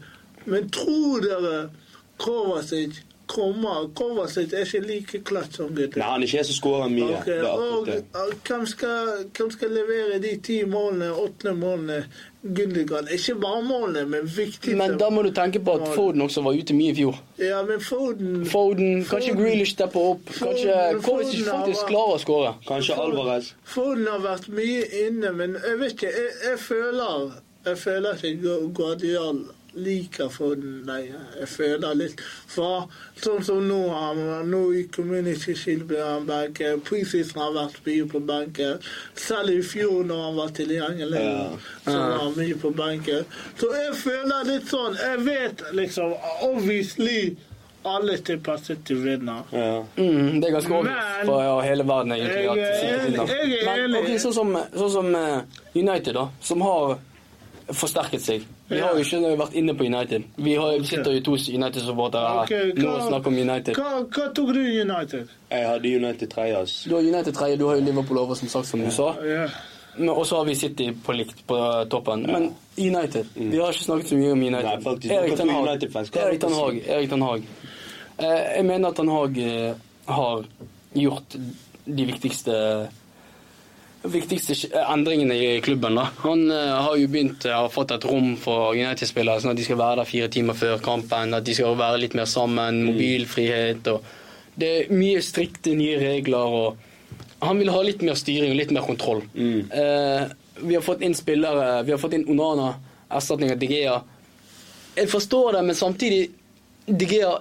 [0.44, 1.58] Men tror dere
[2.22, 3.02] Kovacic
[3.32, 5.98] kommer Kovacic er ikke like klatt som Gundigan?
[6.02, 7.16] Nei, han er ikke så skåra mye.
[7.22, 8.02] Okay.
[8.20, 11.98] Og hvem skal, hvem skal levere de ti målene, åttende målene
[12.42, 13.06] Gundergan.
[13.14, 16.56] Ikke bare målene, men viktige Men da må du tenke på at Foden også var
[16.58, 17.20] ute mye i fjor.
[17.38, 20.32] Ja, men Foden Foden, kanskje Grealish stepper opp.
[20.38, 22.52] Kanskje Foden- Kovacic faktisk klarer å skåre.
[22.66, 23.52] Kanskje Alvarez.
[23.64, 26.12] Foden har vært mye inne, men jeg vet ikke.
[26.18, 27.32] Jeg, jeg føler
[27.64, 31.20] Jeg føler ikke Gu- Guardiol liker for lenger.
[31.40, 32.20] Jeg føler litt
[32.52, 32.88] For
[33.22, 34.18] sånn som nå, han,
[34.50, 36.82] nå i Community Shield ble han benken.
[36.84, 38.82] Preseason har vært mye på benken.
[39.18, 41.46] Selv i fjor når han var tilgjengelig, Ja.
[41.86, 43.24] så var han mye på benken.
[43.60, 46.12] Så jeg føler litt sånn Jeg vet liksom
[46.42, 47.36] Obviously
[47.84, 49.42] alle tipper City vinner.
[49.50, 49.84] Ja.
[49.96, 52.44] Mm, det er ganske obvious for ja, hele verden egentlig.
[52.44, 53.32] Jeg at er City enig, vinner.
[53.72, 55.40] er Men okay, ok, sånn som, sånn som eh,
[55.74, 56.94] United, da, som har
[57.74, 58.44] forsterket seg.
[58.68, 60.24] Vi har jo ikke vært inne på United.
[60.36, 63.74] Vi, har, vi sitter jo to United-supportere her Ok, nå og snakker om United.
[63.78, 65.28] hva, hva tok du i United?
[65.50, 66.46] Jeg hadde United 3.
[66.60, 66.88] Altså.
[66.88, 69.12] Du har United 3, du har jo Liverpool over, som sagt, som du sa.
[69.26, 69.46] Ja.
[70.08, 71.56] Og så har vi City på likt på
[71.92, 72.22] toppen.
[72.24, 72.46] Men
[72.80, 74.70] United Vi har ikke snakket så mye om United.
[74.70, 75.12] Nei, faktisk.
[75.12, 75.66] Erik Ten Hag.
[75.68, 76.78] Erik Ten Hag.
[76.96, 77.42] Erik Ten Hag.
[78.16, 79.74] Eh, Jeg mener at Ten Hag eh,
[80.08, 80.46] har
[80.96, 81.36] gjort
[81.84, 82.54] de viktigste
[84.04, 85.94] viktigste sk- endringene i klubben.
[85.94, 86.08] da.
[86.24, 89.66] Han eh, har jo begynt å ha fått et rom for United-spillere, sånn at de
[89.66, 91.34] skal være der fire timer før kampen.
[91.34, 92.82] At de skal være litt mer sammen.
[92.88, 94.02] Mobilfrihet og
[94.58, 96.38] Det er mye strikte nye regler.
[96.62, 96.76] og
[97.40, 99.22] Han vil ha litt mer styring og litt mer kontroll.
[99.34, 99.70] Mm.
[99.72, 100.26] Eh,
[100.62, 101.82] vi har fått inn spillere.
[101.84, 102.74] Vi har fått inn Onana,
[103.10, 104.00] erstatning av Digea.
[104.96, 106.30] Jeg forstår det, men samtidig
[106.86, 107.38] Digea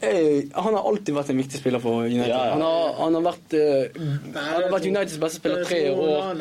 [0.00, 2.30] eh, han har alltid vært en viktig spiller for United.
[2.30, 2.52] Ja, ja.
[2.52, 6.40] Han, har, han har vært eh, Han har vært Uniteds beste spiller tre år.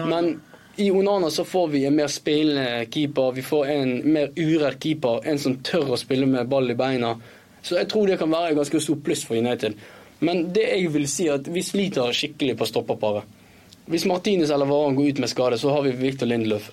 [0.00, 0.34] Men
[0.76, 3.32] i Onana så får vi en mer spillende keeper.
[3.36, 5.20] Vi får en mer uredd keeper.
[5.28, 7.14] En som tør å spille med ball i beina.
[7.62, 9.76] Så jeg tror det kan være et ganske stort pluss for United.
[10.22, 13.38] Men det jeg vil si er at vi sliter skikkelig på stopperparet.
[13.90, 16.70] Hvis Martinez eller Varan går ut med skade, så har vi Victor Lindelöf.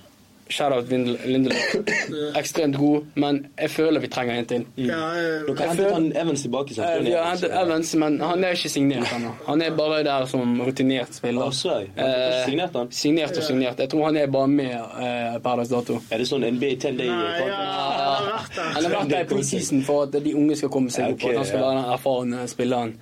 [0.50, 0.90] Shout-out
[2.40, 4.66] Ekstremt god, men jeg føler vi trenger en til.
[4.78, 6.74] ja, eh, Dere hentet han Evans tilbake.
[6.74, 6.90] sant?
[6.90, 9.32] Eh, Vi har hentet Evans, men han er ikke signert ennå.
[9.46, 11.46] Han er bare der som rutinert spiller.
[11.50, 11.90] Å, så jeg.
[11.98, 12.92] Har Eh, signert han?
[12.92, 13.78] Signert og signert.
[13.80, 16.00] Jeg tror han er bare med eh, per dags dato.
[16.12, 17.08] Er det sånn NBA 10 day?
[17.08, 19.22] Nei, ja, han har vært der.
[19.22, 21.76] I preseason for at de unge skal komme seg opp, og at han skal være
[21.84, 22.96] den erfarne spilleren.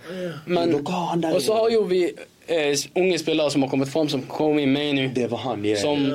[0.45, 2.01] Men, og så har jo vi
[2.47, 5.79] eh, unge spillere som har kommet fram, som Komi Mainu, Det var han, yeah.
[5.79, 6.11] som.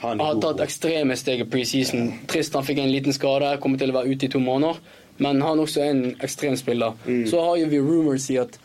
[0.00, 2.12] Han har tatt ekstreme steg i preseason.
[2.30, 4.78] Tristan fikk en liten skade, kommer til å være ute i to måneder.
[5.18, 6.92] Men han også er en ekstrem spiller.
[7.06, 7.24] Mm.
[7.26, 8.58] Så har jo vi rumors i at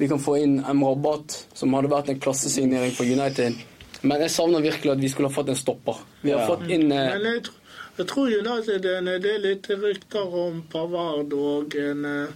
[0.00, 3.54] vi kan få inn Emrabat, som hadde vært en klassesignering for United.
[4.02, 5.96] Men jeg savner virkelig at vi skulle ha fått en stopper.
[6.22, 6.46] Vi har Ja.
[6.48, 11.32] fått inn eh, Men jeg, tr- jeg tror United det er litt rykter om Pavard
[11.36, 12.28] og en, eh,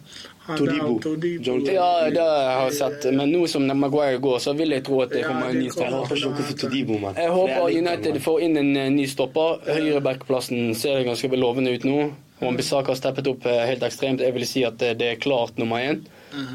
[0.46, 0.98] Todibo.
[1.00, 1.54] Todibo.
[1.72, 3.06] Ja, det har jeg sett.
[3.16, 5.72] Men nå som Maguire går, så vil jeg tro at det kommer en ny Jeg
[5.72, 5.94] stopper.
[5.96, 7.14] håper ikke noe for Todibo, mann.
[7.16, 9.62] Jeg håper United får inn en eh, ny stopper.
[9.70, 12.10] Høyrebackplassen ser ganske lovende ut nå.
[12.44, 14.20] Og Bissaka har steppet opp eh, helt ekstremt.
[14.20, 16.02] Jeg vil si at det er klart nummer én.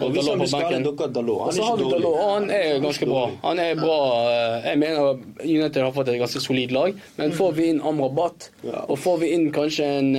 [0.04, 0.86] Og Dalot på benken.
[0.86, 3.22] Og Han så er har vi Dalot, og han er ganske bra.
[3.46, 4.00] Han er bra.
[4.30, 8.50] eh, Jeg mener United har fått et ganske solid lag, men får vi inn Amrabat,
[8.90, 10.12] og får vi inn kanskje en,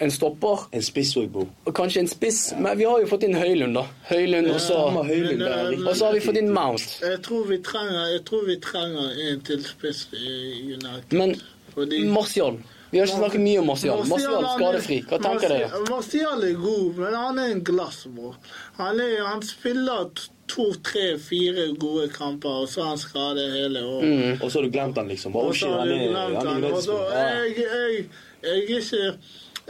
[0.00, 1.46] en stopper En spiss òg, Bo.
[1.66, 3.84] og kanskje en spiss Men vi har jo fått inn Høylund, da.
[4.08, 6.98] Høylund, og så Høylund eh, og så har vi fått inn Mount.
[7.04, 11.12] Jeg tror vi trenger, jeg tror vi trenger en til spiss i United.
[11.12, 11.34] Men
[11.74, 12.56] Fordi Martial
[12.90, 14.00] Vi har ikke snakket mye om Martial.
[14.10, 14.96] Martial skadefri.
[15.06, 15.68] Hva tenker dere?
[15.90, 18.34] Martial- er god, men han er en glassbror.
[18.80, 20.08] Han, er, han spiller
[20.50, 24.08] to, tre, fire gode kamper, og så er han skadet hele året.
[24.08, 24.42] Mm.
[24.42, 25.36] Og så har du glemt han, liksom.
[25.36, 26.64] Og så har du glemt han han.
[26.72, 27.20] Og så United-spiller.
[27.20, 28.08] jeg, jeg,
[28.42, 29.14] jeg er ikke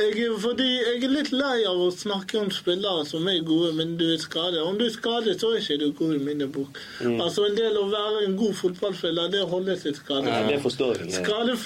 [0.01, 3.95] jeg, fordi jeg er litt lei av å snakke om spillere som er gode, men
[4.01, 4.63] du er skadet.
[4.65, 6.81] Om du er skadet, så er ikke du god i min bok.
[7.01, 7.21] Mm.
[7.21, 10.33] Altså En del av å være en god fotballspiller, det holder seg skadet.
[10.33, 11.15] Ja, det forstår jeg.
[11.19, 11.57] Skade,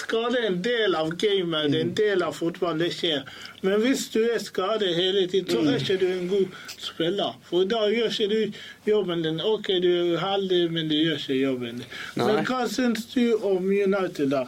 [0.00, 3.26] skade er en del av gamet, det er en del av fotballen, det skjer.
[3.64, 7.38] Men hvis du er skadet hele tiden, så er ikke du en god spiller.
[7.48, 9.40] For da gjør ikke du jobben din.
[9.40, 11.92] OK, du er uheldig, men du gjør ikke jobben din.
[12.20, 12.30] Nei.
[12.30, 14.46] Men hva syns du om United, da?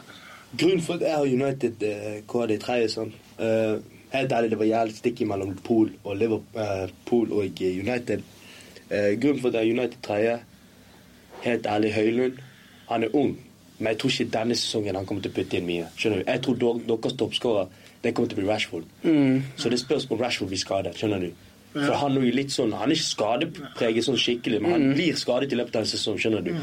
[0.57, 3.77] Grunnen for at jeg har United eh, hva er det tredje sånn eh,
[4.13, 8.21] Helt ærlig, det var jævlig stikk mellom Pool og Liverpool og eh, United.
[8.89, 10.39] Eh, grunnen for at United tredje
[11.43, 12.37] Helt ærlig, Høylund.
[12.89, 13.37] Han er ung,
[13.79, 15.89] men jeg tror ikke denne sesongen han kommer til å putte inn mye.
[15.99, 16.31] Skjønner du?
[16.31, 17.67] Jeg tror dere- deres toppskårer
[18.03, 18.83] det kommer til å bli Rashford.
[19.03, 19.43] Mm.
[19.57, 20.95] Så det spørs om Rashford blir skadet.
[20.95, 21.31] skjønner du?
[21.73, 25.13] For Han er jo litt sånn, han er ikke skadepreget sånn skikkelig, men han blir
[25.19, 26.17] skadet i løpet av en sesong.
[26.17, 26.53] skjønner du?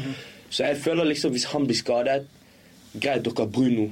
[0.49, 2.25] Så jeg føler liksom hvis han blir skadet
[2.99, 3.89] Greit, dere har Bruno.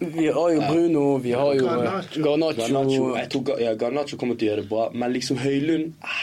[0.00, 2.22] Vi har jo Bruno, vi har jo Garnaccio.
[2.24, 2.60] Garnacho.
[2.60, 3.08] Garnacho, Garnacho.
[3.18, 6.22] jeg tror ja, Garnaccio kommer til å gjøre det bra, men liksom Høylund ah,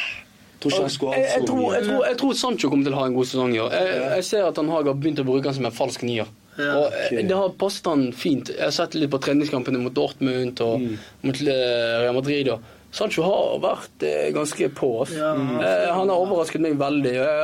[0.57, 2.97] Tror ikke han Jeg, jeg, så tror, jeg, tror, jeg tror Sancho kommer til å
[2.97, 3.75] ha en god sesong i år.
[3.77, 6.31] Jeg, jeg ser at han har begynt å bruke han som en falsk nier.
[6.57, 6.71] Ja.
[6.79, 8.49] Og eh, Det har passet han fint.
[8.49, 10.95] Jeg har sett litt på treningskampene mot Dortmund og Mm.
[11.29, 12.49] mot eh, Real Madrid.
[12.55, 12.59] Og
[12.91, 14.89] Sancho har vært eh, ganske på.
[15.11, 17.11] Ja, han har- eh, han har overrasket meg veldig.
[17.13, 17.41] Jeg,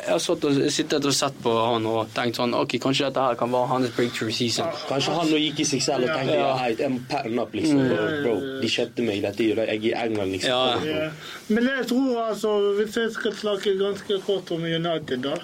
[0.00, 3.20] jeg har satt og, sittet og sett på han og tenkt sånn Ok, kanskje dette
[3.26, 4.66] her kan være hans breakthrough season.
[4.88, 6.54] Kanskje han nå gikk i seg selv og tenkte ja.
[6.56, 7.82] hei, jeg må pattern up, liksom.
[7.84, 8.22] Mm.
[8.24, 8.34] Bro,
[8.64, 10.50] de kjøpte meg, dette gjør jeg i England, liksom.
[10.50, 10.94] Ja.
[11.04, 11.10] Ja.
[11.48, 15.36] Men jeg tror altså, hvis jeg skal snakke ganske kort om United, da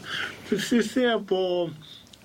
[0.48, 1.42] Hvis vi ser på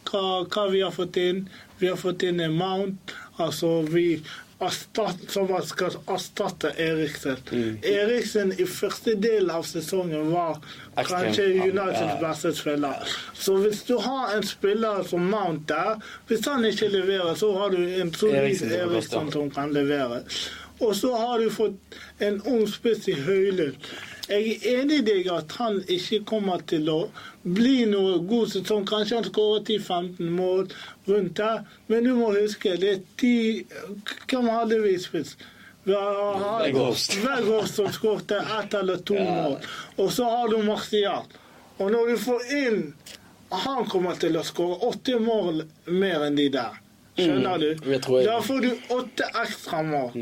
[0.10, 1.48] hva, hva vi har fått inn
[1.82, 3.14] Vi har fått inn en Mount.
[3.42, 4.22] Altså vi
[4.70, 7.38] som skal erstatte Eriksen.
[7.84, 10.60] Eriksen i første del av sesongen var
[10.96, 13.14] kanskje Uniteds beste spiller.
[13.34, 15.98] Så hvis du har en spiller som Mount der,
[16.28, 20.22] hvis han ikke leverer, så har du en solid er Eriksen som kan levere.
[20.82, 23.78] Og så har du fått en ung spiss i Høylund.
[24.30, 27.00] Jeg er enig i deg at han ikke kommer til å
[27.44, 28.86] bli noe god sesong.
[28.88, 30.68] Kanskje han skårer 10-15 mål
[31.10, 33.34] rundt der, men du må huske det er ti
[34.30, 35.02] Hvem hadde vi i
[35.84, 37.76] Veghorst Weghorst.
[37.76, 39.58] Som skåret ett eller to mål.
[39.98, 41.26] Og så har du Martial.
[41.78, 42.94] Og når du får inn
[43.50, 46.78] Han kommer til å skåre åtte mål mer enn de der.
[47.20, 47.74] Skjønner du?
[48.00, 48.28] tror jeg.
[48.30, 50.14] Da får du åtte ekstra mål.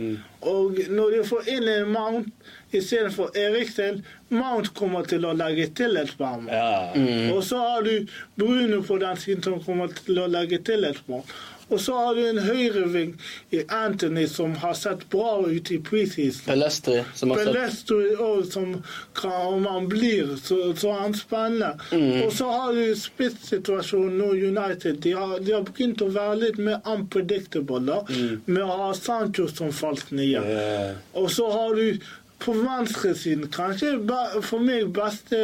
[0.49, 2.31] Og når du får inn en Mount
[2.71, 6.91] istedenfor Eriksen, Mount kommer til å legge til et par Ja.
[6.95, 7.31] Mm.
[7.33, 11.01] Og så har du Bruno på den siden som kommer til å legge til et
[11.07, 11.23] mål.
[11.69, 13.11] Og så har du en høyreving
[13.53, 16.47] i Anthony som har sett bra ut i preseason.
[16.47, 18.71] Pelestri, som har Pelestri òg, som
[19.17, 21.75] kan, om han blir, så, så han spennende.
[21.91, 22.23] Mm.
[22.25, 25.01] Og så har du spissituasjonen nå, United.
[25.05, 28.01] De har, de har begynt å være litt mer unpredictable da,
[28.49, 30.39] med å ha Sancho som falt ned.
[30.39, 30.97] Yeah.
[31.21, 32.01] Og så har du
[32.39, 33.97] på venstresiden, kanskje
[34.45, 35.39] for meg beste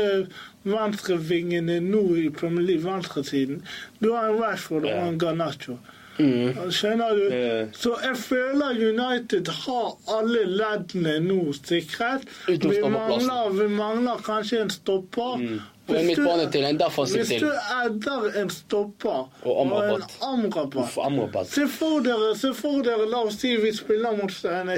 [0.66, 3.62] venstrevingene nå i Premier League, venstresiden.
[4.00, 5.78] Du har en Rashford og en Garnaccio.
[6.18, 6.72] mm.
[6.72, 7.24] Skjønner du?
[7.28, 7.68] Yeah.
[7.76, 12.24] Så jeg føler United har alle leddene nå sikret.
[12.48, 15.44] Vi mangler, vi mangler kanskje en stopper.
[15.88, 17.40] Og en Hvis midtbane til, en defensiv Hvis til.
[17.42, 17.52] du
[17.84, 19.96] adder en stopper Og Amrabat.
[19.96, 21.48] en Amrabat Amrabat.
[21.48, 24.32] Se for dere, se for dere, la oss si vi spiller mot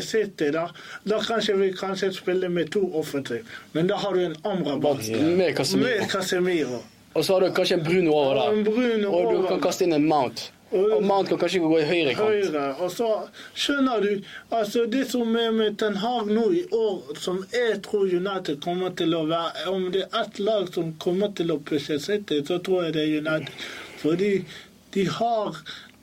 [0.04, 0.66] City, da.
[1.10, 3.44] Da kanskje vi kanskje spiller med to offensive.
[3.74, 4.98] Men da har du en Amrabat
[5.38, 5.88] Med Casemiro.
[5.88, 6.84] med Casemiro.
[7.14, 8.64] Og så har du kanskje en Bruno over Og der.
[8.64, 10.52] Bruno Og du over kan kaste inn en Mount.
[10.72, 12.28] Og- mannen kan kanskje gå i høyre kant.
[12.28, 12.76] Høyre.
[12.82, 13.10] Og så
[13.56, 14.22] skjønner du
[14.52, 18.90] altså Det som er med Ten Hag nå i år, som jeg tror United kommer
[18.90, 22.60] til å være Om det er ett lag som kommer til å pushe City, så
[22.60, 23.54] tror jeg det er United.
[23.98, 24.46] Fordi
[24.94, 25.56] de har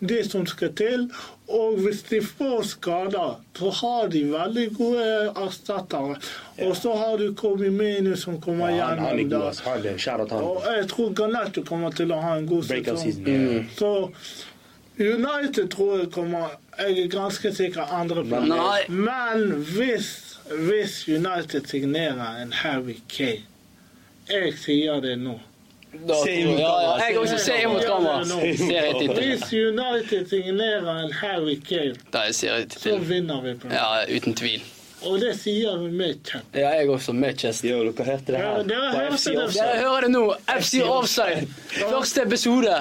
[0.09, 1.11] det som skal til.
[1.49, 5.05] Og hvis de får skader, så har de veldig gode
[5.45, 6.17] erstattere.
[6.65, 9.61] Og så har du Kobe Minu som kommer Ja, han, han gjennom der.
[9.65, 10.43] Han out han.
[10.43, 13.21] Og jeg tror Garnetto kommer til å ha en god sesong.
[13.29, 13.69] Mm.
[13.77, 13.93] Så
[14.99, 16.49] United tror jeg kommer
[16.79, 18.89] Jeg er ganske sikker andreplass.
[18.89, 23.43] Men hvis, hvis United signerer en Harry Kane
[24.31, 25.39] Jeg sier det nå.
[26.09, 28.23] Da jeg også ser imot kamera.
[29.15, 33.75] Hvis United signerer en Harry Kane, Da så vinner vi på det.
[33.75, 34.63] Ja, uten tvil.
[35.05, 36.57] Og det sier vi med kjent.
[36.57, 37.65] Ja, jeg også, med chest.
[37.67, 38.63] Yo, dere hørte det her?
[38.71, 39.43] Ja, På FC det.
[39.45, 39.67] Offside.
[39.69, 40.23] Jeg hører det nå.
[40.59, 41.49] FC Offside.
[41.81, 42.79] Første episode.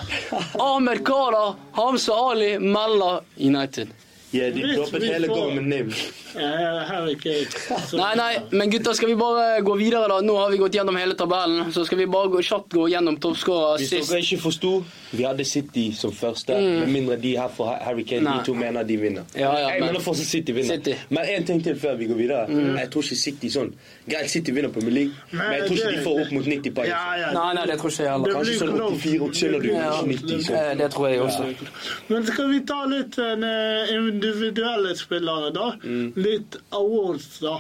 [0.60, 1.44] Ahmed Kara,
[1.80, 3.92] Hamza Ali melder United.
[4.34, 5.94] Ja, de droppet hele får- med.
[6.36, 7.46] Eh, Kane.
[7.94, 10.20] Nei, nei, men gutter, skal vi bare gå videre, da?
[10.26, 11.72] Nå har vi gått gjennom hele tabellen.
[11.74, 14.72] Så skal vi bare gå, kjapt gå gjennom toppskårer Hvis dere ikke forsto,
[15.14, 16.58] vi hadde City som første.
[16.58, 18.38] Med mindre de her for Harry Kane, Nei.
[18.40, 19.24] de to mener de vinner.
[19.36, 20.76] Ja, ja, jeg men- mener fortsatt City vinner.
[20.82, 20.96] City.
[21.10, 22.48] Men én ting til før vi går videre.
[22.80, 23.72] Jeg tror ikke City sånn
[24.10, 26.88] Greit, City vinner på League, men jeg tror ikke de får opp mot 90 poeng.
[26.88, 27.32] Ja, ja.
[27.32, 28.34] Nei, nei, det tror ikke jeg heller.
[28.34, 28.98] Kanskje sånn close.
[29.00, 29.68] 84, skjønner du?
[29.70, 30.02] Ja.
[30.02, 30.56] 90 sånn.
[30.58, 31.44] Eh, Det tror jeg også.
[32.10, 35.74] Men skal vi ta litt eh, individuelle spillere, da?
[35.84, 36.14] Mm.
[36.16, 37.60] Litt awards, da.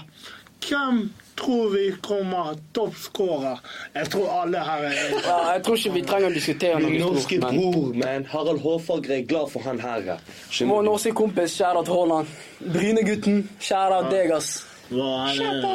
[0.64, 3.60] Hvem tror vi kommer toppskårer?
[3.98, 7.14] Jeg tror alle her er Ja, jeg tror ikke vi trenger å diskutere Min noe
[7.14, 10.06] norske stort, men bror, men Harald Hårfagre er glad for han her.
[10.14, 12.38] Vår Skjønner norske kompis, kjære Haaland.
[12.78, 14.54] Brynegutten, kjære deg, ass.
[14.94, 15.70] Hva er det?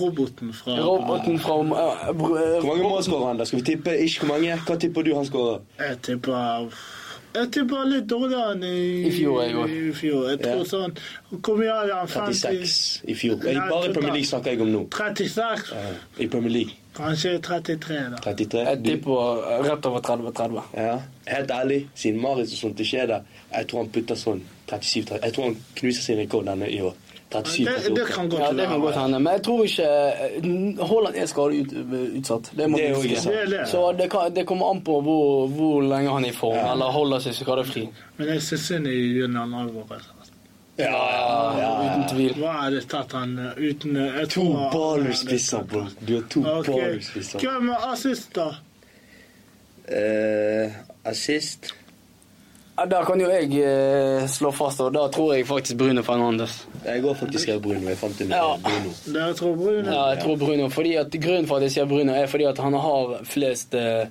[0.00, 3.40] Roboten fra Roboten fra Hvor mange mål skårer han?
[3.40, 3.46] da?
[3.46, 3.94] Skal vi tippe?
[4.02, 4.56] Ikke hvor mange?
[4.66, 5.60] Hva tipper du han skårer?
[5.80, 6.70] Jeg tipper
[7.36, 9.76] jeg bare litt dårligere enn i, I fjor, jeg også.
[9.76, 10.24] i fjor.
[10.30, 10.64] Jeg tror Ja.
[10.72, 10.96] sånn
[11.42, 12.08] Hvor mye hadde han?
[12.08, 13.36] 36 i fjor.
[13.44, 14.82] Nei, Jeg, bare i Premier League snakker jeg om nå.
[14.90, 15.72] 36?
[15.72, 16.72] Ja, I Premier League.
[16.96, 18.16] Kanskje 33, da.
[18.24, 18.58] 33.
[18.64, 20.62] Jeg tipper rett over 30-30.
[20.76, 23.20] Ja, helt ærlig, siden Marius og sånt ikke er der,
[23.52, 24.40] jeg tror han putter sånn
[24.70, 26.94] 37 Jeg tror han knuser sin rekord denne i år.
[27.32, 28.28] 37 Det, det kan
[28.80, 29.18] godt Ja, hende.
[29.18, 32.50] Men jeg tror ikke eh, Haaland er skadeutsatt.
[32.56, 33.32] Det må Det vi huske.
[33.50, 33.68] Det.
[33.68, 36.72] Så det, kan, det kommer an på hvor, hvor lenge han er i form, Ja.
[36.72, 37.88] eller holder seg skadefri.
[38.16, 40.12] Men jeg ser synd i Jørgen Alvarez.
[40.78, 41.68] Ja, ja, ja.
[41.84, 42.34] Uten tvil.
[42.36, 44.44] Hva er det tatt han uh, uten jeg To
[44.74, 45.86] ballerspisser, bro.
[46.04, 46.72] Du har to okay.
[46.72, 47.40] ballerspisser.
[47.40, 48.50] Hvem er assist, da?
[49.86, 50.76] Uh,
[51.08, 51.72] assist
[52.76, 56.58] Ja, Der kan jo jeg eh, slå fast, og da tror jeg faktisk Bruno Fernandes.
[56.84, 57.88] Jeg går faktisk av Bruno.
[57.88, 58.56] Jeg fant en Ja.
[58.62, 58.92] Bruno.
[59.14, 59.92] Dere tror Bruno?
[59.92, 60.68] Ja, jeg tror Bruno.
[60.68, 64.06] Fordi at Grunnen for at jeg sier Bruno, er fordi at han har flest eh,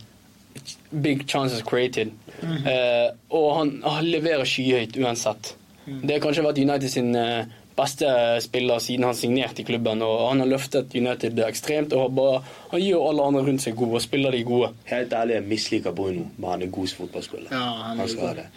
[0.92, 2.12] big chances created.
[2.42, 5.54] Eh, og han, han leverer skyhøyt uansett.
[5.86, 8.08] Det har kanskje vært United sin eh, beste
[8.44, 10.02] spiller siden han signerte i klubben.
[10.06, 12.42] Og han har løftet United ekstremt og bare,
[12.72, 14.72] han gjør alle andre rundt seg gode og spiller de gode.
[14.92, 17.52] Helt ærlig, jeg misliker Bruno, men han er god fotballspiller.
[17.52, 18.28] Ja, han er han skal god.
[18.30, 18.48] ha det.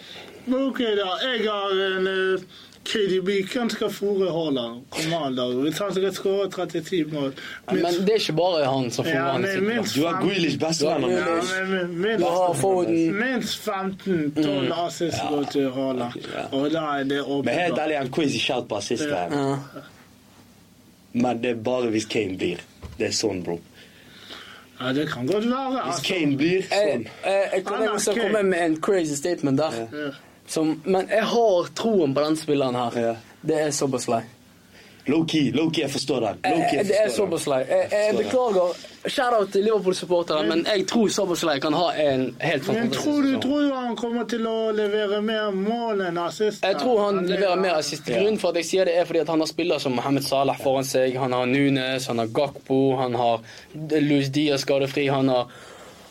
[0.49, 1.09] Ok, da.
[1.27, 2.09] Jeg har en
[2.89, 3.29] KDB.
[3.53, 4.81] Hvem skal fòre Haaland?
[5.63, 7.33] Hvis han skal skåre 37 mål
[7.71, 11.05] Men det er ikke bare han som får Ja, minst Du har Grealish bestevenn.
[13.19, 16.13] Minst 15-12 assist går til Haaland.
[16.33, 16.45] Ja.
[16.57, 17.79] Og da er det Men helt åpent.
[17.79, 19.03] ærlig, han quiz ikke alt på assist.
[19.03, 19.15] Ja.
[19.15, 19.37] her.
[19.75, 19.81] Ja.
[21.13, 22.57] Men det er bare hvis Kane blir.
[22.99, 23.59] Det er sånn, bro.
[24.79, 25.69] Ja, det kan godt være.
[25.71, 26.03] Hvis Altså.
[26.13, 29.79] Kane blir Jeg, sånn jeg, jeg kan jeg også komme med en crazy statement der.
[29.93, 30.09] Ja.
[30.49, 32.99] Som, men jeg har troen på den spilleren her.
[33.03, 33.15] Ja.
[33.41, 34.23] Det er Soboslai.
[35.09, 36.39] Low-key, low-key, jeg forstår den.
[36.43, 37.25] Eh, jeg Det er forstår.
[37.25, 37.59] Soboslai.
[37.69, 38.81] Jeg, jeg beklager.
[39.07, 43.29] Shout-out til Liverpool-supportere, men jeg tror Soboslai kan ha en helt Men fantastisk tror du,
[43.41, 46.65] tror du han kommer til å levere mer mål enn assist?
[46.67, 48.05] Jeg tror han leverer mer assist.
[48.09, 50.59] Grunnen for at jeg sier det, er fordi at han har spillere som Mohammed Salah
[50.59, 51.15] foran seg.
[51.17, 53.39] Han har Nunes, han har Gakpo, han har
[53.95, 55.47] Louis Diaz skadefri, han har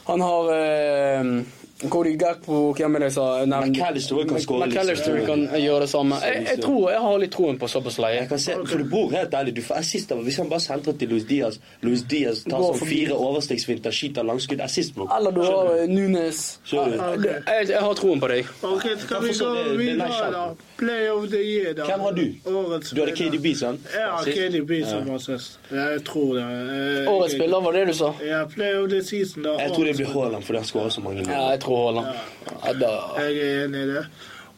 [0.09, 1.25] Han har eh,
[1.87, 3.25] Cody Gakpo, hvem er det sa?
[3.47, 4.75] McAllister kan skåre litt.
[4.75, 6.17] McAllister kan gjøre det samme.
[6.27, 8.11] Jeg, jeg tror jeg har litt troen på Soboslai.
[8.17, 10.65] Jeg kan se, for du bor helt ærlig, du får assist av Hvis han bare
[10.65, 15.07] sentrer til Luis Diaz Luis Diaz tar sånn fire overstegsfinter, skyter langskudd, assist, bro.
[15.15, 16.41] Eller du har Nunes.
[16.67, 16.81] Du?
[16.81, 18.51] Jeg, jeg, har troen på deg.
[18.67, 20.43] Ok, skal vi så gå er videre, da?
[20.79, 21.87] Play of the year, da.
[21.87, 22.25] Hvem har du?
[22.59, 23.15] Årets Du hadde.
[23.19, 23.87] KDB, sant?
[23.95, 24.19] Ja?
[24.27, 25.61] KDB som assist.
[25.71, 26.43] Jeg tror det.
[26.43, 28.13] Eh, Årets spiller, var det du sa?
[28.27, 29.55] Ja, play of the season, da.
[29.63, 31.27] Jeg tror det blir Haaland, for han skårer så mange
[31.69, 32.07] jeg Haaland.
[32.65, 32.95] Ja.
[33.23, 34.05] Jeg er enig i det.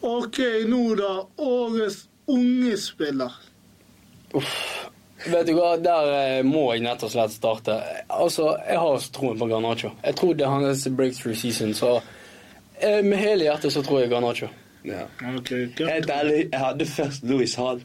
[0.00, 0.38] Ok,
[0.70, 1.12] nå da.
[1.36, 3.36] Årets unge spiller.
[4.34, 4.54] Uff.
[5.20, 7.76] Vet du hva, der eh, må jeg nett og slett starte.
[8.08, 9.90] Altså, Jeg har troen på Garnaccio.
[10.04, 12.00] Jeg tror det er hans breakthrough season, så
[12.80, 14.48] eh, med hele hjertet så tror jeg Garnaccio.
[14.84, 15.04] Ja.
[15.36, 17.82] Okay, Helt ærlig, jeg hadde først Louis Hall.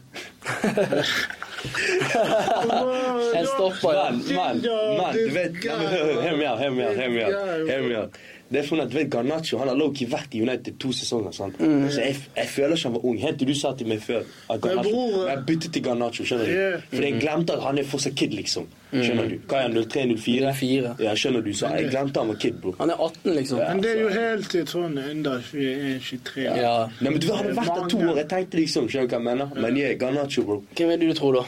[3.36, 4.22] jeg stopper, den.
[4.30, 4.62] Men, men,
[4.96, 6.48] men, du vet meg hør meg
[6.96, 8.08] hør meg
[8.48, 11.32] Det er sånn at, du vet, Garnaccio han har low-key vært i United to sesonger.
[11.34, 11.56] sant?
[11.58, 11.88] Mm.
[11.90, 13.16] Så jeg, jeg føler ikke han var ung.
[13.18, 14.20] Helt til du sa til meg før
[14.54, 16.52] at Garnaccio Jeg byttet til Garnaccio, skjønner du?
[16.52, 16.84] Yeah.
[16.92, 18.68] For jeg glemte at han er fortsatt kid, liksom.
[18.92, 19.34] Skjønner du?
[19.50, 20.94] Hva er han, 03-04?
[21.02, 21.50] Ja, skjønner du?
[21.58, 22.74] Så jeg glemte han var kid, bro.
[22.78, 23.58] Han er 18, liksom.
[23.58, 26.46] Men det er jo helt sånn under 21-23.
[26.62, 26.76] Ja.
[27.00, 28.20] Nei, men du hadde vært der to år.
[28.22, 29.56] Jeg tenkte liksom, skjønner du hva jeg mener?
[29.66, 30.60] Men jeg er Garnaccio, bro.
[30.78, 31.44] Hvem er det du tror, da?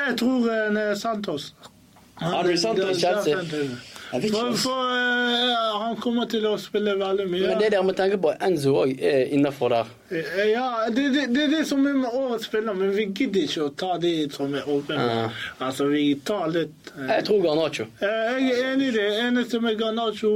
[0.00, 1.52] Jeg tror uh, Santos.
[2.20, 3.38] Han- Andre Santos, det- Chelsea.
[4.10, 7.52] For, uh, eh, han kommer til å spille veldig mye.
[7.52, 9.92] Men det dere må tenke på, Enzo òg er innafor der.
[10.10, 13.46] Eh, Ja, det, det, det er det som er med årets spiller, men vi gidder
[13.46, 14.98] ikke å ta de som er åpne.
[14.98, 15.46] Uh.
[15.62, 17.86] Altså, vi tar litt uh, Jeg tror Garnaccio.
[18.02, 19.08] Jeg er enig i det.
[19.28, 20.34] Eneste med Garnaccio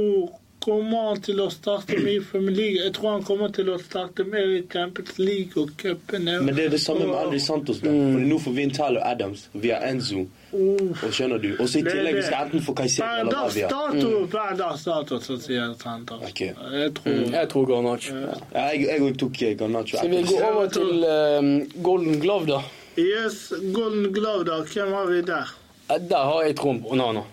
[0.65, 2.79] kommer han til å starte med i Premier League.
[2.83, 6.39] Jeg tror han kommer til å starte med i Champions League og cupene.
[6.41, 7.79] Men det er det samme med Andri Santos.
[7.83, 7.89] da.
[7.93, 8.13] Mm.
[8.15, 10.25] Fordi Nå får vi en Tyler Adams, via Enzo.
[10.55, 11.03] Uff.
[11.03, 11.49] Og skjønner du?
[11.59, 13.67] Og så i tillegg vi det- skal enten få Caicedo Per eller Lavia.
[13.67, 16.21] dato, per så sier Santos.
[16.29, 16.53] Okay.
[16.71, 18.15] Jeg tror Jeg tror Garnaccio.
[18.53, 19.97] Ja, jeg jeg òg tok eh, Garnaccio.
[19.97, 22.61] Skal vi gå over til eh, Golden Glove, da?
[22.97, 24.61] Yes, Golden Glove, da.
[24.63, 25.45] Hvem har vi der?
[25.89, 27.23] Eh, Der har jeg troen på Onana.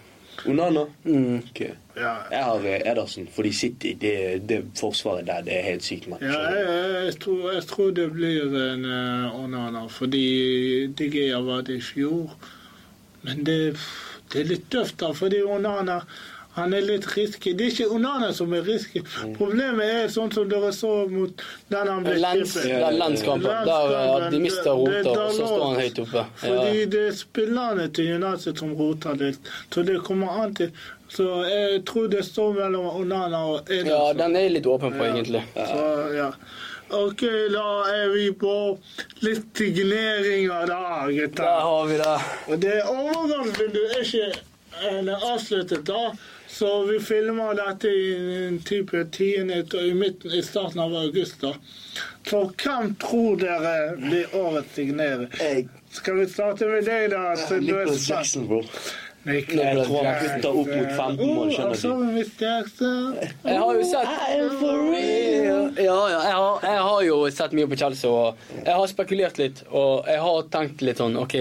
[0.49, 0.87] Onana?
[1.05, 1.43] Mm.
[1.51, 1.75] Okay.
[1.97, 5.85] Ja, Jeg har Edersen, for de sitter i det, det forsvaret der, det er helt
[5.85, 6.25] sykt, match.
[6.25, 11.61] ja jeg, jeg, jeg, tror, jeg tror det blir en uh, Onana, fordi DG var
[11.69, 12.33] det i fjor.
[13.23, 13.77] Men det,
[14.33, 16.01] det er litt tøft, da, fordi Onana
[16.55, 17.53] han er litt risky.
[17.57, 19.01] Det er ikke Onana som er risky.
[19.39, 23.63] Problemet er sånn som dere så mot den han ble Lens, den er.
[23.65, 26.25] Der eh, de mister roter, og så står han høyt oppe.
[26.43, 29.49] Fordi det er spillerne til United som roter litt.
[29.73, 30.75] Så det kommer an til
[31.13, 33.91] Så jeg tror det står mellom Onana og Ederson.
[33.93, 35.43] ja, den er jeg litt åpen på, egentlig.
[35.57, 35.83] Så,
[36.17, 36.31] ja.
[36.93, 37.21] OK,
[37.53, 38.55] da er vi på
[39.25, 41.45] litt signeringer da, Der gutter.
[41.67, 42.17] har vi det.
[42.49, 44.33] Og det overgangsvinduet er ikke
[44.91, 46.03] en avsluttet da.
[46.53, 48.09] Så vi filmer dette i
[48.47, 51.41] en type tiende i, midten, i starten av august.
[51.41, 51.55] da.
[52.29, 55.31] Så hvem tror dere blir årets signering?
[55.41, 57.33] Jeg, Skal vi starte med deg, da?
[57.41, 57.89] Så du er.
[57.97, 58.61] Jackson, bro.
[59.25, 60.51] Nicholas Jeg tror han Jackson.
[60.51, 62.05] opp mot 15 mål, Oh, skjønner altså, du.
[62.17, 63.19] Miss Jackson.
[63.47, 64.09] Jeg har jo sett.
[64.99, 69.39] Ja, ja jeg, har, jeg har jo sett mye på Chelsea, og jeg har spekulert
[69.41, 69.63] litt.
[69.71, 71.37] Og jeg har tenkt litt sånn OK,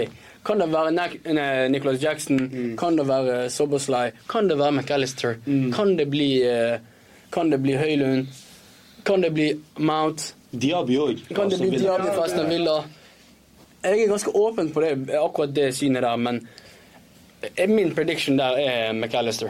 [0.45, 2.37] kan det være Nic- Nicholas Jackson?
[2.37, 2.77] Mm.
[2.77, 4.11] Kan det være Soboslai?
[4.29, 5.35] Kan det være McAllister?
[5.75, 6.79] Kan det bli eh,
[7.31, 8.27] Kan det bli Høylund?
[9.05, 10.33] Kan det bli Mount?
[10.51, 11.21] Diaby òg.
[11.35, 12.79] Kan det bli Diaby fra Aston Villa?
[13.83, 16.41] Jeg er ganske åpen på det, akkurat det synet der, men
[17.55, 19.49] eh, min prediction der er McAllister.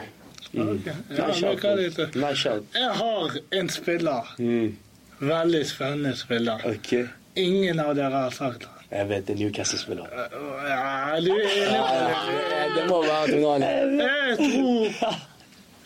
[0.52, 0.86] Ok.
[0.86, 2.14] Ja, men hva er det?
[2.14, 2.64] Nice shout.
[2.76, 4.32] Jeg har en spiller.
[4.38, 4.76] Mm.
[5.20, 6.64] Veldig spennende spiller.
[6.66, 7.06] Okay.
[7.36, 8.71] Ingen av dere har sagt han.
[8.92, 10.04] Jeg vet det er Newcastle-spiller.
[10.04, 11.32] Er det.
[11.32, 14.00] Eh, Det må være Donald.
[14.00, 15.16] Jeg tror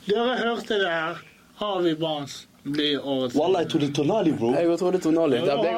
[0.07, 1.23] Dere hørte det her.
[1.61, 4.52] Harvey Barnes blir årets Wallah, jeg trodde Tonali, bro.
[4.55, 5.36] Jeg trodde Tonali.
[5.47, 5.70] Der ble.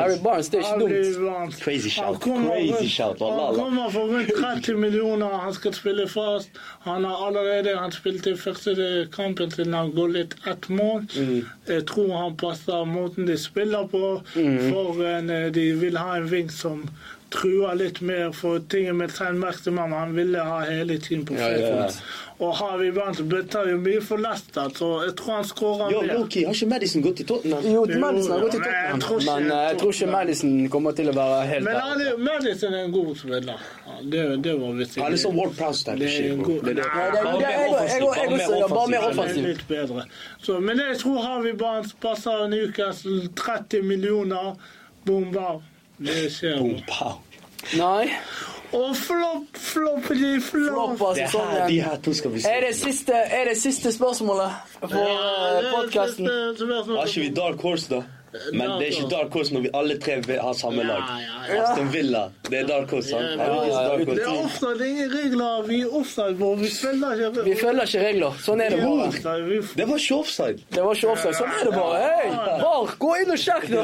[0.00, 1.58] Harry Barnes, det er ikke dumt.
[1.60, 2.20] Crazy shout.
[2.20, 3.20] Crazy shout.
[3.20, 4.32] Wallah, Han kommer for rundt
[4.64, 5.26] 30 millioner.
[5.44, 6.50] Han skal spille fast.
[6.80, 11.04] Han har allerede Han spilte første kampen til han går litt ett mål.
[11.16, 11.44] Mm.
[11.68, 14.20] Jeg tror han passer måten de spiller på.
[14.34, 16.88] For en, eh, de vil ha en ving som
[17.30, 18.32] truer litt mer.
[18.32, 21.76] For ting med Maximum, han ville ha hele tiden på Ja, ja, ja.
[21.86, 22.02] feltet.
[22.40, 26.14] Og Harvey Barnes bøtter jo mye for Leicester, så jeg tror han skårer mer.
[26.20, 27.64] Loki, har ikke Madison gått i Tottenham?
[27.66, 30.68] Jo, Madison har gått til Men jeg tror ikke- men eh, jeg tror ikke Madison
[30.68, 33.58] kommer til å være helt Men han er, Madison er en god spiller.
[34.04, 34.98] Det, det var visst.
[35.00, 36.84] Han er sånn Ward Prowse-type Det er shit, Bare det-
[38.90, 40.04] mer er litt bedre.
[40.42, 44.54] Så, men jeg tror Harvey Barnes passer Newcastle 30 millioner.
[45.04, 45.62] Boom, wow.
[45.98, 46.58] Det.
[46.58, 46.82] Boom.
[47.78, 48.10] Nei.
[48.72, 50.98] Og flopp, floppity, flopp.
[50.98, 52.50] Flopp her, de her to skal vi se.
[52.52, 54.52] Er det siste, er det siste spørsmålet
[54.82, 56.28] for Ja, det podkasten?
[56.28, 58.02] Har ikke vi Dark Horse, da?
[58.52, 61.02] Men det er ikke Dark Horse når vi alle tre har ha samme lag.
[61.08, 61.62] Ja, ja, ja.
[61.64, 63.22] Aston Villa, det er Dark Horse, sant?
[63.24, 63.72] Ja, Alle ja, ja.
[63.88, 65.62] Dark Det er ofte det er regler.
[65.68, 66.54] Vi er offside, på.
[66.62, 68.32] Vi følger ikke Vi følger ikke regler.
[68.44, 69.08] Sånn er det bare.
[69.80, 70.58] Det var ikke offside.
[70.76, 71.34] Det var ikke offside.
[71.40, 71.96] Sånn er det bare.
[72.04, 72.26] Hei,
[72.62, 73.80] Bar, gå inn og sjekk, nå.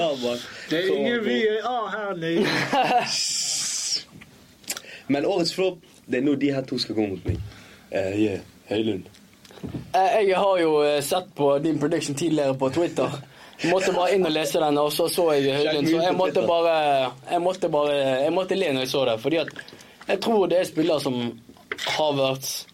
[0.70, 2.42] Det er ingen VAR her nede.
[5.12, 5.78] Men årets flopp,
[6.08, 7.36] det er nå de her to skal gå mot meg.
[7.92, 8.40] Uh, yeah.
[8.68, 9.04] Høylund.
[9.94, 13.10] Eh, Jeg har jo eh, sett på din prediction tidligere på Twitter.
[13.70, 15.88] Måtte bare inn og lese den, og så så jeg Høylund.
[15.88, 16.74] Så jeg måtte bare
[17.30, 17.94] Jeg måtte bare
[18.24, 19.20] Jeg måtte le når jeg så det.
[19.20, 19.48] Fordi at
[20.08, 21.20] jeg tror det er spillere som
[21.96, 22.66] Havertz,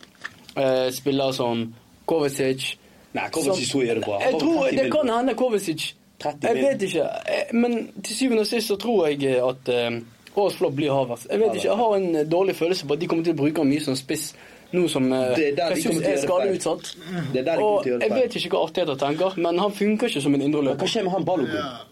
[0.56, 1.74] eh, spillere som
[2.06, 2.76] Kovacic
[3.14, 4.20] Nei, Kovacic så gjør det bra.
[4.22, 5.94] Jeg tror Det kan hende Kovacic.
[6.42, 7.04] Jeg vet ikke.
[7.26, 10.00] Eh, Men til syvende og sist så tror jeg at eh,
[10.36, 11.26] årets flopp blir Havertz.
[11.30, 13.40] Jeg vet ikke, jeg har en eh, dårlig følelse på at de kommer til å
[13.42, 14.34] bruke ham mye som spiss
[14.72, 16.90] nå som jeg syns er skadeutsatt.
[17.34, 20.56] Det er Og jeg vet ikke hva Arteta tenker, men han funker ikke som en
[20.60, 21.56] Hva skjer med han Balogun?
[21.56, 21.84] Ja,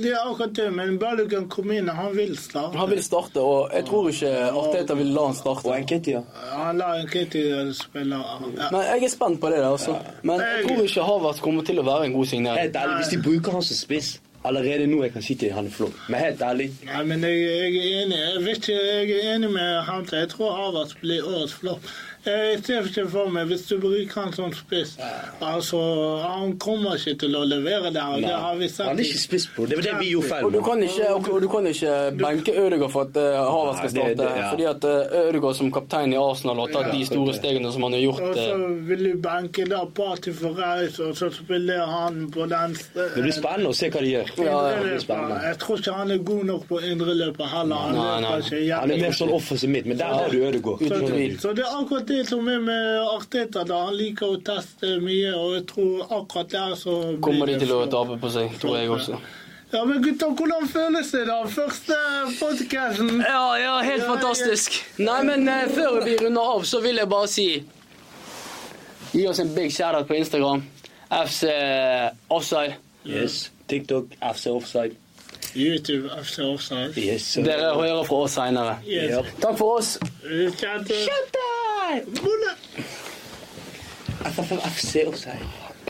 [0.00, 2.78] det er akkurat det, men Balogun kom inn, og han vil starte.
[2.78, 4.32] Han vil starte, og jeg tror ikke
[4.62, 5.68] Arteta vil la han starte.
[5.68, 6.24] Og Enketia?
[6.54, 8.16] Han lar Enketia spille.
[8.16, 8.70] Ja.
[8.72, 9.98] Men jeg er spent på det, altså.
[10.22, 12.66] Men jeg tror ikke Havert kommer til å være en god signering.
[12.66, 15.66] Helt ærlig, hvis de bruker han som spiss Allerede nå jeg kan si til han
[15.70, 15.96] flott.
[16.08, 18.20] Men helt ærlig Nei, men jeg, jeg er enig.
[18.20, 20.06] Jeg ikke, jeg er enig med han.
[20.12, 21.90] Jeg tror Havertz blir årets flopp.
[22.26, 24.90] Jeg ser ikke for meg, hvis du bruker han som spiss
[25.40, 25.78] altså,
[26.20, 28.10] Han kommer ikke til å levere der.
[28.12, 28.86] og Det har vi sett.
[28.90, 29.64] Han er ikke spiss på.
[29.70, 32.52] Det var det vi gjorde feil Og du kan ikke, og du kan ikke benke
[32.60, 34.34] Ødegaard for at uh, Havertz skal Nei, det- starte.
[34.34, 34.50] det- ja.
[34.50, 37.96] Fordi at uh, Ødegaard som kaptein i Arsenal har tatt de store stegene som han
[37.96, 38.20] har gjort.
[38.28, 42.46] Og så eh, vil du benke da Party for reis, og så spiller han på
[42.52, 44.34] den Det blir spennende å se hva de gjør.
[44.36, 45.40] Ja, ja, det blir spennende.
[45.48, 47.76] Jeg tror ikke han er god nok på indreløpet heller.
[47.88, 48.70] Han Nei, nei.
[48.76, 50.84] Han er mer sånn offensiv midt, men der har du Ødegaard.
[51.40, 53.62] Så det er akkurat det som er med Arteta.
[53.64, 57.58] da Han liker å teste mye, og jeg tror akkurat der så blir kommer de
[57.62, 59.20] til å tape på seg, tror jeg også.
[59.70, 61.36] Ja, men gutter, hvordan føles det, da?
[61.46, 61.96] Første
[62.40, 63.20] podcasten.
[63.22, 64.80] Ja, ja, helt Ja, fantastisk.
[64.98, 67.46] Nei, men eh, før vi runder av, så vil jeg bare si
[69.10, 70.60] Gi oss en big shout-out på Instagram.
[71.10, 71.48] FC
[72.30, 72.76] Offside.
[73.06, 73.50] Yes.
[73.70, 74.94] TikTok, FC Offside.
[75.54, 76.92] YouTube after Offside.
[76.96, 77.22] Yes.
[77.22, 77.42] sir.
[77.44, 78.76] Dere hører fra oss seinere.
[78.86, 79.10] Yes.
[79.16, 79.24] Yep.
[79.42, 79.98] Takk for oss.
[80.60, 80.94] Kjente.
[81.06, 82.06] Shut up!
[82.22, 82.54] Bulle.
[84.30, 85.59] FFFC Offside.